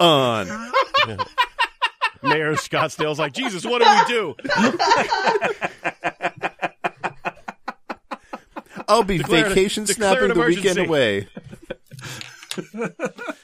on. 0.00 0.46
Mayor 2.22 2.50
of 2.50 2.58
Scottsdale's 2.58 3.18
like, 3.18 3.32
Jesus, 3.32 3.64
what 3.64 3.82
do 3.82 3.88
we 3.88 4.04
do? 4.12 4.34
I'll 8.88 9.04
be 9.04 9.18
Declare 9.18 9.50
vacation 9.50 9.84
declare 9.84 10.14
snapping 10.14 10.34
the 10.36 10.46
weekend 10.46 10.78
away. 10.78 11.28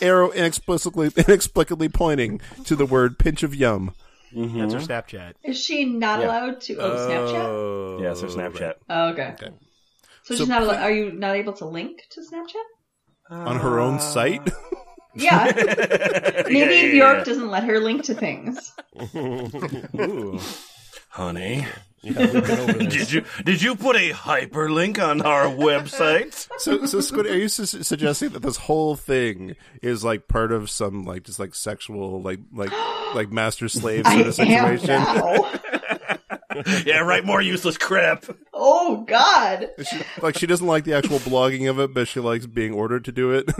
Arrow 0.00 0.30
inexplicably, 0.32 1.10
inexplicably 1.16 1.88
pointing 1.88 2.40
to 2.64 2.76
the 2.76 2.86
word 2.86 3.18
pinch 3.18 3.42
of 3.42 3.54
yum. 3.54 3.92
Mm-hmm. 4.34 4.58
That's 4.58 4.74
her 4.74 4.80
Snapchat. 4.80 5.34
is 5.44 5.62
she 5.62 5.84
not 5.84 6.20
Yeah. 6.20 6.26
allowed 6.26 6.60
to? 6.62 6.76
Oh, 6.78 6.90
Snapchat. 7.08 7.44
Oh, 7.44 8.02
Yeah, 8.02 8.14
so 8.14 8.26
Snapchat. 8.26 8.74
Oh, 8.90 9.08
okay. 9.10 9.34
So, 9.38 9.48
So 10.24 10.34
she's 10.36 10.48
not. 10.48 10.62
Al- 10.62 10.70
are 10.70 10.90
you 10.90 11.12
not 11.12 11.36
able 11.36 11.52
to 11.54 11.66
link 11.66 12.00
to 12.10 12.20
Snapchat? 12.20 12.64
On 13.30 13.58
her 13.60 13.78
own 13.78 13.94
uh, 13.94 13.98
site? 13.98 14.42
Yeah. 15.14 15.44
Maybe 15.54 16.58
Yeah, 16.58 16.70
yeah, 16.70 16.90
Bjork 16.92 17.18
yeah. 17.18 17.24
doesn't 17.24 17.48
let 17.48 17.64
her 17.64 17.78
link 17.78 18.04
to 18.04 18.14
things. 18.14 18.72
Honey, 21.10 21.66
Yeah, 22.14 22.32
we've 22.32 22.46
been 22.46 22.58
over 22.58 22.72
this. 22.74 22.94
did 22.94 23.12
you 23.12 23.24
did 23.44 23.62
you 23.62 23.76
put 23.76 23.96
a 23.96 24.10
hyperlink 24.10 25.02
on 25.02 25.22
our 25.22 25.46
website? 25.46 26.48
so, 26.58 26.84
so 26.84 27.00
Squid, 27.00 27.26
are 27.26 27.36
you 27.36 27.48
su- 27.48 27.64
suggesting 27.82 28.30
that 28.30 28.42
this 28.42 28.58
whole 28.58 28.94
thing 28.94 29.56
is 29.82 30.04
like 30.04 30.28
part 30.28 30.52
of 30.52 30.68
some 30.68 31.04
like 31.04 31.22
just 31.22 31.38
like 31.38 31.54
sexual 31.54 32.20
like 32.20 32.40
like 32.52 32.70
like 33.14 33.32
master 33.32 33.68
slave 33.68 34.06
sort 34.06 34.20
of 34.20 34.38
am 34.38 34.78
situation? 34.78 34.88
now. 34.88 35.52
yeah, 36.84 36.98
write 37.00 37.24
More 37.24 37.40
useless 37.40 37.78
crap. 37.78 38.26
Oh 38.52 39.04
God. 39.08 39.70
She, 39.82 40.00
like 40.20 40.36
she 40.36 40.46
doesn't 40.46 40.66
like 40.66 40.84
the 40.84 40.94
actual 40.94 41.18
blogging 41.20 41.70
of 41.70 41.78
it, 41.80 41.94
but 41.94 42.06
she 42.06 42.20
likes 42.20 42.44
being 42.46 42.72
ordered 42.72 43.06
to 43.06 43.12
do 43.12 43.30
it. 43.30 43.50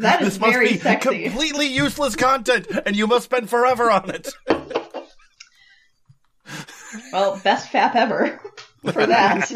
That 0.00 0.20
is 0.22 0.28
This 0.34 0.40
must 0.40 0.52
very 0.52 0.68
be 0.72 0.78
sexy. 0.78 1.24
completely 1.24 1.66
useless 1.68 2.16
content, 2.16 2.66
and 2.84 2.94
you 2.96 3.06
must 3.06 3.24
spend 3.24 3.48
forever 3.50 3.90
on 3.90 4.10
it. 4.10 4.28
Well, 7.12 7.38
best 7.44 7.70
fap 7.70 7.94
ever 7.94 8.40
for 8.92 9.06
that. 9.06 9.50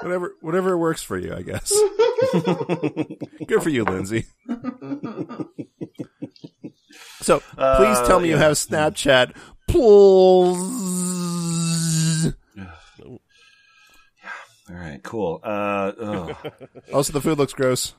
whatever, 0.00 0.34
whatever 0.40 0.76
works 0.78 1.02
for 1.02 1.16
you, 1.18 1.32
I 1.34 1.42
guess. 1.42 1.70
Good 3.46 3.62
for 3.62 3.68
you, 3.68 3.84
Lindsay. 3.84 4.24
So 7.20 7.40
please 7.40 8.00
tell 8.08 8.18
me 8.20 8.30
you 8.30 8.36
uh, 8.36 8.38
have 8.38 8.54
Snapchat, 8.54 9.36
please. 9.68 10.72
All 14.72 14.78
right, 14.78 15.02
cool. 15.02 15.40
Uh. 15.42 16.32
Also, 16.92 17.12
the 17.12 17.20
food 17.20 17.36
looks 17.36 17.52
gross. 17.52 17.94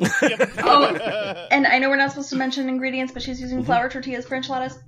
Oh, 0.00 0.86
and 1.50 1.66
I 1.66 1.78
know 1.78 1.88
we're 1.90 1.96
not 1.96 2.10
supposed 2.10 2.30
to 2.30 2.36
mention 2.36 2.68
ingredients, 2.68 3.12
but 3.12 3.22
she's 3.22 3.36
Mm-hmm. 3.36 3.44
using 3.44 3.64
flour 3.64 3.88
tortillas 3.88 4.26
for 4.26 4.34
enchiladas. 4.34 4.78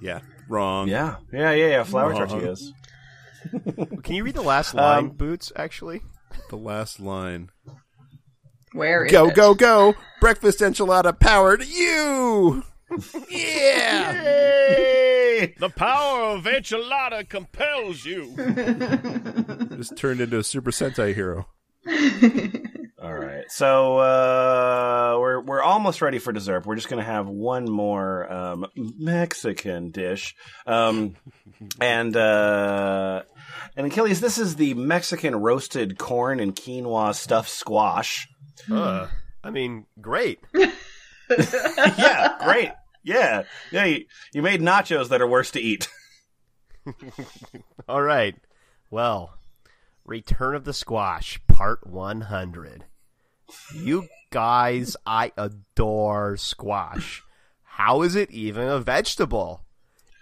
Yeah, 0.00 0.20
wrong. 0.48 0.86
yeah, 0.88 1.16
yeah, 1.32 1.50
yeah, 1.52 1.66
yeah. 1.68 1.82
Flour 1.84 2.10
Wrong. 2.10 2.28
tortillas. 2.28 2.72
Can 4.02 4.14
you 4.14 4.22
read 4.24 4.34
the 4.34 4.42
last 4.42 4.74
line, 4.74 4.98
Um, 5.06 5.10
Boots? 5.10 5.50
Actually, 5.56 6.02
The 6.50 6.56
last 6.56 7.00
line. 7.00 7.50
Where 8.72 9.04
is 9.04 9.10
Go, 9.12 9.28
it? 9.28 9.34
go, 9.34 9.54
go! 9.54 9.94
Breakfast 10.20 10.60
enchilada 10.60 11.18
powered 11.18 11.64
you! 11.66 12.62
Yeah! 13.28 14.12
Hey! 14.12 15.54
The 15.58 15.68
power 15.68 16.36
of 16.36 16.44
enchilada 16.44 17.28
compels 17.28 18.04
you. 18.04 18.34
Just 19.76 19.96
turned 19.96 20.20
into 20.20 20.38
a 20.38 20.44
Super 20.44 20.70
Sentai 20.70 21.14
hero. 21.14 21.48
All 23.00 23.14
right, 23.14 23.44
so 23.48 23.98
uh, 23.98 25.16
we're 25.20 25.40
we're 25.40 25.62
almost 25.62 26.02
ready 26.02 26.18
for 26.18 26.32
dessert. 26.32 26.66
We're 26.66 26.74
just 26.74 26.88
gonna 26.88 27.04
have 27.04 27.28
one 27.28 27.70
more 27.70 28.30
um, 28.30 28.66
Mexican 28.76 29.92
dish, 29.92 30.34
um, 30.66 31.14
and 31.80 32.16
uh, 32.16 33.22
and 33.76 33.86
Achilles. 33.86 34.20
This 34.20 34.36
is 34.36 34.56
the 34.56 34.74
Mexican 34.74 35.36
roasted 35.36 35.96
corn 35.96 36.40
and 36.40 36.54
quinoa 36.56 37.14
stuffed 37.14 37.50
squash. 37.50 38.28
uh, 38.70 39.06
I 39.44 39.50
mean, 39.50 39.86
great. 40.00 40.40
yeah, 41.98 42.36
great. 42.42 42.70
Yeah, 43.02 43.44
yeah. 43.70 43.84
You, 43.84 44.04
you 44.32 44.42
made 44.42 44.60
nachos 44.60 45.08
that 45.08 45.20
are 45.20 45.26
worse 45.26 45.50
to 45.52 45.60
eat. 45.60 45.88
All 47.88 48.02
right. 48.02 48.34
Well, 48.90 49.34
Return 50.04 50.54
of 50.54 50.64
the 50.64 50.72
Squash, 50.72 51.40
Part 51.46 51.86
100. 51.86 52.84
You 53.74 54.08
guys, 54.30 54.96
I 55.06 55.32
adore 55.36 56.36
squash. 56.36 57.22
How 57.62 58.02
is 58.02 58.14
it 58.14 58.30
even 58.30 58.68
a 58.68 58.78
vegetable? 58.80 59.62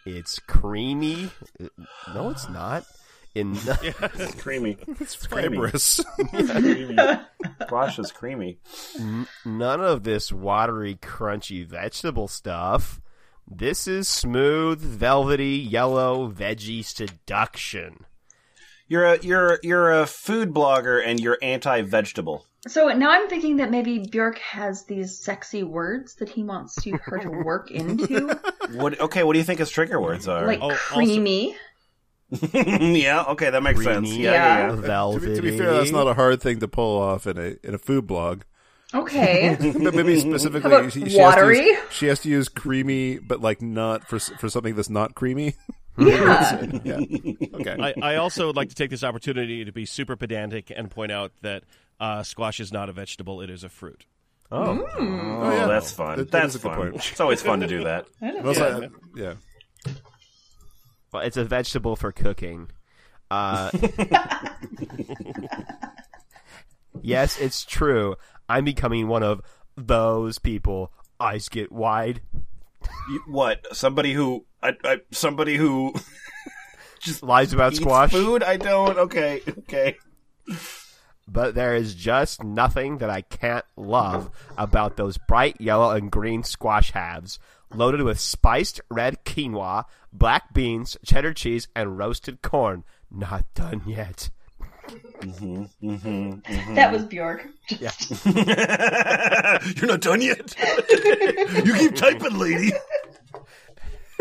It's 0.04 0.38
creamy. 0.38 1.30
Uh, 1.60 1.68
no, 2.14 2.30
it's 2.30 2.48
not. 2.48 2.84
In 3.36 3.52
It's 3.82 4.34
creamy. 4.40 4.78
It's 5.00 5.26
creamy. 5.26 5.56
Fibrous. 5.58 6.00
Squash 7.62 7.98
is 7.98 8.10
creamy. 8.10 8.58
none 9.44 9.80
of 9.82 10.04
this 10.04 10.32
watery, 10.32 10.94
crunchy 10.96 11.66
vegetable 11.66 12.28
stuff. 12.28 12.98
This 13.46 13.86
is 13.86 14.08
smooth, 14.08 14.80
velvety, 14.80 15.56
yellow 15.56 16.30
veggie 16.32 16.82
seduction. 16.84 18.06
You're 18.88 19.04
a 19.04 19.18
you're 19.18 19.58
you're 19.62 20.00
a 20.00 20.06
food 20.06 20.54
blogger 20.54 21.02
and 21.06 21.20
you're 21.20 21.38
anti-vegetable. 21.42 22.46
So 22.68 22.88
now 22.88 23.10
I'm 23.10 23.28
thinking 23.28 23.58
that 23.58 23.70
maybe 23.70 23.98
Bjork 23.98 24.38
has 24.38 24.84
these 24.86 25.16
sexy 25.16 25.62
words 25.62 26.14
that 26.16 26.28
he 26.30 26.42
wants 26.42 26.74
to 26.82 26.96
her 27.04 27.18
to 27.18 27.28
work 27.30 27.70
into, 27.70 28.36
What? 28.72 28.98
Okay, 28.98 29.22
what 29.22 29.34
do 29.34 29.38
you 29.38 29.44
think 29.44 29.60
his 29.60 29.70
trigger 29.70 30.00
words 30.00 30.26
are? 30.26 30.46
like 30.46 30.60
Oh, 30.60 30.70
also- 30.70 30.94
creamy. 30.94 31.54
yeah, 32.52 33.24
okay, 33.28 33.50
that 33.50 33.62
makes 33.62 33.82
sense. 33.82 34.08
Creamy, 34.08 34.24
Yeah, 34.24 34.32
yeah, 34.32 34.80
yeah. 34.80 35.12
to, 35.18 35.20
be, 35.20 35.34
to 35.36 35.42
be 35.42 35.56
fair, 35.56 35.74
that's 35.74 35.92
not 35.92 36.06
a 36.08 36.14
hard 36.14 36.40
thing 36.42 36.58
to 36.60 36.68
pull 36.68 37.00
off 37.00 37.26
in 37.26 37.38
a 37.38 37.56
in 37.66 37.74
a 37.74 37.78
food 37.78 38.06
blog. 38.06 38.42
Okay. 38.94 39.56
But 39.82 39.94
maybe 39.94 40.18
specifically, 40.20 40.70
How 40.70 40.78
about 40.78 40.92
she, 40.92 41.00
she 41.08 41.18
has 41.18 41.34
to 41.34 41.40
watery? 41.40 41.58
use, 41.66 41.78
she 41.90 42.06
has 42.06 42.20
to 42.20 42.28
use 42.28 42.48
creamy, 42.48 43.18
but 43.18 43.40
like 43.40 43.60
not 43.62 44.08
for 44.08 44.18
for 44.18 44.48
something 44.48 44.74
that's 44.74 44.90
not 44.90 45.14
creamy. 45.14 45.54
yeah. 45.98 46.62
yeah. 46.84 46.98
Okay. 47.54 47.76
I, 47.80 47.94
I 48.02 48.16
also 48.16 48.48
would 48.48 48.56
like 48.56 48.68
to 48.68 48.74
take 48.74 48.90
this 48.90 49.02
opportunity 49.04 49.64
to 49.64 49.72
be 49.72 49.86
super 49.86 50.14
pedantic 50.16 50.70
and 50.74 50.90
point 50.90 51.10
out 51.12 51.32
that 51.42 51.62
uh, 52.00 52.22
squash 52.22 52.60
is 52.60 52.72
not 52.72 52.88
a 52.88 52.92
vegetable; 52.92 53.40
it 53.40 53.50
is 53.50 53.64
a 53.64 53.68
fruit. 53.68 54.04
Oh, 54.52 54.86
Oh, 54.98 55.50
yeah. 55.52 55.66
that's 55.66 55.90
fun. 55.92 56.18
That- 56.18 56.30
that 56.30 56.42
that's 56.42 56.54
is 56.54 56.60
a 56.60 56.68
good 56.68 56.74
fun. 56.76 56.90
point. 56.92 57.08
It's 57.10 57.20
always 57.20 57.42
fun 57.42 57.60
to 57.60 57.66
do 57.66 57.84
that. 57.84 58.06
And 58.20 58.46
also, 58.46 58.82
I- 58.82 59.18
yeah. 59.20 59.34
Well, 61.12 61.22
it's 61.22 61.36
a 61.36 61.44
vegetable 61.44 61.96
for 61.96 62.12
cooking. 62.12 62.70
Uh, 63.30 63.70
yes, 67.02 67.38
it's 67.38 67.64
true. 67.64 68.16
I'm 68.48 68.64
becoming 68.64 69.08
one 69.08 69.22
of 69.22 69.42
those 69.76 70.38
people. 70.38 70.92
Eyes 71.18 71.48
get 71.48 71.72
wide. 71.72 72.20
You- 73.10 73.22
what? 73.28 73.74
Somebody 73.76 74.12
who 74.12 74.44
I, 74.62 74.72
I 74.84 75.00
somebody 75.10 75.56
who 75.56 75.94
just 77.00 77.22
Lies 77.22 77.52
about 77.52 77.72
eats 77.72 77.80
squash. 77.80 78.10
food? 78.12 78.42
I 78.42 78.56
don't. 78.56 78.98
Okay, 78.98 79.42
okay. 79.60 79.96
But 81.28 81.54
there 81.56 81.74
is 81.74 81.94
just 81.94 82.44
nothing 82.44 82.98
that 82.98 83.10
I 83.10 83.22
can't 83.22 83.64
love 83.76 84.30
about 84.56 84.96
those 84.96 85.18
bright 85.18 85.60
yellow 85.60 85.90
and 85.90 86.10
green 86.10 86.44
squash 86.44 86.92
halves, 86.92 87.40
loaded 87.74 88.02
with 88.02 88.20
spiced 88.20 88.80
red 88.90 89.24
quinoa, 89.24 89.84
black 90.12 90.52
beans, 90.54 90.96
cheddar 91.04 91.34
cheese, 91.34 91.68
and 91.74 91.98
roasted 91.98 92.42
corn. 92.42 92.84
Not 93.10 93.44
done 93.54 93.82
yet. 93.86 94.30
Mm-hmm, 94.88 95.64
mm-hmm, 95.82 96.30
mm-hmm. 96.40 96.74
That 96.74 96.92
was 96.92 97.04
Bjork. 97.04 97.46
You're 99.76 99.86
not 99.86 100.00
done 100.00 100.20
yet. 100.22 100.54
you 101.64 101.74
keep 101.74 101.94
typing, 101.96 102.38
lady. 102.38 102.72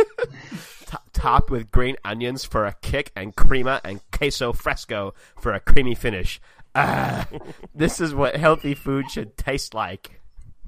T- 0.86 0.98
topped 1.14 1.50
with 1.50 1.72
green 1.72 1.98
onions 2.04 2.44
for 2.44 2.66
a 2.66 2.74
kick 2.82 3.12
and 3.16 3.36
crema 3.36 3.82
and 3.84 4.02
queso 4.12 4.54
fresco 4.54 5.14
for 5.38 5.54
a 5.54 5.60
creamy 5.60 5.96
finish. 5.96 6.40
Ah, 6.74 7.28
this 7.76 8.02
is 8.02 8.14
what 8.14 8.36
healthy 8.36 8.74
food 8.74 9.10
should 9.10 9.38
taste 9.38 9.74
like. 9.74 10.22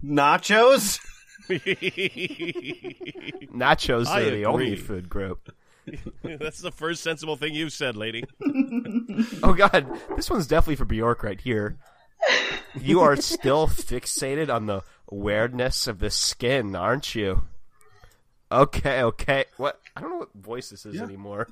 Nachos. 0.04 1.00
Nachos 3.54 4.08
I 4.08 4.22
are 4.22 4.32
the 4.32 4.46
only 4.46 4.76
food 4.76 5.10
group. 5.10 5.54
That's 6.24 6.60
the 6.60 6.72
first 6.72 7.04
sensible 7.04 7.38
thing 7.38 7.54
you've 7.54 7.74
said, 7.74 7.96
lady. 7.96 8.24
Oh 9.42 9.54
god, 9.54 9.88
this 10.16 10.30
one's 10.30 10.48
definitely 10.48 10.76
for 10.76 10.86
Bjork 10.86 11.24
right 11.24 11.40
here. 11.40 11.78
You 12.80 13.02
are 13.02 13.16
still 13.16 13.68
fixated 13.68 14.54
on 14.54 14.66
the 14.66 14.82
weirdness 15.10 15.88
of 15.88 16.00
the 16.00 16.10
skin, 16.10 16.76
aren't 16.76 17.16
you? 17.16 17.44
Okay, 18.52 19.04
okay. 19.04 19.46
What? 19.58 19.80
I 19.96 20.02
don't 20.02 20.12
know 20.12 20.18
what 20.18 20.34
voice 20.34 20.70
this 20.70 20.86
is 20.86 21.02
anymore. 21.02 21.48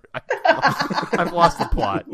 I've 0.45 1.33
lost 1.33 1.59
the 1.59 1.65
plot. 1.65 2.05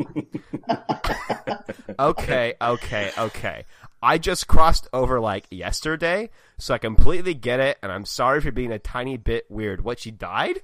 okay, 2.00 2.54
okay, 2.62 3.12
okay. 3.18 3.66
I 4.02 4.18
just 4.18 4.48
crossed 4.48 4.88
over 4.92 5.20
like 5.20 5.46
yesterday, 5.52 6.30
so 6.58 6.74
I 6.74 6.78
completely 6.80 7.34
get 7.34 7.60
it, 7.60 7.78
and 7.84 7.92
I'm 7.92 8.06
sorry 8.06 8.42
for 8.42 8.52
being 8.52 8.72
a 8.72 8.80
tiny 8.80 9.18
bit 9.18 9.46
weird. 9.50 9.84
What, 9.84 10.00
she 10.00 10.12
died? 10.12 10.62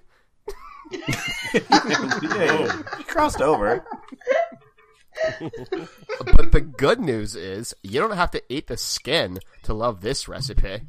Yeah, 0.92 2.82
you 2.98 3.04
crossed 3.06 3.42
over. 3.42 3.86
But 6.36 6.52
the 6.52 6.62
good 6.62 7.00
news 7.00 7.36
is 7.36 7.76
you 7.84 8.00
don't 8.00 8.16
have 8.16 8.32
to 8.32 8.44
eat 8.50 8.68
the 8.68 8.78
skin 8.78 9.40
to 9.64 9.74
love 9.74 10.02
this 10.02 10.28
recipe. 10.28 10.82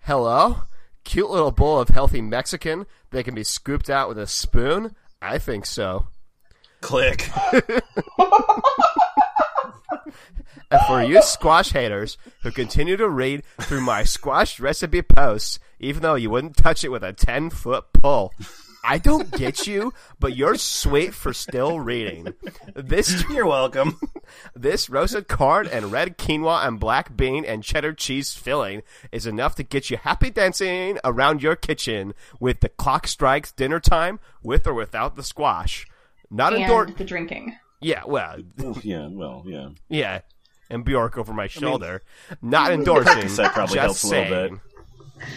Hello? 0.00 0.62
Cute 1.04 1.30
little 1.30 1.52
bowl 1.52 1.80
of 1.80 1.88
healthy 1.88 2.20
Mexican 2.20 2.86
that 3.10 3.24
can 3.24 3.34
be 3.34 3.44
scooped 3.44 3.88
out 3.88 4.08
with 4.08 4.18
a 4.18 4.26
spoon? 4.26 4.94
I 5.22 5.38
think 5.38 5.66
so. 5.66 6.08
Click. 6.80 7.30
And 10.70 10.80
for 10.86 11.02
you 11.02 11.22
squash 11.22 11.70
haters 11.72 12.18
who 12.42 12.50
continue 12.50 12.96
to 12.98 13.08
read 13.08 13.42
through 13.60 13.80
my 13.80 14.02
squash 14.04 14.60
recipe 14.60 15.00
posts, 15.00 15.58
even 15.80 16.02
though 16.02 16.14
you 16.14 16.28
wouldn't 16.28 16.56
touch 16.58 16.84
it 16.84 16.90
with 16.90 17.02
a 17.02 17.14
10 17.14 17.48
foot 17.50 17.90
pole, 17.94 18.34
I 18.84 18.98
don't 18.98 19.30
get 19.30 19.66
you, 19.66 19.92
but 20.20 20.36
you're 20.36 20.56
sweet 20.56 21.14
for 21.14 21.32
still 21.32 21.80
reading. 21.80 22.34
This 22.74 23.24
You're 23.30 23.46
welcome. 23.46 23.98
This 24.54 24.90
roasted 24.90 25.26
corn 25.26 25.66
and 25.68 25.90
red 25.90 26.18
quinoa 26.18 26.66
and 26.66 26.78
black 26.78 27.16
bean 27.16 27.46
and 27.46 27.64
cheddar 27.64 27.94
cheese 27.94 28.34
filling 28.34 28.82
is 29.10 29.26
enough 29.26 29.54
to 29.54 29.62
get 29.62 29.88
you 29.88 29.96
happy 29.96 30.28
dancing 30.28 30.98
around 31.02 31.42
your 31.42 31.56
kitchen 31.56 32.12
with 32.38 32.60
the 32.60 32.68
clock 32.68 33.06
strikes 33.06 33.52
dinner 33.52 33.80
time 33.80 34.20
with 34.42 34.66
or 34.66 34.74
without 34.74 35.16
the 35.16 35.22
squash. 35.22 35.86
Not 36.30 36.52
And 36.52 36.62
endorsed. 36.62 36.98
the 36.98 37.04
drinking. 37.04 37.56
Yeah, 37.80 38.02
well, 38.06 38.38
yeah, 38.82 39.08
well, 39.10 39.44
yeah. 39.46 39.68
yeah. 39.88 40.20
And 40.70 40.84
Bjork 40.84 41.16
over 41.16 41.32
my 41.32 41.46
shoulder. 41.46 42.02
Not 42.42 42.72
endorsing. 42.72 43.22
Percocet 43.22 43.52
probably 43.52 43.74
just 43.76 44.02
helps 44.02 44.04
a 44.04 44.08
little 44.08 44.24
bit. 44.24 44.60
saying. 45.18 45.28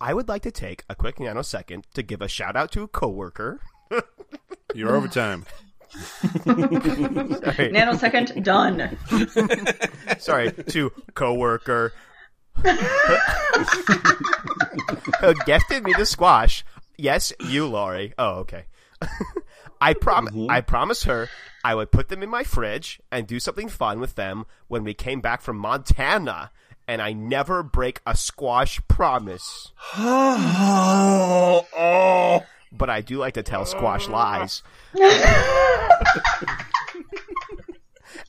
I 0.00 0.12
would 0.12 0.28
like 0.28 0.42
to 0.42 0.50
take 0.50 0.84
a 0.90 0.94
quick 0.94 1.16
nanosecond 1.16 1.84
to 1.94 2.02
give 2.02 2.20
a 2.20 2.28
shout 2.28 2.54
out 2.56 2.70
to 2.72 2.82
a 2.82 2.88
coworker. 2.88 3.60
You're 4.74 4.94
overtime. 4.94 5.46
Sorry. 6.44 7.72
Nanosecond, 7.72 8.42
done. 8.42 8.98
sorry, 10.18 10.52
to 10.52 10.90
coworker 11.14 11.94
who 15.20 15.34
gifted 15.44 15.84
me 15.84 15.92
the 15.96 16.06
squash. 16.06 16.64
Yes, 16.96 17.32
you, 17.40 17.66
Laurie. 17.66 18.14
Oh, 18.18 18.36
okay. 18.40 18.64
I 19.80 19.94
prom- 19.94 20.48
I 20.50 20.60
promised 20.60 21.04
her 21.04 21.28
I 21.66 21.74
would 21.74 21.90
put 21.90 22.08
them 22.10 22.22
in 22.22 22.30
my 22.30 22.44
fridge 22.44 23.00
and 23.10 23.26
do 23.26 23.40
something 23.40 23.68
fun 23.68 23.98
with 23.98 24.14
them 24.14 24.46
when 24.68 24.84
we 24.84 24.94
came 24.94 25.20
back 25.20 25.42
from 25.42 25.56
Montana. 25.58 26.52
And 26.86 27.02
I 27.02 27.12
never 27.12 27.64
break 27.64 28.00
a 28.06 28.16
squash 28.16 28.80
promise. 28.86 29.72
Oh, 29.96 31.66
oh. 31.76 32.44
But 32.70 32.88
I 32.88 33.00
do 33.00 33.18
like 33.18 33.34
to 33.34 33.42
tell 33.42 33.66
squash 33.66 34.06
lies. 34.08 34.62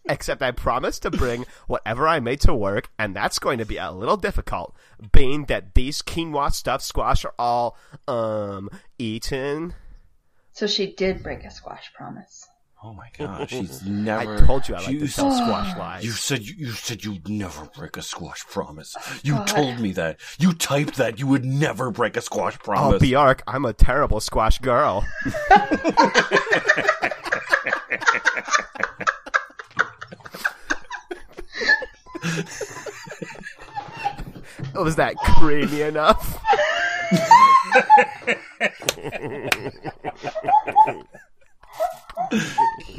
Except 0.10 0.42
I 0.42 0.50
promise 0.50 0.98
to 1.00 1.12
bring 1.12 1.46
whatever 1.68 2.08
I 2.08 2.20
made 2.20 2.42
to 2.42 2.56
work, 2.56 2.90
and 2.98 3.16
that's 3.16 3.38
going 3.38 3.60
to 3.60 3.66
be 3.66 3.78
a 3.78 3.92
little 3.92 4.18
difficult, 4.18 4.76
being 5.12 5.46
that 5.46 5.76
these 5.76 6.02
quinoa 6.02 6.52
stuffed 6.52 6.84
squash 6.84 7.24
are 7.24 7.36
all, 7.38 7.78
um, 8.08 8.72
eaten. 8.98 9.76
So 10.58 10.66
she 10.66 10.94
did 10.94 11.22
break 11.22 11.44
a 11.44 11.52
squash 11.52 11.94
promise. 11.94 12.48
Oh 12.84 12.92
my 12.92 13.10
god, 13.16 13.48
she's 13.48 13.84
never. 13.86 14.38
I 14.38 14.42
told 14.44 14.68
you 14.68 14.74
I 14.74 14.80
like 14.80 14.90
you 14.90 15.06
to 15.06 15.14
tell 15.14 15.32
squash 15.32 15.78
lies. 15.80 16.04
You 16.04 16.10
said 16.10 16.42
you, 16.42 16.56
you 16.58 16.72
said 16.72 17.04
you'd 17.04 17.30
never 17.30 17.66
break 17.66 17.96
a 17.96 18.02
squash 18.02 18.44
promise. 18.48 18.96
You 19.22 19.38
told 19.46 19.80
me 19.80 19.92
that. 19.92 20.20
You 20.40 20.54
typed 20.54 20.96
that 20.96 21.20
you 21.20 21.28
would 21.28 21.46
never 21.46 21.92
break 21.92 22.18
a 22.18 22.22
squash 22.22 22.58
promise. 22.58 22.82
Oh, 22.82 22.98
promise. 22.98 23.08
Bjork, 23.08 23.44
I'm 23.46 23.66
a 23.66 23.74
terrible 23.74 24.20
squash 24.20 24.58
girl. 24.58 25.06
Was 34.74 34.96
that 34.96 35.18
creamy 35.18 35.82
enough? 35.82 36.40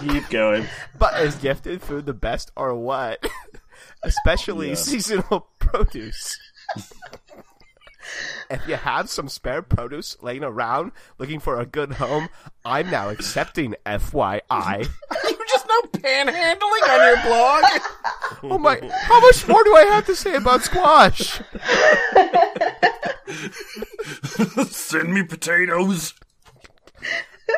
Keep 0.00 0.28
going. 0.30 0.66
But 0.98 1.20
is 1.22 1.34
gifted 1.36 1.82
food 1.82 2.06
the 2.06 2.14
best 2.14 2.50
or 2.56 2.74
what? 2.74 3.24
Especially 4.02 4.70
Yeah. 4.70 4.74
seasonal 4.74 5.48
produce. 5.58 6.38
if 8.50 8.66
you 8.66 8.76
have 8.76 9.10
some 9.10 9.28
spare 9.28 9.62
produce 9.62 10.16
laying 10.22 10.44
around 10.44 10.92
looking 11.18 11.40
for 11.40 11.58
a 11.60 11.66
good 11.66 11.92
home, 11.94 12.28
I'm 12.64 12.90
now 12.90 13.08
accepting 13.10 13.74
FYI. 13.84 14.88
Now 15.82 15.88
panhandling 15.92 16.88
on 16.88 17.06
your 17.06 17.22
blog. 17.22 17.64
Oh 18.40 18.56
my, 18.56 18.78
how 18.92 19.20
much 19.20 19.48
more 19.48 19.64
do 19.64 19.74
I 19.74 19.84
have 19.86 20.06
to 20.06 20.14
say 20.14 20.36
about 20.36 20.62
squash? 20.62 21.40
Send 24.70 25.12
me 25.12 25.24
potatoes. 25.24 26.14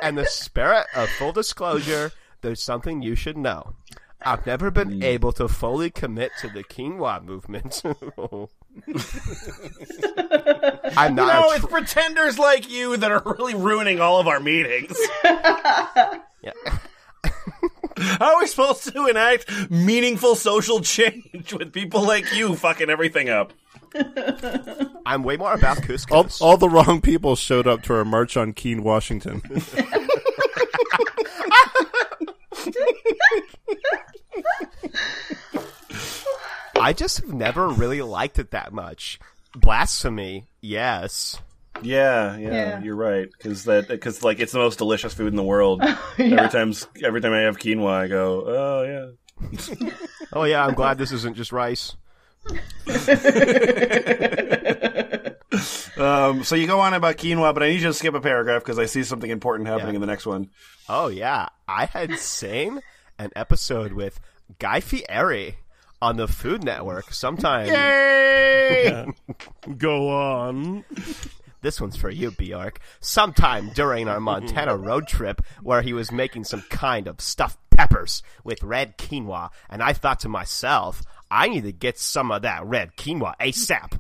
And 0.01 0.17
the 0.17 0.25
spirit 0.25 0.87
of 0.97 1.11
full 1.11 1.33
disclosure, 1.33 2.13
there's 2.41 2.63
something 2.63 3.03
you 3.03 3.15
should 3.15 3.37
know. 3.37 3.75
I've 4.23 4.47
never 4.47 4.71
been 4.71 5.01
mm. 5.01 5.05
able 5.05 5.33
to 5.33 5.49
fully 5.49 5.91
commit 5.91 6.33
to 6.41 6.49
the 6.49 6.65
quinoa 6.65 7.23
movement. 7.23 7.83
I'm 10.97 11.15
not. 11.15 11.27
No, 11.27 11.51
a 11.51 11.57
it's 11.57 11.67
pretenders 11.67 12.39
like 12.39 12.71
you 12.71 12.97
that 12.97 13.13
are 13.13 13.23
really 13.27 13.55
ruining 13.55 14.01
all 14.01 14.19
of 14.19 14.27
our 14.27 14.41
meetings. 14.41 14.97
Yeah. 16.43 16.53
How 18.01 18.35
are 18.35 18.41
we 18.41 18.47
supposed 18.47 18.93
to 18.93 19.07
enact 19.07 19.71
meaningful 19.71 20.35
social 20.35 20.81
change 20.81 21.53
with 21.53 21.73
people 21.73 22.03
like 22.03 22.33
you 22.35 22.57
fucking 22.57 22.91
everything 22.91 23.29
up? 23.29 23.53
I'm 25.05 25.25
way 25.25 25.37
more 25.37 25.53
about 25.53 25.79
All, 25.79 25.85
couscous. 26.25 26.41
all 26.41 26.57
the 26.57 26.69
wrong 26.69 27.01
people 27.01 27.37
showed 27.37 27.67
up 27.67 27.83
to 27.85 27.95
our 27.95 28.05
march 28.05 28.37
on 28.37 28.53
Keene, 28.53 28.83
Washington. 28.83 29.43
I 36.81 36.93
just 36.93 37.19
have 37.21 37.33
never 37.33 37.69
really 37.69 38.03
liked 38.03 38.39
it 38.39 38.53
that 38.53 38.73
much. 38.73 39.19
Blasphemy, 39.55 40.47
yes. 40.61 41.41
Yeah, 41.83 42.37
yeah, 42.37 42.53
Yeah. 42.53 42.83
you're 42.83 42.97
right. 42.97 43.29
Because 43.31 43.65
that, 43.65 43.89
because 43.89 44.23
like 44.23 44.41
it's 44.41 44.53
the 44.53 44.59
most 44.59 44.79
delicious 44.79 45.15
food 45.15 45.29
in 45.29 45.37
the 45.37 45.43
world. 45.43 45.83
Every 46.19 46.49
time, 46.49 46.73
every 47.05 47.21
time 47.21 47.33
I 47.33 47.41
have 47.41 47.59
quinoa, 47.59 47.91
I 47.93 48.09
go, 48.09 48.45
oh 48.47 48.83
yeah. 48.83 49.91
Oh 50.33 50.45
yeah, 50.45 50.65
I'm 50.65 50.75
glad 50.75 50.99
this 50.99 51.13
isn't 51.13 51.37
just 51.37 51.53
rice. 51.53 51.97
Um, 55.97 56.45
so 56.45 56.55
you 56.55 56.67
go 56.67 56.81
on 56.81 56.95
about 56.95 57.19
quinoa, 57.19 57.53
but 57.53 57.63
I 57.63 57.69
need 57.69 57.81
you 57.83 57.89
to 57.89 57.93
skip 57.93 58.15
a 58.15 58.21
paragraph 58.21 58.63
because 58.63 58.79
I 58.79 58.87
see 58.87 59.03
something 59.03 59.31
important 59.31 59.69
happening 59.69 59.91
Yeah. 59.91 59.97
in 59.97 60.01
the 60.01 60.07
next 60.07 60.25
one. 60.25 60.49
Oh 60.89 61.09
yeah, 61.09 61.49
I 61.69 61.85
had 61.87 62.19
seen 62.19 62.81
an 63.19 63.31
episode 63.37 63.93
with 63.93 64.19
Guy 64.59 64.81
Fieri 64.81 65.59
on 66.01 66.17
the 66.17 66.27
Food 66.27 66.65
Network 66.65 67.13
sometime. 67.13 67.67
Yay! 67.67 69.07
Go 69.77 70.09
on. 70.09 70.85
This 71.63 71.81
one's 71.81 71.97
for 71.97 72.11
you, 72.11 72.31
Bjork. 72.31 72.81
Sometime 73.01 73.71
during 73.75 74.09
our 74.09 74.21
Montana 74.21 74.77
road 74.79 75.07
trip, 75.07 75.43
where 75.63 75.83
he 75.83 75.93
was 75.93 76.11
making 76.11 76.45
some 76.45 76.63
kind 76.71 77.07
of 77.07 77.21
stuffed 77.21 77.59
peppers 77.71 78.23
with 78.45 78.63
red 78.63 78.97
quinoa, 78.99 79.51
and 79.69 79.83
I 79.83 79.93
thought 79.93 80.21
to 80.21 80.29
myself, 80.29 81.03
I 81.31 81.49
need 81.49 81.65
to 81.65 81.73
get 81.73 81.99
some 81.99 82.31
of 82.33 82.43
that 82.43 82.65
red 82.65 82.97
quinoa 82.97 83.35
ASAP. 83.41 83.99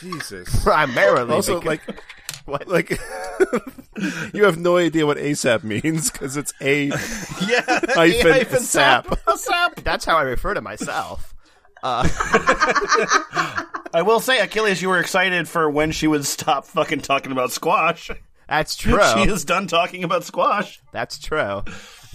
Jesus. 0.00 0.62
Primarily, 0.64 1.34
Also, 1.34 1.60
because- 1.60 1.78
like, 1.88 2.02
what? 2.46 2.68
like 2.68 2.90
you 4.32 4.44
have 4.44 4.58
no 4.58 4.76
idea 4.76 5.06
what 5.06 5.18
ASAP 5.18 5.62
means 5.62 6.10
because 6.10 6.36
it's 6.36 6.52
a 6.60 6.86
Yeah, 6.86 7.62
hyphen, 7.94 8.32
hyphen 8.32 8.60
sap. 8.60 9.06
that's 9.84 10.04
how 10.04 10.16
I 10.16 10.22
refer 10.22 10.54
to 10.54 10.60
myself. 10.60 11.34
I 13.92 14.02
will 14.04 14.20
say, 14.20 14.38
Achilles, 14.38 14.80
you 14.80 14.88
were 14.88 14.98
excited 15.00 15.48
for 15.48 15.68
when 15.70 15.90
she 15.92 16.06
would 16.06 16.24
stop 16.24 16.64
fucking 16.66 17.00
talking 17.00 17.32
about 17.32 17.52
squash. 17.52 18.10
That's 18.48 18.76
true. 18.76 19.00
She 19.14 19.22
is 19.30 19.44
done 19.44 19.66
talking 19.66 20.04
about 20.04 20.24
squash. 20.24 20.80
That's 20.92 21.18
true. 21.18 21.62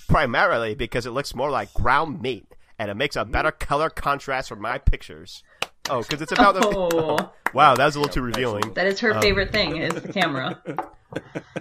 Primarily 0.07 0.75
because 0.75 1.05
it 1.05 1.11
looks 1.11 1.33
more 1.35 1.49
like 1.49 1.73
ground 1.73 2.21
meat, 2.21 2.45
and 2.77 2.91
it 2.91 2.95
makes 2.95 3.15
a 3.15 3.25
better 3.25 3.51
color 3.51 3.89
contrast 3.89 4.49
for 4.49 4.55
my 4.55 4.77
pictures. 4.77 5.43
Oh, 5.89 6.01
because 6.01 6.21
it's 6.21 6.31
about 6.31 6.55
the. 6.55 6.67
Oh, 6.67 7.31
Wow, 7.53 7.75
that 7.75 7.85
was 7.85 7.95
a 7.95 7.99
little 7.99 8.13
too 8.13 8.21
revealing. 8.21 8.73
that 8.73 8.85
is 8.85 9.01
Um, 9.01 9.13
her 9.13 9.21
favorite 9.21 9.51
thing 9.51 9.77
is 9.77 9.93
the 9.93 10.11
camera. 10.11 10.61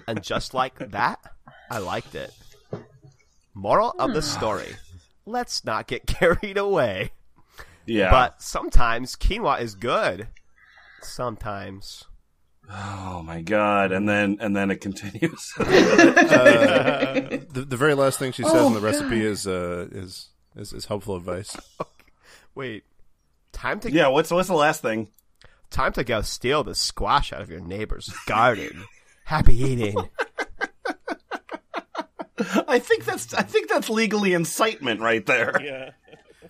And 0.09 0.21
just 0.23 0.53
like 0.53 0.77
that, 0.91 1.21
I 1.71 1.79
liked 1.79 2.15
it. 2.17 2.33
Moral 3.55 3.95
of 3.99 4.13
the 4.13 4.23
story: 4.23 4.75
Let's 5.25 5.65
not 5.65 5.87
get 5.87 6.07
carried 6.07 6.59
away. 6.59 7.13
Yeah. 7.87 8.11
But 8.11 8.43
sometimes 8.43 9.17
quinoa 9.17 9.61
is 9.61 9.75
good. 9.75 10.29
Sometimes. 11.03 12.05
oh 12.71 13.23
my 13.23 13.43
god! 13.43 13.93
And 13.93 14.09
then 14.09 14.39
and 14.41 14.57
then 14.57 14.71
it 14.71 14.81
continues. 14.81 15.53
The, 17.55 17.65
the 17.65 17.77
very 17.77 17.95
last 17.95 18.19
thing 18.19 18.33
she 18.33 18.43
says 18.43 18.53
Oh, 18.55 18.67
in 18.67 18.75
the 18.75 18.81
recipe 18.81 19.25
is, 19.25 19.47
uh, 19.47 19.87
is 19.93 20.31
is 20.57 20.73
is 20.73 20.87
helpful 20.87 21.15
advice. 21.15 21.57
Wait. 22.57 22.85
Time 23.53 23.79
to 23.81 23.91
yeah. 23.93 24.09
What's 24.09 24.31
what's 24.31 24.49
the 24.49 24.55
last 24.55 24.83
thing? 24.83 25.09
time 25.71 25.93
to 25.93 26.05
go 26.05 26.23
steal 26.23 26.63
the 26.65 26.75
squash 26.75 27.33
out 27.33 27.41
of 27.41 27.51
your 27.51 27.61
neighbor's 27.61 28.09
garden. 28.27 28.85
Happy 29.25 29.57
eating. 29.57 29.97
I 32.69 32.79
think 32.79 33.05
that's 33.05 33.33
I 33.35 33.43
think 33.43 33.69
that's 33.69 33.89
legally 33.91 34.33
incitement 34.35 35.01
right 35.01 35.25
there. 35.25 35.61
Yeah. 35.63 35.91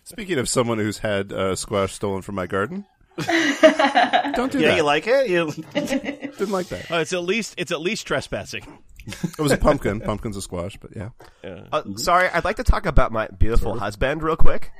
Speaking 0.03 0.39
of 0.39 0.49
someone 0.49 0.79
who's 0.79 0.99
had 0.99 1.33
uh, 1.33 1.55
squash 1.57 1.93
stolen 1.93 2.23
from 2.23 2.35
my 2.35 2.47
garden, 2.47 2.85
don't 3.17 3.27
do 3.27 3.33
that. 3.33 4.55
Yeah, 4.55 4.69
that. 4.69 4.77
you 4.77 4.83
like 4.83 5.07
it? 5.07 5.29
You, 5.29 5.53
Didn't 5.75 6.51
like 6.51 6.67
that. 6.69 6.91
Oh, 6.91 6.99
it's 6.99 7.13
at 7.13 7.23
least 7.23 7.55
it's 7.57 7.71
at 7.71 7.81
least 7.81 8.07
trespassing. 8.07 8.65
It 9.07 9.39
was 9.39 9.53
a 9.53 9.57
pumpkin. 9.57 10.01
Pumpkin's 10.01 10.37
a 10.37 10.43
squash, 10.43 10.77
but 10.79 10.97
yeah. 10.97 11.11
Uh, 11.45 11.83
Sorry, 11.97 12.29
I'd 12.29 12.45
like 12.45 12.57
to 12.57 12.65
talk 12.65 12.87
about 12.87 13.13
my 13.13 13.29
beautiful 13.29 13.79
husband 13.79 14.23
real 14.23 14.37
quick. 14.37 14.73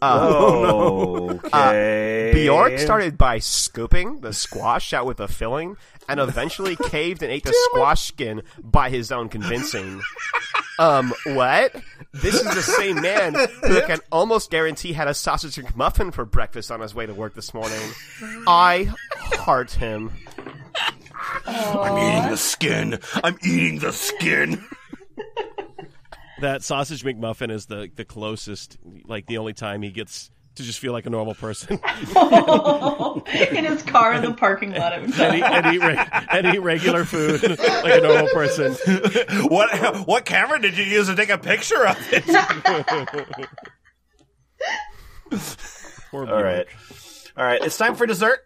oh, 0.00 1.30
okay. 1.44 2.30
Bjork 2.32 2.78
started 2.78 3.18
by 3.18 3.38
scooping 3.38 4.20
the 4.20 4.32
squash 4.32 4.92
out 4.92 5.04
with 5.06 5.20
a 5.20 5.28
filling 5.28 5.76
and 6.08 6.20
eventually 6.20 6.76
caved 6.88 7.22
and 7.22 7.32
ate 7.32 7.44
the 7.44 7.54
squash 7.70 8.08
skin 8.08 8.42
by 8.62 8.90
his 8.90 9.12
own 9.12 9.28
convincing. 9.28 10.00
Um, 10.78 11.14
what? 11.24 11.74
This 12.12 12.34
is 12.34 12.54
the 12.54 12.62
same 12.62 13.00
man 13.00 13.34
who 13.34 13.80
can 13.82 14.00
almost 14.12 14.50
guarantee 14.50 14.92
had 14.92 15.08
a 15.08 15.14
sausage 15.14 15.58
and 15.58 15.66
McMuffin 15.68 16.12
for 16.12 16.24
breakfast 16.24 16.70
on 16.70 16.80
his 16.80 16.94
way 16.94 17.06
to 17.06 17.14
work 17.14 17.34
this 17.34 17.54
morning. 17.54 17.80
I 18.46 18.92
heart 19.14 19.72
him. 19.72 20.12
I'm 21.46 21.98
eating 21.98 22.30
the 22.30 22.36
skin. 22.36 22.98
I'm 23.24 23.38
eating 23.42 23.78
the 23.78 23.92
skin. 23.92 24.64
That 26.40 26.62
sausage 26.62 27.02
McMuffin 27.02 27.50
is 27.50 27.66
the 27.66 27.90
the 27.94 28.04
closest, 28.04 28.76
like 29.06 29.26
the 29.26 29.38
only 29.38 29.54
time 29.54 29.80
he 29.80 29.90
gets 29.90 30.30
to 30.56 30.62
just 30.62 30.78
feel 30.78 30.92
like 30.92 31.06
a 31.06 31.10
normal 31.10 31.34
person 31.34 31.74
in 31.94 33.64
his 33.64 33.82
car 33.82 34.14
in 34.14 34.22
the 34.22 34.34
parking 34.36 34.72
lot 34.72 34.92
of 34.92 35.04
and 35.20 35.36
eat 35.36 35.42
and 35.42 35.74
eat, 35.74 35.82
re- 35.82 36.06
and 36.30 36.46
eat 36.54 36.58
regular 36.58 37.04
food 37.04 37.42
like 37.58 37.94
a 37.94 38.00
normal 38.00 38.28
person. 38.32 38.74
What 39.48 40.06
what 40.06 40.24
camera 40.24 40.60
did 40.60 40.76
you 40.76 40.84
use 40.84 41.06
to 41.06 41.14
take 41.16 41.30
a 41.30 41.38
picture 41.38 41.86
of 41.86 41.96
it? 42.12 42.24
Poor 46.10 46.26
All 46.28 46.42
right. 46.42 46.66
Bjork. 46.66 47.32
All 47.36 47.44
right, 47.44 47.62
it's 47.62 47.76
time 47.76 47.94
for 47.96 48.06
dessert. 48.06 48.40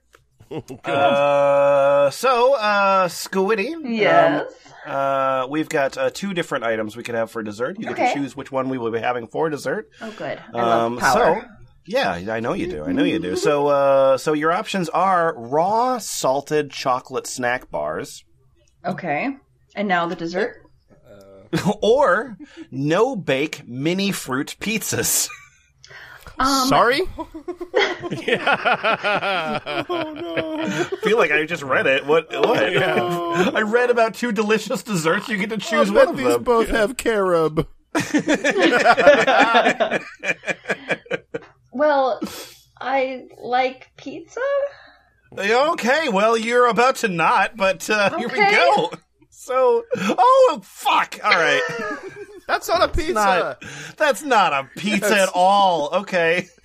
Uh, 0.84 2.10
so, 2.10 2.54
uh, 2.56 3.06
Squiddy. 3.08 3.72
Yes. 3.84 4.52
Um, 4.84 4.92
uh, 4.92 5.46
we've 5.48 5.68
got 5.68 5.96
uh, 5.96 6.10
two 6.10 6.34
different 6.34 6.64
items 6.64 6.96
we 6.96 7.04
could 7.04 7.14
have 7.14 7.30
for 7.30 7.42
dessert. 7.42 7.76
You 7.78 7.86
get 7.94 7.96
to 8.14 8.14
choose 8.20 8.34
which 8.34 8.50
one 8.50 8.68
we 8.68 8.78
will 8.78 8.90
be 8.90 8.98
having 8.98 9.28
for 9.28 9.48
dessert. 9.48 9.88
Oh, 10.00 10.10
good. 10.12 10.40
I 10.52 10.58
Um, 10.58 10.96
love 10.96 11.02
power. 11.02 11.40
so, 11.42 11.48
yeah, 11.86 12.12
I 12.12 12.40
know 12.40 12.52
you 12.52 12.66
do. 12.66 12.84
I 12.84 12.92
know 12.92 13.04
you 13.04 13.18
do. 13.18 13.36
So, 13.36 13.68
uh, 13.68 14.18
so 14.18 14.32
your 14.32 14.52
options 14.52 14.88
are 14.88 15.34
raw 15.36 15.98
salted 15.98 16.70
chocolate 16.70 17.26
snack 17.26 17.70
bars, 17.70 18.24
Okay. 18.84 19.28
And 19.76 19.88
now 19.88 20.06
the 20.06 20.16
dessert. 20.16 20.62
or 21.82 22.36
no 22.70 23.16
bake 23.16 23.66
mini 23.66 24.12
fruit 24.12 24.56
pizzas. 24.60 25.28
Um, 26.38 26.68
Sorry? 26.68 27.00
I 29.58 30.88
feel 31.02 31.18
like 31.18 31.32
I 31.32 31.44
just 31.44 31.62
read 31.62 31.86
it. 31.86 32.06
What? 32.06 32.28
What? 32.30 32.62
I 32.76 33.60
read 33.60 33.90
about 33.90 34.14
two 34.14 34.32
delicious 34.32 34.82
desserts. 34.82 35.28
You 35.28 35.36
get 35.36 35.50
to 35.50 35.58
choose 35.58 35.90
bet 35.90 36.06
one 36.06 36.08
of 36.08 36.16
these 36.16 36.26
them. 36.28 36.42
both 36.42 36.68
have 36.68 36.96
carob. 36.96 37.66
Well, 41.80 42.20
I 42.78 43.24
like 43.42 43.88
pizza. 43.96 44.38
Okay, 45.38 46.10
well, 46.10 46.36
you're 46.36 46.66
about 46.66 46.96
to 46.96 47.08
not, 47.08 47.56
but 47.56 47.88
uh, 47.88 48.18
here 48.18 48.28
we 48.28 48.38
Okay. 48.38 48.50
go. 48.54 48.92
So, 49.30 49.84
oh 49.96 50.60
fuck! 50.62 51.18
All 51.24 51.30
right, 51.30 51.62
That's 52.46 52.68
not 52.68 52.82
a 52.82 52.88
pizza. 52.88 53.12
not 53.14 53.64
that's 53.96 54.22
not 54.22 54.52
a 54.52 54.68
pizza 54.76 55.20
at 55.20 55.30
all. 55.34 55.88
Okay, 56.00 56.40
it's 56.40 56.59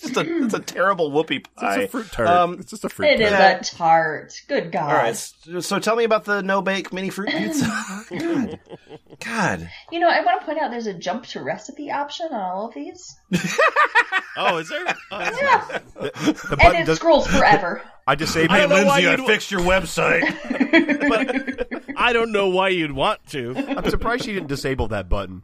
just 0.00 0.16
a 0.16 0.44
it's 0.44 0.54
a 0.54 0.60
terrible 0.60 1.10
whoopie 1.10 1.44
pie. 1.56 1.76
It's 1.82 1.84
a 1.84 1.88
fruit 1.88 2.10
tart. 2.12 2.28
Um, 2.28 2.54
it's 2.60 2.70
just 2.70 2.84
a 2.84 2.88
fruit 2.88 3.08
It 3.08 3.20
is 3.20 3.30
tart. 3.30 3.66
a 3.72 3.76
tart. 3.76 4.32
Good 4.48 4.72
God. 4.72 4.90
all 4.90 4.96
right, 4.96 5.16
so, 5.16 5.60
so 5.60 5.78
tell 5.78 5.96
me 5.96 6.04
about 6.04 6.24
the 6.24 6.42
no 6.42 6.62
bake 6.62 6.92
mini 6.92 7.10
fruit 7.10 7.28
pizza. 7.30 7.66
God, 8.18 8.58
God, 9.24 9.70
You 9.92 10.00
know, 10.00 10.08
I 10.08 10.20
want 10.24 10.40
to 10.40 10.46
point 10.46 10.58
out 10.60 10.70
there's 10.70 10.86
a 10.86 10.94
jump 10.94 11.24
to 11.26 11.42
recipe 11.42 11.90
option 11.90 12.26
on 12.32 12.40
all 12.40 12.68
of 12.68 12.74
these, 12.74 13.16
Oh, 14.36 14.58
is 14.58 14.68
there? 14.68 14.84
Oh, 15.10 15.18
Yeah. 15.20 15.78
The 16.00 16.56
and 16.62 16.76
it 16.78 16.86
does, 16.86 16.98
scrolls 16.98 17.26
forever. 17.26 17.82
I 18.06 18.14
disabled 18.14 18.50
I 18.52 18.60
don't 18.60 18.70
Lindsay, 18.70 19.06
I 19.06 19.10
you'd- 19.12 19.26
fixed 19.26 19.50
your 19.50 19.60
website. 19.60 20.22
but 21.08 21.82
I 21.96 22.12
don't 22.12 22.32
know 22.32 22.48
why 22.48 22.68
you'd 22.70 22.92
want 22.92 23.24
to. 23.28 23.54
I'm 23.56 23.88
surprised 23.90 24.24
she 24.24 24.32
didn't 24.32 24.48
disable 24.48 24.88
that 24.88 25.08
button. 25.08 25.42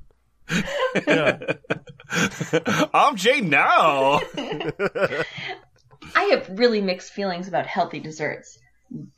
I'm 2.95 3.17
Jay 3.17 3.41
now. 3.41 4.21
I 6.15 6.23
have 6.31 6.49
really 6.59 6.81
mixed 6.81 7.13
feelings 7.13 7.49
about 7.49 7.67
healthy 7.67 8.01
desserts. 8.01 8.59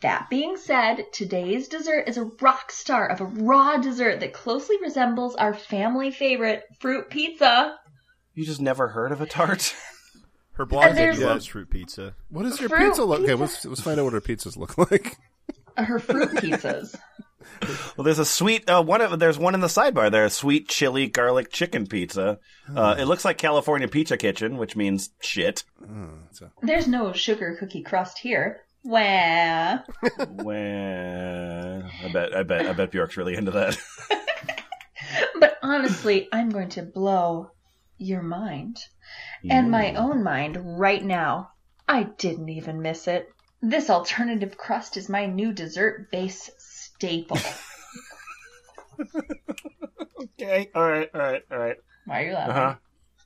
That 0.01 0.31
being 0.31 0.57
said, 0.57 1.05
today's 1.12 1.68
dessert 1.68 2.09
is 2.09 2.16
a 2.16 2.24
rock 2.41 2.72
star 2.72 3.07
of 3.11 3.20
a 3.20 3.26
raw 3.26 3.76
dessert 3.76 4.20
that 4.20 4.33
closely 4.33 4.76
resembles 4.81 5.37
our 5.37 5.53
family 5.53 6.11
favorite 6.11 6.64
fruit 6.81 7.11
pizza. 7.11 7.76
You 8.35 8.47
just 8.47 8.61
never 8.62 8.89
heard 8.89 9.12
of 9.12 9.20
a 9.20 9.26
tart? 9.26 9.74
Her 10.53 10.64
blonde 10.66 10.97
there's- 10.97 11.16
baby 11.16 11.29
loves 11.29 11.45
fruit 11.47 11.70
pizza. 11.70 12.14
What 12.31 12.45
does 12.45 12.59
your 12.59 12.68
Fruit 12.68 12.89
pizza 12.89 13.05
look? 13.05 13.20
Okay, 13.20 13.35
let's 13.35 13.64
let's 13.64 13.81
find 13.81 14.01
out 14.01 14.05
what 14.05 14.12
her 14.14 14.20
pizzas 14.20 14.57
look 14.57 14.76
like. 14.91 15.16
Her 15.76 15.99
fruit 16.01 16.31
pizzas. 16.31 16.97
Well, 17.96 18.05
there's 18.05 18.18
a 18.18 18.24
sweet 18.24 18.68
uh, 18.68 18.82
one. 18.82 19.01
Of, 19.01 19.18
there's 19.18 19.38
one 19.38 19.55
in 19.55 19.61
the 19.61 19.66
sidebar 19.66 20.11
there. 20.11 20.24
A 20.24 20.30
sweet 20.30 20.68
chili 20.68 21.09
garlic 21.09 21.51
chicken 21.51 21.86
pizza. 21.86 22.38
Uh, 22.74 22.94
it 22.99 23.07
looks 23.07 23.24
like 23.24 23.38
California 23.38 23.88
Pizza 23.88 24.16
Kitchen, 24.16 24.57
which 24.57 24.76
means 24.76 25.11
shit. 25.20 25.64
There's 26.62 26.86
no 26.86 27.12
sugar 27.12 27.57
cookie 27.59 27.82
crust 27.82 28.18
here. 28.18 28.61
Wah. 28.84 29.80
well, 30.30 31.82
I 32.05 32.12
bet, 32.12 32.36
I 32.36 32.42
bet, 32.44 32.66
I 32.66 32.72
bet 32.72 32.92
Bjork's 32.92 33.16
really 33.16 33.34
into 33.34 33.51
that. 33.51 33.76
But 35.40 35.57
honestly, 35.62 36.28
I'm 36.32 36.51
going 36.51 36.68
to 36.70 36.82
blow 36.82 37.53
your 37.96 38.22
mind 38.22 38.78
and 39.49 39.70
my 39.70 39.94
own 39.94 40.22
mind 40.22 40.78
right 40.78 41.03
now. 41.03 41.53
I 41.88 42.03
didn't 42.03 42.49
even 42.49 42.82
miss 42.82 43.09
it. 43.09 43.32
This 43.62 43.88
alternative 43.88 44.59
crust 44.59 44.96
is 44.96 45.09
my 45.09 45.26
new 45.26 45.53
dessert 45.53 46.11
base 46.11 46.51
staple. 46.99 47.38
okay, 50.20 50.68
all 50.74 50.82
right, 50.82 51.09
all 51.14 51.20
right, 51.20 51.42
all 51.51 51.59
right. 51.59 51.76
Why 52.07 52.22
are 52.22 52.26
you 52.26 52.32
laughing? 52.32 52.51
Uh 52.51 52.55
huh. 52.55 52.74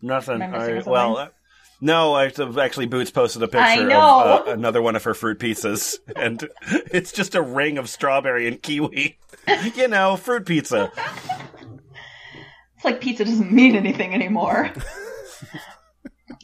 Nothing. 0.02 0.42
Am 0.42 0.42
I 0.42 0.44
All 0.44 0.52
missing 0.52 0.74
right. 0.74 0.84
something? 0.84 0.92
Well, 0.92 1.16
uh, 1.16 1.28
no. 1.80 2.12
I, 2.14 2.26
actually, 2.62 2.86
Boots 2.86 3.10
posted 3.10 3.42
a 3.42 3.48
picture 3.48 3.90
of 3.90 4.48
uh, 4.48 4.50
another 4.50 4.82
one 4.82 4.94
of 4.94 5.04
her 5.04 5.14
fruit 5.14 5.38
pizzas, 5.38 5.96
and 6.16 6.46
it's 6.92 7.12
just 7.12 7.34
a 7.34 7.40
ring 7.40 7.78
of 7.78 7.88
strawberry 7.88 8.46
and 8.46 8.60
kiwi. 8.60 9.18
you 9.74 9.88
know, 9.88 10.16
fruit 10.16 10.44
pizza. 10.44 10.92
It's 12.76 12.84
like 12.84 13.00
pizza 13.00 13.24
doesn't 13.24 13.50
mean 13.50 13.74
anything 13.74 14.12
anymore. 14.12 14.70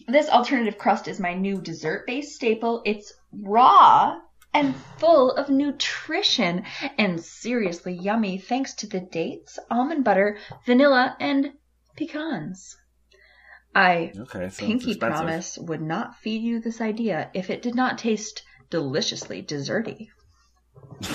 this 0.06 0.30
alternative 0.30 0.78
crust 0.78 1.08
is 1.08 1.20
my 1.20 1.34
new 1.34 1.60
dessert 1.60 2.06
based 2.06 2.34
staple. 2.34 2.80
It's 2.86 3.12
raw 3.32 4.16
and 4.54 4.74
full 4.98 5.32
of 5.32 5.48
nutrition 5.48 6.64
and 6.96 7.22
seriously 7.22 7.92
yummy 7.94 8.38
thanks 8.38 8.74
to 8.74 8.86
the 8.86 9.00
dates, 9.00 9.58
almond 9.70 10.04
butter, 10.04 10.38
vanilla, 10.66 11.16
and 11.20 11.52
pecans. 11.96 12.76
I 13.74 14.12
Okay, 14.18 14.48
so 14.48 14.66
pinky 14.66 14.96
promise 14.96 15.58
would 15.58 15.82
not 15.82 16.16
feed 16.16 16.42
you 16.42 16.60
this 16.60 16.80
idea 16.80 17.30
if 17.34 17.50
it 17.50 17.62
did 17.62 17.74
not 17.74 17.98
taste 17.98 18.42
deliciously 18.70 19.42
desserty. 19.42 20.08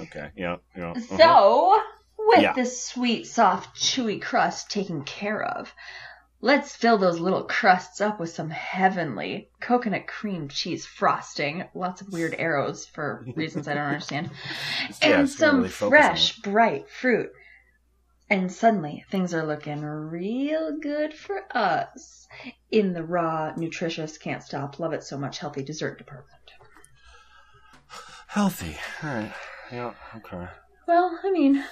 Okay, 0.00 0.30
yeah, 0.36 0.56
yeah. 0.76 0.92
uh-huh. 0.92 1.16
So, 1.16 1.82
with 2.18 2.42
Yeah. 2.42 2.52
this 2.54 2.82
sweet, 2.84 3.26
soft, 3.26 3.76
chewy 3.76 4.20
crust 4.20 4.70
taken 4.70 5.04
care 5.04 5.42
of, 5.42 5.72
let's 6.42 6.74
fill 6.74 6.98
those 6.98 7.20
little 7.20 7.44
crusts 7.44 8.00
up 8.00 8.20
with 8.20 8.28
some 8.28 8.50
heavenly 8.50 9.48
coconut 9.60 10.06
cream 10.06 10.48
cheese 10.48 10.84
frosting. 10.84 11.64
Lots 11.72 12.02
of 12.02 12.12
weird 12.12 12.34
arrows 12.36 12.84
for 12.84 13.24
reasons 13.34 13.68
I 13.68 13.74
don't 13.74 13.84
understand. 13.84 14.30
Yeah, 15.02 15.20
and 15.20 15.30
some 15.30 15.58
really 15.58 15.68
fresh, 15.68 16.36
bright 16.38 16.90
fruit. 16.90 17.30
And 18.28 18.50
suddenly, 18.50 19.04
things 19.10 19.34
are 19.34 19.46
looking 19.46 19.82
real 19.82 20.78
good 20.80 21.14
for 21.14 21.44
us 21.56 22.26
in 22.70 22.92
the 22.92 23.04
raw, 23.04 23.52
nutritious, 23.56 24.18
can't 24.18 24.42
stop, 24.42 24.78
love 24.78 24.92
it 24.92 25.04
so 25.04 25.18
much 25.18 25.38
healthy 25.38 25.62
dessert 25.62 25.98
department. 25.98 26.52
Healthy. 28.26 28.76
All 29.02 29.10
right. 29.14 29.32
Yeah. 29.70 29.92
Okay. 30.16 30.46
Well, 30.88 31.18
I 31.22 31.30
mean, 31.30 31.62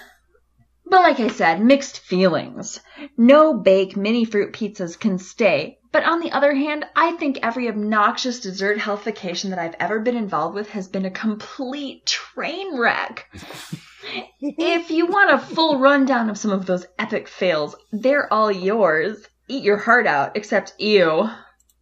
but 0.90 1.02
like 1.02 1.20
I 1.20 1.28
said, 1.28 1.62
mixed 1.62 2.00
feelings. 2.00 2.80
No 3.16 3.54
bake 3.54 3.96
mini 3.96 4.24
fruit 4.24 4.52
pizzas 4.52 4.98
can 4.98 5.18
stay. 5.18 5.78
But 5.92 6.04
on 6.04 6.20
the 6.20 6.32
other 6.32 6.52
hand, 6.54 6.84
I 6.94 7.12
think 7.12 7.38
every 7.42 7.68
obnoxious 7.68 8.40
dessert 8.40 8.78
healthification 8.78 9.50
that 9.50 9.58
I've 9.58 9.74
ever 9.80 10.00
been 10.00 10.16
involved 10.16 10.54
with 10.54 10.70
has 10.70 10.88
been 10.88 11.04
a 11.04 11.10
complete 11.10 12.06
train 12.06 12.78
wreck. 12.78 13.26
if 14.40 14.90
you 14.90 15.06
want 15.06 15.32
a 15.32 15.38
full 15.38 15.78
rundown 15.78 16.30
of 16.30 16.38
some 16.38 16.52
of 16.52 16.66
those 16.66 16.86
epic 16.98 17.28
fails, 17.28 17.76
they're 17.92 18.32
all 18.32 18.50
yours. 18.50 19.26
Eat 19.48 19.64
your 19.64 19.78
heart 19.78 20.06
out, 20.06 20.36
except 20.36 20.74
ew. 20.78 21.28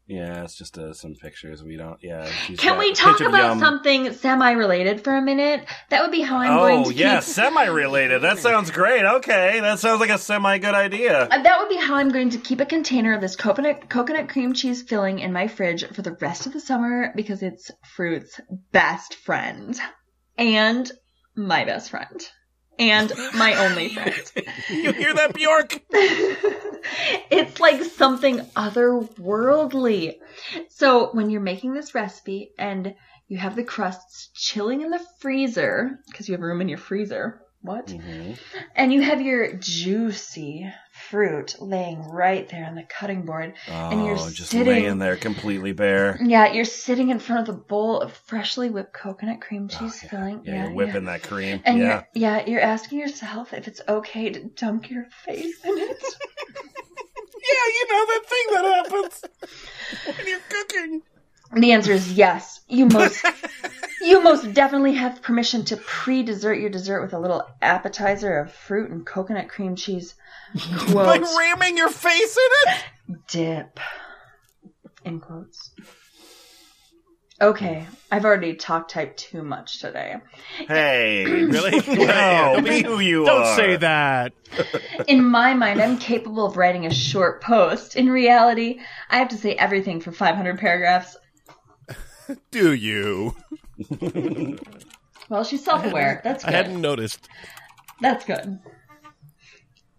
Yeah, 0.09 0.43
it's 0.43 0.57
just 0.57 0.79
uh, 0.79 0.95
some 0.95 1.15
pictures. 1.15 1.63
We 1.63 1.77
don't. 1.77 1.99
Yeah. 2.03 2.25
she's 2.47 2.59
Can 2.59 2.79
we 2.79 2.95
talk 2.95 3.21
about 3.21 3.51
yum. 3.51 3.59
something 3.61 4.13
semi-related 4.15 5.05
for 5.05 5.15
a 5.15 5.21
minute? 5.21 5.67
That 5.91 6.01
would 6.01 6.11
be 6.11 6.23
how 6.23 6.39
I'm 6.39 6.57
going 6.57 6.79
Oh 6.87 6.91
to 6.91 6.95
yeah, 6.97 7.17
keep 7.17 7.25
semi-related. 7.35 8.23
That 8.23 8.39
sounds 8.39 8.71
great. 8.71 9.05
Okay, 9.05 9.61
that 9.61 9.79
sounds 9.81 10.01
like 10.01 10.09
a 10.09 10.17
semi-good 10.17 10.75
idea. 10.75 11.25
Uh, 11.31 11.43
That 11.43 11.61
would 11.61 11.69
be 11.69 11.77
how 11.77 11.97
I'm 11.97 12.09
going 12.11 12.31
to 12.31 12.39
keep 12.39 12.61
a 12.61 12.67
container 12.67 13.13
of 13.15 13.21
this 13.21 13.37
coconut 13.37 13.91
coconut 13.91 14.31
cream 14.31 14.55
cheese 14.55 14.83
filling 14.83 15.19
in 15.19 15.33
my 15.33 15.47
fridge 15.47 15.85
for 15.93 16.01
the 16.01 16.17
rest 16.23 16.47
of 16.47 16.55
the 16.55 16.61
summer 16.61 17.13
because 17.15 17.43
it's 17.43 17.71
fruit's 17.95 18.41
best 18.73 19.15
friend 19.15 19.79
and 20.39 20.91
my 21.37 21.65
best 21.67 21.91
friend 21.91 22.27
and 22.79 23.13
my 23.35 23.55
only 23.55 23.89
friend. 23.91 24.33
you 24.69 24.93
hear 24.93 25.15
that, 25.15 25.35
Bjork? 25.35 25.83
it's 27.31 27.61
like 27.61 27.83
something 27.85 28.41
otherworldly. 28.57 30.17
So 30.69 31.11
when 31.13 31.31
you're 31.31 31.41
making 31.41 31.75
this 31.75 31.95
recipe 31.95 32.53
and 32.59 32.95
you 33.29 33.39
have 33.39 33.57
the 33.57 33.65
crusts 33.65 34.31
chilling 34.35 34.81
in 34.81 34.91
the 34.91 35.05
freezer 35.21 35.99
because 36.07 36.29
you 36.29 36.35
have 36.35 36.43
room 36.43 36.61
in 36.61 36.69
your 36.69 36.79
freezer. 36.79 37.43
What? 37.69 37.89
Mm-hmm. 37.89 38.33
And 38.77 38.93
you 38.95 39.03
have 39.03 39.21
your 39.21 39.53
juicy 39.53 40.73
fruit 41.11 41.55
laying 41.61 42.01
right 42.09 42.49
there 42.49 42.65
on 42.65 42.75
the 42.75 42.83
cutting 42.85 43.27
board. 43.27 43.53
and 43.69 44.07
you're 44.07 44.15
Oh, 44.19 44.31
just 44.31 44.51
sitting 44.53 44.67
laying 44.67 44.99
there 44.99 45.17
completely 45.17 45.73
bare. 45.73 46.19
Yeah, 46.25 46.51
you're 46.51 46.65
sitting 46.65 47.11
in 47.11 47.19
front 47.19 47.47
of 47.47 47.55
the 47.55 47.61
bowl 47.63 48.01
of 48.01 48.13
freshly 48.15 48.71
whipped 48.71 48.95
coconut 48.95 49.43
cream 49.43 49.69
cheese 49.69 50.01
filling. 50.01 50.39
Oh, 50.39 50.43
Yeah, 50.45 50.65
you're 50.65 50.73
whipping 50.75 51.05
that 51.05 51.23
cream. 51.23 51.61
And 51.67 51.79
yeah. 51.79 51.85
you're 51.85 52.07
yeah, 52.15 52.47
you're 52.47 52.61
asking 52.63 53.01
yourself 53.01 53.53
if 53.53 53.69
it's 53.69 53.83
okay 53.87 54.31
to 54.31 54.45
dunk 54.45 54.89
your 54.89 55.05
face 55.25 55.63
in 55.65 55.77
it. 55.79 56.03
Yeah, 57.51 57.67
you 57.77 57.87
know 57.89 58.07
that 58.07 58.25
thing 58.27 58.47
that 58.55 58.65
happens 58.77 60.17
when 60.19 60.27
you're 60.27 60.41
cooking. 60.51 61.03
The 61.53 61.73
answer 61.73 61.93
is 61.93 62.13
yes. 62.13 62.61
You 62.69 62.87
most 62.87 63.25
you 64.03 64.23
most 64.23 64.53
definitely 64.53 64.95
have 64.95 65.23
permission 65.23 65.65
to 65.67 65.77
pre-dessert 65.77 66.55
your 66.55 66.71
dessert 66.71 67.03
with 67.03 67.13
a 67.15 67.19
little 67.19 67.43
appetizer 67.63 68.39
of 68.39 68.53
fruit 68.53 68.91
and 68.91 69.05
coconut 69.07 69.49
cream 69.49 69.77
cheese. 69.77 70.15
Like 70.95 71.21
Quote 71.23 71.37
ramming 71.39 71.77
your 71.77 71.91
face 71.91 72.37
in 72.37 72.73
it. 72.73 73.19
dip. 73.29 73.81
In 75.05 75.21
quotes. 75.21 75.71
Okay, 77.41 77.87
I've 78.11 78.25
already 78.25 78.55
talk 78.55 78.89
typed 78.89 79.19
too 79.19 79.43
much 79.45 79.79
today. 79.81 80.17
Hey, 80.67 81.25
Really? 81.27 81.81
no, 82.07 82.61
be 82.65 82.83
who 82.83 82.99
you 82.99 83.25
Don't 83.27 83.43
are. 83.45 83.57
say 83.57 83.77
that. 83.77 84.33
In 85.07 85.25
my 85.25 85.55
mind, 85.55 85.81
I'm 85.81 85.99
capable 85.99 86.47
of 86.47 86.57
writing 86.57 86.85
a 86.87 86.93
short 86.93 87.41
post. 87.43 87.95
In 87.95 88.11
reality, 88.11 88.81
I 89.09 89.19
have 89.19 89.29
to 89.29 89.37
say 89.37 89.55
everything 89.55 90.01
for 90.01 90.11
500 90.11 90.59
paragraphs. 90.59 91.17
Do 92.51 92.73
you? 92.73 93.35
Well, 95.29 95.45
she's 95.45 95.65
self-aware. 95.65 96.21
That's 96.25 96.45
good. 96.45 96.55
I 96.55 96.57
hadn't 96.57 96.81
noticed. 96.81 97.29
That's 98.01 98.25
good. 98.25 98.59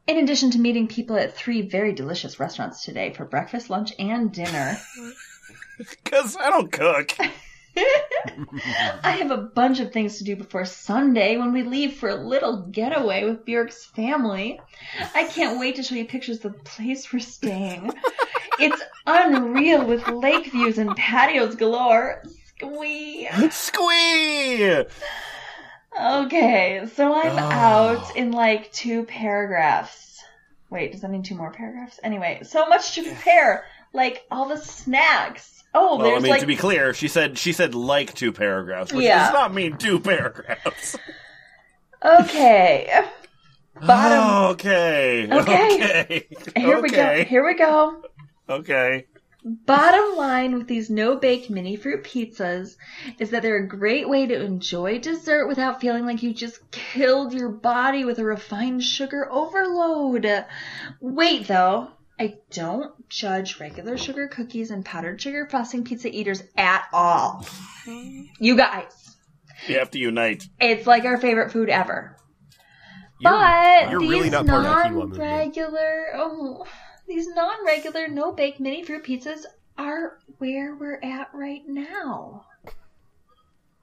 In 0.08 0.18
addition 0.18 0.52
to 0.52 0.60
meeting 0.60 0.88
people 0.88 1.18
at 1.18 1.36
three 1.36 1.62
very 1.62 1.94
delicious 1.94 2.40
restaurants 2.40 2.84
today 2.84 3.14
for 3.14 3.26
breakfast, 3.26 3.70
lunch, 3.70 3.94
and 4.00 4.32
dinner, 4.32 4.78
Because 5.78 6.36
I 6.38 6.50
don't 6.50 6.72
cook. 6.72 7.16
I 9.04 9.12
have 9.12 9.32
a 9.32 9.38
bunch 9.38 9.80
of 9.80 9.92
things 9.92 10.18
to 10.18 10.24
do 10.24 10.36
before 10.36 10.66
Sunday 10.66 11.38
when 11.38 11.54
we 11.54 11.64
leave 11.64 11.94
for 11.94 12.10
a 12.10 12.16
little 12.16 12.64
getaway 12.64 13.24
with 13.24 13.46
Bjork's 13.46 13.86
family. 13.86 14.60
I 15.16 15.26
can't 15.26 15.60
wait 15.60 15.76
to 15.78 15.84
show 15.84 15.96
you 15.96 16.06
pictures 16.06 16.44
of 16.44 16.54
the 16.54 16.60
place 16.60 17.12
we're 17.12 17.20
staying. 17.20 17.94
It's 18.60 18.82
unreal 19.08 19.86
with 19.86 20.06
lake 20.10 20.52
views 20.52 20.80
and 20.80 20.94
patios 20.98 21.56
galore. 21.56 22.22
Squee. 22.58 23.30
Squee! 23.52 24.84
Okay, 25.98 26.86
so 26.94 27.14
I'm 27.14 27.38
ah. 27.38 27.52
out 27.52 28.16
in 28.18 28.34
like 28.34 28.70
two 28.74 29.06
paragraphs. 29.06 30.22
Wait, 30.70 30.92
does 30.92 31.02
that 31.02 31.12
mean 31.12 31.24
two 31.24 31.36
more 31.36 31.52
paragraphs? 31.52 32.02
Anyway, 32.04 32.42
so 32.44 32.68
much 32.68 32.96
to 32.96 33.04
prepare. 33.04 33.64
Like 33.94 34.26
all 34.30 34.50
the 34.50 34.58
snacks. 34.58 35.59
Oh, 35.74 35.98
Well, 35.98 36.16
I 36.16 36.20
mean, 36.20 36.32
like 36.32 36.42
to 36.42 36.48
be 36.48 36.56
clear, 36.56 36.94
she 36.94 37.08
said 37.08 37.38
she 37.38 37.54
said 37.54 37.76
like 37.76 38.14
two 38.16 38.32
paragraphs, 38.32 38.92
which 38.92 39.06
Yeah. 39.06 39.26
does 39.26 39.34
not 39.34 39.54
mean 39.54 39.78
two 39.78 40.00
paragraphs. 40.00 40.96
okay. 42.04 43.06
Bottom. 43.86 44.52
Okay. 44.52 45.28
Okay. 45.32 46.26
Okay. 46.32 46.60
Here 46.60 46.82
we 46.82 46.90
go. 46.90 47.24
Here 47.24 47.46
we 47.46 47.54
go. 47.56 48.02
Okay. 48.50 49.06
Bottom 49.46 50.18
line 50.18 50.58
with 50.58 50.68
these 50.68 50.90
no 50.90 51.16
bake 51.16 51.50
mini 51.50 51.78
fruit 51.78 52.04
pizzas 52.04 52.76
is 53.20 53.30
that 53.30 53.42
they're 53.42 53.64
a 53.64 53.68
great 53.68 54.10
way 54.10 54.26
to 54.26 54.44
enjoy 54.44 55.00
dessert 55.00 55.48
without 55.48 55.80
feeling 55.80 56.06
like 56.06 56.22
you 56.22 56.34
just 56.34 56.70
killed 56.72 57.34
your 57.34 57.48
body 57.48 58.04
with 58.04 58.20
a 58.20 58.26
refined 58.26 58.84
sugar 58.84 59.32
overload. 59.32 60.46
Wait 61.00 61.48
though, 61.48 61.88
I 62.20 62.36
don't 62.52 63.08
judge 63.10 63.60
regular 63.62 63.98
sugar 63.98 64.28
cookies 64.28 64.72
and 64.72 64.84
powdered 64.84 65.22
sugar 65.22 65.48
frosting 65.50 65.86
pizza 65.86 66.10
eaters 66.14 66.44
at 66.58 66.84
all. 66.92 67.46
Mm-hmm. 67.86 68.24
You 68.40 68.58
guys, 68.58 69.16
You 69.68 69.80
have 69.80 69.92
to 69.92 70.00
unite. 70.00 70.44
it's 70.60 70.86
like 70.86 71.06
our 71.06 71.18
favorite 71.18 71.52
food 71.52 71.70
ever. 71.70 72.18
You're- 73.22 73.36
But 73.38 73.92
you're 73.92 74.00
these 74.02 74.10
really 74.10 74.30
not 74.30 74.48
part 74.48 74.66
of 74.66 74.76
that 74.76 74.86
quinoa 74.88 74.94
movement. 74.94 75.20
non-regular, 75.20 76.06
oh, 76.16 76.66
these 77.08 77.28
non-regular 77.30 78.08
no-bake 78.10 78.60
mini 78.60 78.84
fruit 78.84 79.04
pizzas 79.06 79.46
are 79.78 80.20
where 80.40 80.76
we're 80.76 81.00
at 81.02 81.30
right 81.34 81.62
now. 81.68 82.46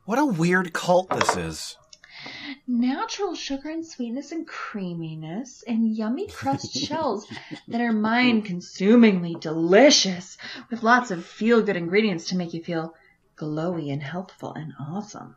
What 0.05 0.19
a 0.19 0.25
weird 0.27 0.73
cult 0.75 1.09
this 1.11 1.37
is. 1.37 1.77
Natural 2.67 3.35
sugar 3.35 3.69
and 3.71 3.87
sweetness 3.87 4.33
and 4.33 4.47
creaminess 4.47 5.63
and 5.67 5.95
yummy 5.97 6.29
crust 6.29 6.73
shells 6.87 7.27
that 7.69 7.81
are 7.81 7.93
mind-consumingly 7.93 9.37
delicious 9.41 10.37
with 10.71 10.83
lots 10.83 11.11
of 11.11 11.25
feel-good 11.25 11.77
ingredients 11.77 12.27
to 12.27 12.37
make 12.37 12.55
you 12.55 12.63
feel 12.63 12.95
glowy 13.37 13.93
and 13.93 14.03
healthful 14.03 14.53
and 14.55 14.73
awesome. 14.81 15.37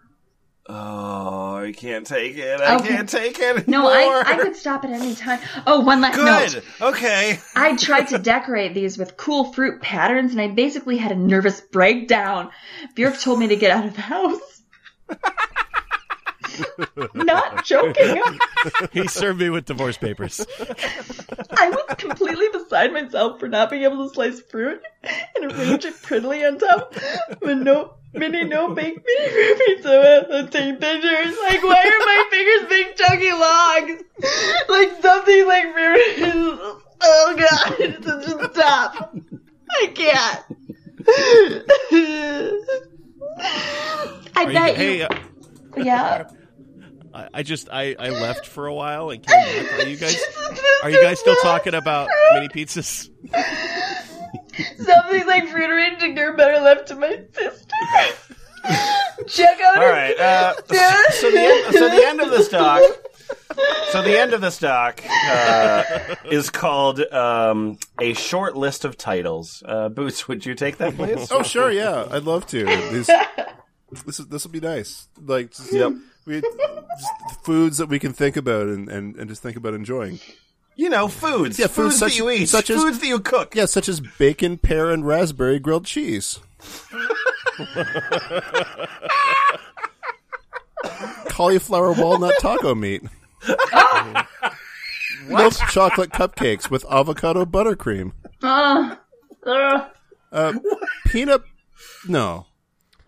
Oh, 0.71 1.55
I 1.55 1.71
can't 1.75 2.05
take 2.05 2.37
it. 2.37 2.61
I 2.61 2.75
Okay. 2.75 2.89
can't 2.89 3.09
take 3.09 3.39
it 3.39 3.67
No. 3.67 3.87
I, 3.87 4.21
I 4.23 4.37
could 4.37 4.55
stop 4.55 4.83
at 4.85 4.91
any 4.91 5.15
time. 5.15 5.39
Oh, 5.65 5.79
one 5.79 5.99
last 5.99 6.17
note. 6.17 6.61
Good. 6.79 6.89
Okay. 6.93 7.39
I 7.55 7.75
tried 7.75 8.09
to 8.09 8.19
decorate 8.19 8.75
these 8.75 8.95
with 8.95 9.17
cool 9.17 9.51
fruit 9.51 9.81
patterns 9.81 10.31
and 10.31 10.39
I 10.39 10.47
basically 10.49 10.97
had 10.97 11.11
a 11.11 11.15
nervous 11.15 11.59
breakdown. 11.59 12.51
Bjork 12.93 13.19
told 13.19 13.39
me 13.39 13.47
to 13.47 13.55
get 13.55 13.71
out 13.71 13.85
of 13.85 13.95
the 13.95 14.01
house. 14.01 14.61
not 17.13 17.65
joking. 17.65 18.21
He 18.91 19.07
served 19.07 19.39
me 19.39 19.49
with 19.49 19.65
divorce 19.65 19.95
papers. 19.97 20.45
I 21.51 21.69
was 21.69 21.95
completely 21.97 22.47
beside 22.51 22.91
myself 22.91 23.39
for 23.39 23.47
not 23.47 23.69
being 23.69 23.83
able 23.83 24.05
to 24.07 24.13
slice 24.13 24.41
fruit 24.41 24.81
and 25.35 25.49
arrange 25.51 25.85
it 25.85 25.93
prettily 26.01 26.43
on 26.45 26.57
top 26.59 26.93
with 27.41 27.57
no 27.59 27.93
mini 28.13 28.43
no 28.43 28.73
baked 28.73 28.99
mini 29.05 29.53
pizza 29.65 30.27
and 30.29 30.51
taking 30.51 30.75
pictures. 30.75 31.37
Like 31.43 31.63
why 31.63 31.83
are 31.85 32.05
my 32.05 32.27
fingers 32.29 32.67
big 32.69 32.95
chunky 32.97 33.31
logs? 33.31 34.03
Like 34.67 35.01
something 35.01 35.47
like 35.47 35.71
fruit. 35.73 35.97
Is 36.17 36.59
Oh 37.01 37.35
god, 37.37 37.77
just 38.03 38.53
stop. 38.53 39.15
I 39.71 39.87
can't. 39.95 40.43
I 44.35 44.43
Are 44.43 44.43
you- 44.51 44.53
bet 44.59 44.75
hey, 44.75 44.97
you. 44.99 45.03
uh, 45.05 45.15
Yeah. 45.77 46.29
I, 47.13 47.27
I 47.33 47.43
just 47.43 47.69
I, 47.71 47.95
I 47.99 48.09
left 48.09 48.45
for 48.45 48.67
a 48.67 48.73
while 48.73 49.09
and 49.09 49.25
came 49.25 49.37
back. 49.65 49.79
Are 49.79 49.87
you 49.87 49.97
guys 49.97 50.17
are 50.83 50.89
you 50.89 51.01
guys 51.01 51.19
still 51.19 51.35
talking 51.41 51.73
about 51.73 52.09
mini 52.33 52.47
pizzas? 52.49 53.09
Something 54.77 55.25
like 55.27 55.47
fruit 55.47 55.69
arranging 55.69 56.17
are 56.19 56.35
better 56.35 56.59
left 56.61 56.87
to 56.89 56.95
my 56.95 57.21
sister. 57.33 57.67
Check 59.27 59.59
out 59.61 59.77
All 59.77 59.83
her. 59.83 59.91
right. 59.91 60.19
Uh, 60.19 60.53
so, 60.55 61.03
so 61.11 61.31
the 61.31 61.39
end, 61.39 61.73
so 61.75 61.89
the 61.89 62.05
end 62.05 62.21
of 62.21 62.29
this 62.31 62.49
doc. 62.49 62.81
So 63.91 64.01
the 64.01 64.17
end 64.19 64.33
of 64.33 64.41
this 64.41 64.59
doc 64.59 65.01
uh, 65.07 65.83
is 66.25 66.49
called 66.49 66.99
um, 67.11 67.77
a 68.01 68.13
short 68.13 68.55
list 68.57 68.85
of 68.85 68.97
titles. 68.97 69.63
Uh, 69.65 69.89
Boots, 69.89 70.27
would 70.27 70.45
you 70.45 70.55
take 70.55 70.77
that, 70.77 70.95
please? 70.95 71.31
Oh, 71.31 71.43
sure, 71.43 71.71
yeah, 71.71 72.05
I'd 72.11 72.23
love 72.23 72.45
to. 72.47 72.65
This, 72.65 73.07
this 74.05 74.19
is 74.19 74.27
this 74.27 74.43
will 74.43 74.51
be 74.51 74.59
nice. 74.59 75.07
Like, 75.21 75.53
Yep. 75.71 75.93
We, 76.25 76.41
just 76.41 77.41
foods 77.43 77.77
that 77.77 77.87
we 77.87 77.99
can 77.99 78.13
think 78.13 78.37
about 78.37 78.67
and, 78.67 78.89
and, 78.89 79.15
and 79.15 79.29
just 79.29 79.41
think 79.41 79.55
about 79.57 79.73
enjoying. 79.73 80.19
You 80.75 80.89
know, 80.89 81.07
foods. 81.07 81.59
Yeah, 81.59 81.67
foods, 81.67 81.99
foods 81.99 81.99
that 81.99 82.17
you 82.17 82.29
eat, 82.29 82.47
such 82.47 82.69
as- 82.69 82.81
foods 82.81 82.99
that 82.99 83.07
you 83.07 83.19
cook. 83.19 83.55
Yeah, 83.55 83.65
such 83.65 83.89
as 83.89 83.99
bacon, 83.99 84.57
pear, 84.57 84.91
and 84.91 85.05
raspberry 85.05 85.59
grilled 85.59 85.85
cheese. 85.85 86.39
Cauliflower 91.29 91.93
walnut 91.93 92.33
taco 92.39 92.75
meat. 92.75 93.03
Milk 95.27 95.53
chocolate 95.69 96.09
cupcakes 96.11 96.69
with 96.69 96.85
avocado 96.89 97.45
buttercream. 97.45 98.11
Uh, 98.41 98.95
uh, 99.45 99.87
Uh, 100.31 100.53
peanut. 101.07 101.43
No. 102.07 102.45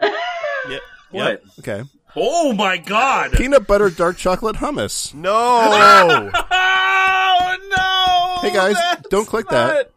Yeah. 0.02 0.80
What? 1.12 1.42
Okay. 1.60 1.84
Oh 2.16 2.54
my 2.54 2.78
God! 2.78 3.32
Peanut 3.34 3.66
butter 3.68 3.90
dark 3.90 4.18
chocolate 4.18 4.58
hummus. 4.58 5.14
No. 5.14 5.32
Oh. 6.34 6.48
oh 6.52 8.38
no! 8.42 8.48
Hey, 8.50 8.54
guys, 8.56 8.76
That's 8.76 9.08
don't 9.10 9.26
click 9.28 9.50
not- 9.52 9.68
that. 9.74 9.92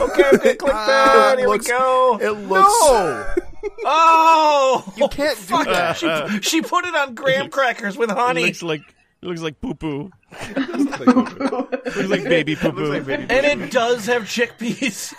Okay, 0.00 0.24
okay, 0.34 0.54
click 0.54 0.74
ah, 0.74 0.86
that. 0.86 1.38
Here 1.38 1.48
looks- 1.48 1.66
we 1.66 1.70
go. 1.72 2.18
It 2.20 2.30
looks. 2.30 2.68
No. 2.80 3.34
Oh, 3.84 4.92
You 4.96 5.06
can't 5.08 5.36
do 5.38 5.42
fuck 5.44 5.66
that. 5.66 5.96
She, 5.96 6.40
she 6.40 6.62
put 6.62 6.84
it 6.84 6.94
on 6.96 7.14
graham 7.14 7.48
crackers 7.48 7.96
with 7.96 8.10
It 8.10 8.16
honey, 8.16 8.46
looks 8.46 8.62
like 8.62 8.80
it 9.22 9.26
looks 9.26 9.40
like 9.40 9.60
poo 9.60 9.74
poo. 9.74 10.10
looks 10.56 12.08
like 12.08 12.24
baby 12.24 12.56
poo 12.56 12.72
poo. 12.72 12.92
and 12.92 13.30
it 13.30 13.70
does 13.70 14.06
have 14.06 14.22
chickpeas. 14.24 15.14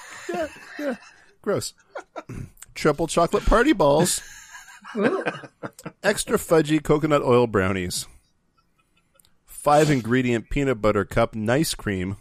Yeah. 0.78 0.96
Gross. 1.42 1.74
Triple 2.76 3.08
chocolate 3.08 3.46
party 3.46 3.72
balls. 3.74 4.22
Extra 6.04 6.38
fudgy 6.38 6.82
coconut 6.84 7.22
oil 7.22 7.48
brownies. 7.48 8.08
Five 9.46 9.90
ingredient 9.90 10.50
peanut 10.50 10.82
butter 10.82 11.06
cup 11.06 11.36
nice 11.36 11.74
cream. 11.74 12.18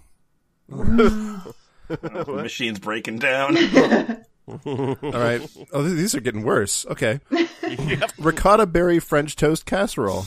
Oh, 0.70 1.54
The 1.88 2.24
machine's 2.28 2.78
breaking 2.78 3.18
down. 3.18 3.56
All 4.66 4.96
right. 5.02 5.46
Oh, 5.72 5.82
these 5.82 6.14
are 6.14 6.20
getting 6.20 6.42
worse. 6.42 6.86
Okay. 6.86 7.20
Ricotta 8.18 8.66
berry 8.66 8.98
French 8.98 9.36
toast 9.36 9.66
casserole. 9.66 10.26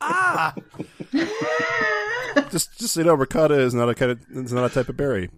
ah. 0.00 0.54
just, 2.50 2.78
just 2.78 2.94
so 2.94 3.00
you 3.00 3.06
know, 3.06 3.14
ricotta 3.14 3.54
is 3.54 3.74
not 3.74 3.88
a 3.88 3.94
kind 3.94 4.12
of, 4.12 4.20
it's 4.34 4.52
not 4.52 4.70
a 4.70 4.74
type 4.74 4.88
of 4.88 4.96
berry. 4.96 5.30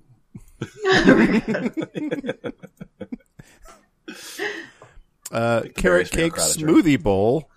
Uh, 5.33 5.63
carrot 5.75 6.11
cake 6.11 6.39
are 6.39 6.43
ricotta, 6.47 6.59
smoothie 6.59 7.03
bowl. 7.03 7.49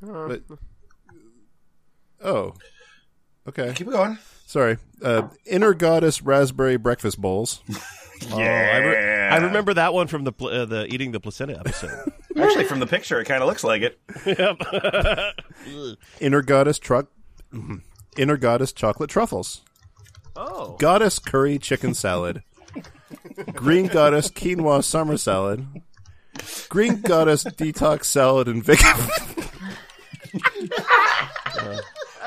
But, 0.00 0.42
oh, 2.22 2.54
okay. 3.48 3.72
Keep 3.74 3.90
going. 3.90 4.18
Sorry. 4.46 4.78
Uh, 5.02 5.28
inner 5.46 5.74
goddess 5.74 6.22
raspberry 6.22 6.76
breakfast 6.76 7.20
bowls. 7.20 7.62
Oh, 8.30 8.38
I, 8.38 8.78
re- 8.78 9.28
I 9.28 9.36
remember 9.38 9.74
that 9.74 9.92
one 9.92 10.06
from 10.06 10.22
the 10.22 10.32
pl- 10.32 10.48
uh, 10.48 10.64
the 10.64 10.86
eating 10.86 11.10
the 11.10 11.18
placenta 11.20 11.58
episode. 11.58 12.12
Actually, 12.36 12.64
from 12.64 12.78
the 12.78 12.86
picture, 12.86 13.20
it 13.20 13.24
kind 13.24 13.42
of 13.42 13.48
looks 13.48 13.64
like 13.64 13.82
it. 13.82 13.98
Yep. 14.24 15.96
Inner 16.20 16.40
goddess 16.40 16.78
truck. 16.78 17.08
Inner 18.16 18.36
goddess 18.36 18.72
chocolate 18.72 19.10
truffles. 19.10 19.62
Oh. 20.36 20.76
Goddess 20.78 21.18
curry 21.18 21.58
chicken 21.58 21.92
salad. 21.92 22.42
Green 23.52 23.88
goddess 23.88 24.30
quinoa 24.30 24.82
summer 24.84 25.16
salad. 25.16 25.66
Green 26.68 27.00
goddess 27.00 27.44
detox 27.44 28.04
salad 28.04 28.48
and 28.48 28.64
vegan. 28.64 28.86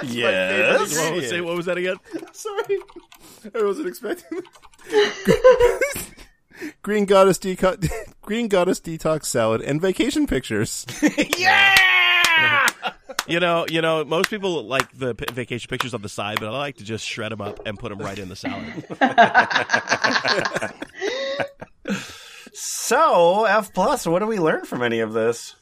yes. 0.04 0.98
what, 0.98 1.14
was, 1.16 1.30
say, 1.30 1.42
what 1.42 1.56
was 1.56 1.66
that 1.66 1.78
again? 1.78 1.98
Sorry, 2.32 2.78
I 3.56 3.64
wasn't 3.64 3.88
expecting. 3.88 4.42
Green 6.82 7.06
goddess 7.06 7.38
deco- 7.38 7.88
Green 8.22 8.48
goddess 8.48 8.80
detox 8.80 9.26
salad 9.26 9.62
and 9.62 9.82
vacation 9.82 10.26
pictures. 10.28 10.86
yeah. 11.38 12.68
You 13.28 13.40
know, 13.40 13.66
you 13.70 13.82
know, 13.82 14.06
most 14.06 14.30
people 14.30 14.64
like 14.64 14.90
the 14.94 15.14
p- 15.14 15.26
vacation 15.34 15.68
pictures 15.70 15.94
on 15.94 16.02
the 16.02 16.10
side, 16.10 16.40
but 16.40 16.48
I 16.48 16.58
like 16.58 16.78
to 16.78 16.84
just 16.86 17.06
shred 17.06 17.32
them 17.32 17.42
up 17.42 17.60
and 17.66 17.78
put 17.78 17.90
them 17.90 18.00
right 18.00 18.18
in 18.18 18.30
the 18.30 18.36
salad. 18.36 18.86
So 22.60 23.46
F 23.46 23.72
plus, 23.72 24.08
what 24.08 24.20
do 24.20 24.26
we 24.26 24.40
learn 24.40 24.66
from 24.66 24.82
any 24.82 25.02
of 25.02 25.14
this? 25.14 25.56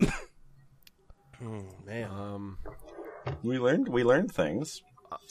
oh, 0.04 1.64
Man, 1.84 2.08
Um. 2.10 2.58
We 3.42 3.58
learned 3.58 3.88
we 3.88 4.04
learned 4.04 4.32
things. 4.32 4.80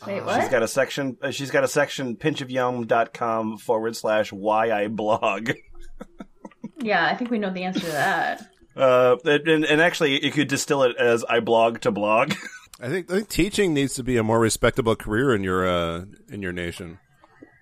wait, 0.06 0.18
She's 0.18 0.24
what? 0.26 0.52
got 0.52 0.62
a 0.64 0.68
section. 0.68 1.16
Uh, 1.22 1.32
she's 1.32 1.52
got 1.52 1.64
a 1.64 1.68
section 1.70 2.18
pinchofyum.com 2.18 3.60
forward 3.60 3.96
slash 3.96 4.34
why 4.34 4.72
I 4.72 4.88
blog. 4.88 5.52
Yeah, 6.82 7.08
I 7.08 7.16
think 7.16 7.32
we 7.32 7.40
know 7.40 7.52
the 7.52 7.64
answer 7.64 7.80
to 7.80 7.86
that. 7.88 8.48
Uh, 8.76 9.16
and, 9.26 9.66
and 9.66 9.82
actually, 9.82 10.24
you 10.24 10.30
could 10.32 10.48
distill 10.50 10.84
it 10.84 10.96
as 11.00 11.24
I 11.24 11.40
blog 11.40 11.80
to 11.82 11.92
blog. 11.92 12.34
I 12.80 12.90
think, 12.90 13.10
I 13.10 13.16
think 13.16 13.30
teaching 13.30 13.74
needs 13.74 13.96
to 13.96 14.04
be 14.04 14.18
a 14.18 14.24
more 14.24 14.40
respectable 14.40 14.96
career 14.96 15.34
in 15.34 15.44
your 15.44 15.66
uh, 15.68 16.06
in 16.30 16.44
your 16.44 16.52
nation. 16.52 17.00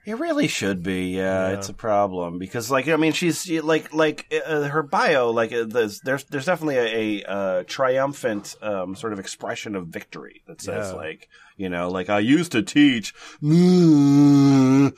It 0.05 0.19
really 0.19 0.47
should 0.47 0.83
be. 0.83 1.15
Yeah, 1.15 1.51
it's 1.51 1.69
a 1.69 1.73
problem 1.73 2.37
because, 2.37 2.69
like, 2.69 2.89
I 2.89 2.97
mean, 2.97 3.13
she's 3.13 3.49
like, 3.49 3.93
like 3.93 4.33
uh, 4.45 4.63
her 4.63 4.83
bio, 4.83 5.31
like, 5.31 5.53
uh, 5.53 5.63
there's 5.65 6.01
there's 6.01 6.25
there's 6.25 6.45
definitely 6.45 6.75
a, 6.77 7.23
a 7.23 7.29
uh, 7.29 7.63
triumphant 7.67 8.55
um, 8.61 8.95
sort 8.95 9.13
of 9.13 9.19
expression 9.19 9.75
of 9.77 9.87
victory 9.87 10.41
that 10.47 10.61
says, 10.61 10.91
Yeah. 10.91 10.97
like, 10.97 11.29
you 11.55 11.69
know, 11.69 11.89
like 11.89 12.09
I 12.09 12.19
used 12.19 12.51
to 12.51 12.61
teach, 12.63 13.13
now 13.41 14.91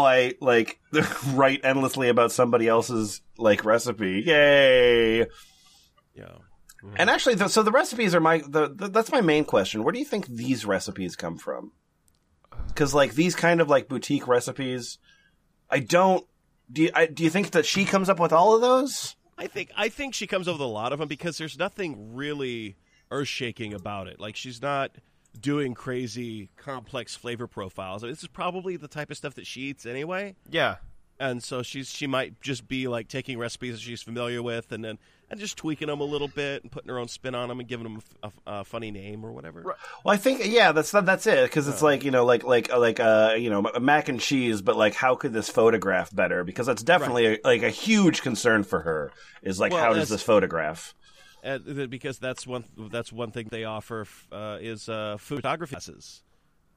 I 0.00 0.34
like 0.40 0.78
write 1.28 1.60
endlessly 1.64 2.10
about 2.10 2.30
somebody 2.32 2.68
else's 2.68 3.22
like 3.38 3.64
recipe. 3.64 4.22
Yay! 4.26 5.20
yeah. 6.14 6.36
And 6.96 7.08
actually, 7.08 7.36
the, 7.36 7.48
so 7.48 7.62
the 7.62 7.72
recipes 7.72 8.14
are 8.14 8.20
my 8.20 8.42
the, 8.46 8.68
the 8.68 8.88
that's 8.88 9.10
my 9.10 9.22
main 9.22 9.46
question. 9.46 9.84
Where 9.84 9.92
do 9.92 9.98
you 9.98 10.04
think 10.04 10.26
these 10.26 10.66
recipes 10.66 11.16
come 11.16 11.38
from? 11.38 11.72
Because 12.68 12.94
like 12.94 13.14
these 13.14 13.34
kind 13.34 13.60
of 13.60 13.68
like 13.68 13.88
boutique 13.88 14.26
recipes, 14.26 14.98
I 15.70 15.78
don't. 15.80 16.26
Do 16.72 16.82
you, 16.82 16.90
I, 16.94 17.06
do 17.06 17.22
you 17.22 17.30
think 17.30 17.50
that 17.52 17.66
she 17.66 17.84
comes 17.84 18.08
up 18.08 18.18
with 18.18 18.32
all 18.32 18.54
of 18.54 18.60
those? 18.60 19.16
I 19.36 19.46
think 19.46 19.70
I 19.76 19.88
think 19.88 20.14
she 20.14 20.26
comes 20.26 20.48
up 20.48 20.54
with 20.54 20.62
a 20.62 20.66
lot 20.66 20.92
of 20.92 20.98
them 20.98 21.08
because 21.08 21.38
there's 21.38 21.58
nothing 21.58 22.14
really 22.14 22.76
earth 23.10 23.28
shaking 23.28 23.74
about 23.74 24.08
it. 24.08 24.18
Like 24.18 24.34
she's 24.36 24.62
not 24.62 24.92
doing 25.38 25.74
crazy 25.74 26.48
complex 26.56 27.14
flavor 27.16 27.46
profiles. 27.46 28.02
I 28.02 28.06
mean, 28.06 28.12
this 28.12 28.22
is 28.22 28.28
probably 28.28 28.76
the 28.76 28.88
type 28.88 29.10
of 29.10 29.16
stuff 29.16 29.34
that 29.34 29.46
she 29.46 29.62
eats 29.62 29.84
anyway. 29.84 30.36
Yeah. 30.48 30.76
and 31.20 31.42
so 31.42 31.62
she's 31.62 31.90
she 31.90 32.06
might 32.06 32.40
just 32.40 32.66
be 32.66 32.88
like 32.88 33.08
taking 33.08 33.38
recipes 33.38 33.74
that 33.74 33.80
she's 33.80 34.02
familiar 34.02 34.42
with 34.42 34.72
and 34.72 34.84
then 34.84 34.98
and 35.34 35.40
just 35.40 35.56
tweaking 35.56 35.88
them 35.88 36.00
a 36.00 36.04
little 36.04 36.28
bit 36.28 36.62
and 36.62 36.72
putting 36.72 36.88
her 36.88 36.98
own 36.98 37.08
spin 37.08 37.34
on 37.34 37.48
them 37.48 37.60
and 37.60 37.68
giving 37.68 37.84
them 37.84 38.02
a, 38.22 38.26
a- 38.26 38.32
a 38.60 38.64
funny 38.64 38.90
name 38.90 39.24
or 39.24 39.32
whatever. 39.32 39.62
Well, 39.62 39.76
I 40.06 40.16
think 40.16 40.40
yeah, 40.44 40.72
that's 40.72 40.90
that's 40.90 41.26
it. 41.26 41.44
Because 41.44 41.68
it's 41.68 41.82
like 41.82 42.04
you 42.04 42.10
know, 42.10 42.24
like 42.24 42.42
like 42.44 42.72
like 42.74 43.00
uh 43.00 43.34
you 43.38 43.50
know, 43.50 43.62
mac 43.80 44.08
and 44.08 44.18
cheese, 44.20 44.62
but 44.62 44.76
like 44.76 44.94
how 44.94 45.14
could 45.14 45.32
this 45.32 45.48
photograph 45.48 46.14
better? 46.14 46.44
Because 46.44 46.66
that's 46.66 46.82
definitely 46.82 47.26
a, 47.34 47.38
like 47.44 47.62
a 47.62 47.70
huge 47.70 48.22
concern 48.22 48.64
for 48.64 48.80
her. 48.80 49.12
Is 49.42 49.60
like 49.60 49.72
Well, 49.72 49.82
how 49.82 49.92
does 49.92 50.08
this 50.08 50.22
photograph? 50.22 50.94
uh, 51.44 51.58
because 51.88 52.18
that's 52.18 52.46
one 52.46 52.64
that's 52.90 53.12
one 53.12 53.30
thing 53.30 53.48
they 53.50 53.64
offer 53.64 54.06
uh, 54.32 54.58
is 54.60 54.88
uh, 54.88 55.16
photography 55.18 55.72
classes 55.74 56.22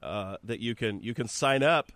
uh, 0.02 0.36
that 0.44 0.60
you 0.60 0.74
can 0.74 1.00
you 1.02 1.14
can 1.14 1.26
sign 1.28 1.62
up. 1.62 1.90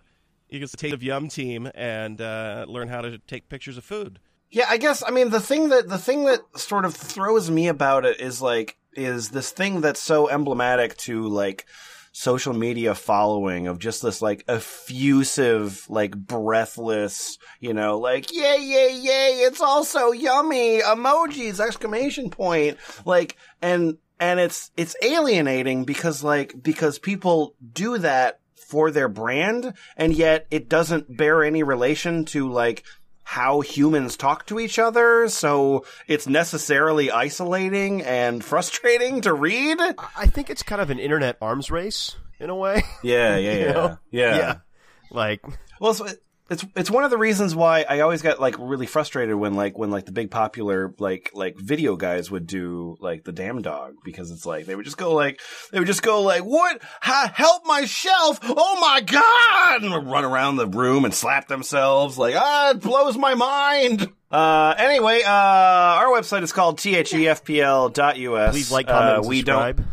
You 0.49 0.59
can 0.59 0.67
take 0.67 0.99
the 0.99 1.05
Yum 1.05 1.29
team 1.29 1.69
and 1.73 2.21
uh, 2.21 2.65
learn 2.67 2.87
how 2.87 3.01
to 3.01 3.17
take 3.17 3.49
pictures 3.49 3.77
of 3.77 3.83
food. 3.83 4.19
Yeah, 4.53 4.67
I 4.69 4.77
guess 4.77 5.03
I 5.05 5.09
mean 5.09 5.29
the 5.29 5.39
thing 5.39 5.69
that 5.69 5.89
the 5.89 5.97
thing 5.97 6.25
that 6.25 6.41
sort 6.55 6.85
of 6.85 6.95
throws 6.95 7.49
me 7.49 7.67
about 7.67 8.05
it 8.05 8.21
is 8.21 8.41
like 8.41 8.77
is 8.93 9.29
this 9.29 9.49
thing 9.51 9.81
that's 9.81 9.99
so 9.99 10.29
emblematic 10.29 10.95
to 10.97 11.27
like 11.27 11.65
social 12.13 12.53
media 12.53 12.93
following 12.93 13.65
of 13.67 13.79
just 13.79 14.03
this 14.03 14.21
like 14.21 14.45
effusive, 14.47 15.85
like 15.89 16.15
breathless, 16.15 17.39
you 17.59 17.73
know, 17.73 17.97
like 17.97 18.31
yay, 18.31 18.59
yay, 18.61 18.95
yay, 18.95 19.39
it's 19.41 19.59
all 19.59 19.83
so 19.83 20.11
yummy, 20.11 20.79
emojis, 20.79 21.59
exclamation 21.59 22.29
point, 22.29 22.77
like, 23.03 23.35
and, 23.61 23.97
and 24.19 24.39
it's, 24.39 24.69
it's 24.77 24.95
alienating 25.01 25.85
because 25.85 26.23
like, 26.23 26.53
because 26.61 26.99
people 26.99 27.55
do 27.73 27.97
that 27.97 28.39
for 28.55 28.91
their 28.91 29.09
brand 29.09 29.73
and 29.97 30.13
yet 30.13 30.45
it 30.51 30.69
doesn't 30.69 31.17
bear 31.17 31.43
any 31.43 31.63
relation 31.63 32.25
to 32.25 32.49
like, 32.51 32.83
how 33.23 33.61
humans 33.61 34.17
talk 34.17 34.45
to 34.47 34.59
each 34.59 34.77
other, 34.79 35.29
so 35.29 35.85
it's 36.07 36.27
necessarily 36.27 37.11
isolating 37.11 38.01
and 38.03 38.43
frustrating 38.45 39.21
to 39.21 39.33
read. 39.33 39.79
I 40.17 40.27
think 40.27 40.49
it's 40.49 40.63
kind 40.63 40.81
of 40.81 40.89
an 40.89 40.99
internet 40.99 41.37
arms 41.41 41.71
race 41.71 42.15
in 42.39 42.49
a 42.49 42.55
way. 42.55 42.83
Yeah, 43.01 43.37
yeah, 43.37 43.53
yeah, 43.53 43.95
yeah. 44.11 44.37
yeah. 44.37 44.55
Like, 45.11 45.41
Well, 45.79 45.91
it's, 45.91 46.15
it's 46.49 46.65
it's 46.75 46.91
one 46.91 47.03
of 47.03 47.09
the 47.09 47.17
reasons 47.17 47.55
why 47.55 47.85
I 47.87 48.01
always 48.01 48.21
got 48.21 48.39
like 48.39 48.55
really 48.59 48.85
frustrated 48.85 49.35
when 49.35 49.53
like 49.53 49.77
when 49.77 49.91
like 49.91 50.05
the 50.05 50.11
big 50.11 50.29
popular 50.29 50.93
like 50.99 51.31
like 51.33 51.57
video 51.57 51.95
guys 51.95 52.29
would 52.29 52.45
do 52.47 52.97
like 52.99 53.23
the 53.23 53.31
damn 53.31 53.61
dog 53.61 53.95
because 54.03 54.29
it's 54.29 54.45
like 54.45 54.65
they 54.65 54.75
would 54.75 54.85
just 54.85 54.97
go 54.97 55.13
like 55.13 55.39
they 55.71 55.79
would 55.79 55.87
just 55.87 56.01
go 56.03 56.21
like 56.21 56.41
what 56.41 56.81
ha, 57.01 57.31
help 57.33 57.65
my 57.65 57.85
shelf 57.85 58.39
oh 58.43 58.79
my 58.81 59.01
god 59.01 59.83
and 59.83 60.11
run 60.11 60.25
around 60.25 60.57
the 60.57 60.67
room 60.67 61.05
and 61.05 61.13
slap 61.13 61.47
themselves 61.47 62.17
like 62.17 62.35
ah 62.37 62.71
it 62.71 62.81
blows 62.81 63.17
my 63.17 63.35
mind. 63.35 64.09
Uh, 64.31 64.73
anyway, 64.79 65.21
uh, 65.21 65.29
our 65.29 66.07
website 66.07 66.41
is 66.41 66.51
called 66.51 66.77
thefpl.us. 66.79 68.51
please 68.51 68.71
like, 68.71 68.87
comment, 68.87 69.25
uh, 69.25 69.27
we 69.27 69.37
subscribe. 69.37 69.85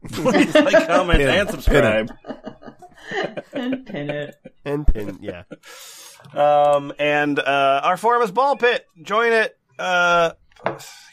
don't 0.00 0.12
please 0.12 0.54
like, 0.54 0.86
comment, 0.86 1.20
and 1.20 1.50
subscribe. 1.50 2.10
and 3.52 3.86
pin 3.86 4.10
it. 4.10 4.34
and 4.64 4.86
pin. 4.86 5.18
Yeah. 5.20 5.42
Um, 6.34 6.92
and 6.98 7.38
uh, 7.38 7.80
our 7.84 7.96
forum 7.96 8.22
is 8.22 8.30
Ball 8.30 8.56
Pit. 8.56 8.86
Join 9.02 9.32
it. 9.32 9.56
Uh, 9.78 10.32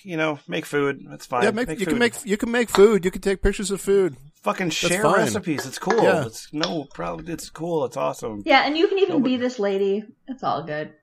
you 0.03 0.17
know, 0.17 0.39
make 0.47 0.65
food. 0.65 1.05
That's 1.07 1.25
fine. 1.25 1.43
Yeah, 1.43 1.51
make, 1.51 1.69
you 1.69 1.77
food. 1.77 1.87
can 1.87 1.99
make 1.99 2.25
you 2.25 2.37
can 2.37 2.51
make 2.51 2.69
food. 2.69 3.05
You 3.05 3.11
can 3.11 3.21
take 3.21 3.41
pictures 3.41 3.71
of 3.71 3.81
food. 3.81 4.15
fucking 4.41 4.71
share 4.71 5.03
recipes. 5.03 5.65
It's 5.65 5.79
cool. 5.79 6.03
Yeah. 6.03 6.25
It's 6.25 6.51
no 6.53 6.85
problem. 6.93 7.29
It's 7.29 7.49
cool. 7.49 7.85
It's 7.85 7.97
awesome. 7.97 8.43
Yeah, 8.45 8.65
and 8.65 8.77
you 8.77 8.87
can 8.87 8.99
even 8.99 9.21
be 9.21 9.37
this 9.37 9.59
lady. 9.59 10.03
It's 10.27 10.43
all 10.43 10.63
good. 10.63 10.93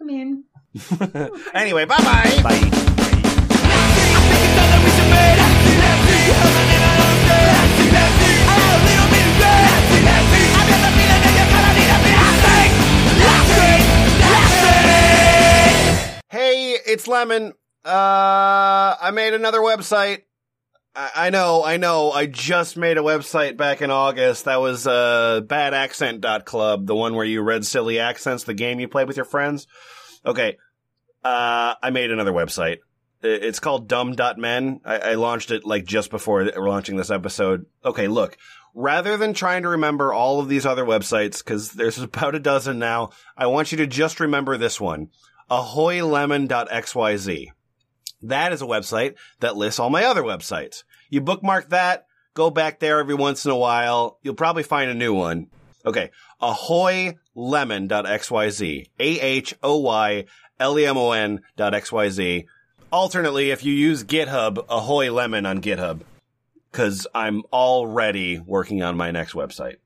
I 0.00 0.04
mean, 0.04 0.44
Anyway, 1.54 1.84
bye 1.86 1.96
bye. 1.98 2.40
Bye. 2.42 2.84
Hey, 16.30 16.72
it's 16.72 17.08
Lemon. 17.08 17.54
Uh, 17.86 18.94
I 19.00 19.12
made 19.14 19.32
another 19.32 19.60
website. 19.60 20.24
I, 20.94 21.10
I 21.14 21.30
know, 21.30 21.64
I 21.64 21.78
know. 21.78 22.12
I 22.12 22.26
just 22.26 22.76
made 22.76 22.98
a 22.98 23.02
website 23.02 23.56
back 23.56 23.80
in 23.80 23.90
August. 23.90 24.44
That 24.44 24.60
was 24.60 24.86
uh, 24.86 25.40
badaccent.club, 25.46 26.86
the 26.86 26.94
one 26.94 27.14
where 27.14 27.24
you 27.24 27.40
read 27.40 27.64
silly 27.64 27.98
accents, 27.98 28.44
the 28.44 28.52
game 28.52 28.78
you 28.78 28.88
played 28.88 29.08
with 29.08 29.16
your 29.16 29.24
friends. 29.24 29.66
Okay. 30.26 30.58
Uh, 31.24 31.76
I 31.82 31.88
made 31.88 32.10
another 32.10 32.32
website. 32.32 32.80
It's 33.22 33.58
called 33.58 33.88
dumb.men. 33.88 34.82
I, 34.84 34.98
I 34.98 35.14
launched 35.14 35.50
it 35.50 35.64
like 35.64 35.86
just 35.86 36.10
before 36.10 36.44
launching 36.44 36.96
this 36.96 37.10
episode. 37.10 37.64
Okay, 37.82 38.06
look. 38.06 38.36
Rather 38.74 39.16
than 39.16 39.32
trying 39.32 39.62
to 39.62 39.70
remember 39.70 40.12
all 40.12 40.40
of 40.40 40.48
these 40.50 40.66
other 40.66 40.84
websites, 40.84 41.38
because 41.38 41.72
there's 41.72 41.98
about 42.02 42.34
a 42.34 42.38
dozen 42.38 42.78
now, 42.78 43.12
I 43.34 43.46
want 43.46 43.72
you 43.72 43.78
to 43.78 43.86
just 43.86 44.20
remember 44.20 44.58
this 44.58 44.78
one. 44.78 45.08
ahoylemon.xyz. 45.50 47.46
That 48.22 48.52
is 48.52 48.62
a 48.62 48.66
website 48.66 49.14
that 49.40 49.56
lists 49.56 49.78
all 49.78 49.90
my 49.90 50.04
other 50.04 50.22
websites. 50.22 50.82
You 51.08 51.20
bookmark 51.20 51.68
that, 51.70 52.06
go 52.34 52.50
back 52.50 52.80
there 52.80 52.98
every 52.98 53.14
once 53.14 53.44
in 53.44 53.50
a 53.50 53.56
while. 53.56 54.18
You'll 54.22 54.34
probably 54.34 54.64
find 54.64 54.90
a 54.90 54.94
new 54.94 55.14
one. 55.14 55.48
Okay. 55.86 56.10
ahoylemon.xyz. 56.42 58.86
A-H-O-Y-L-E-M-O-N 58.98 60.26
dot 61.56 61.72
XYZ. 61.72 62.44
Alternately, 62.90 63.50
if 63.50 63.64
you 63.64 63.72
use 63.72 64.04
GitHub, 64.04 64.64
ahoy 64.68 65.12
lemon 65.12 65.46
on 65.46 65.62
GitHub. 65.62 66.02
Cause 66.72 67.06
I'm 67.14 67.42
already 67.52 68.38
working 68.38 68.82
on 68.82 68.96
my 68.96 69.10
next 69.10 69.32
website. 69.32 69.76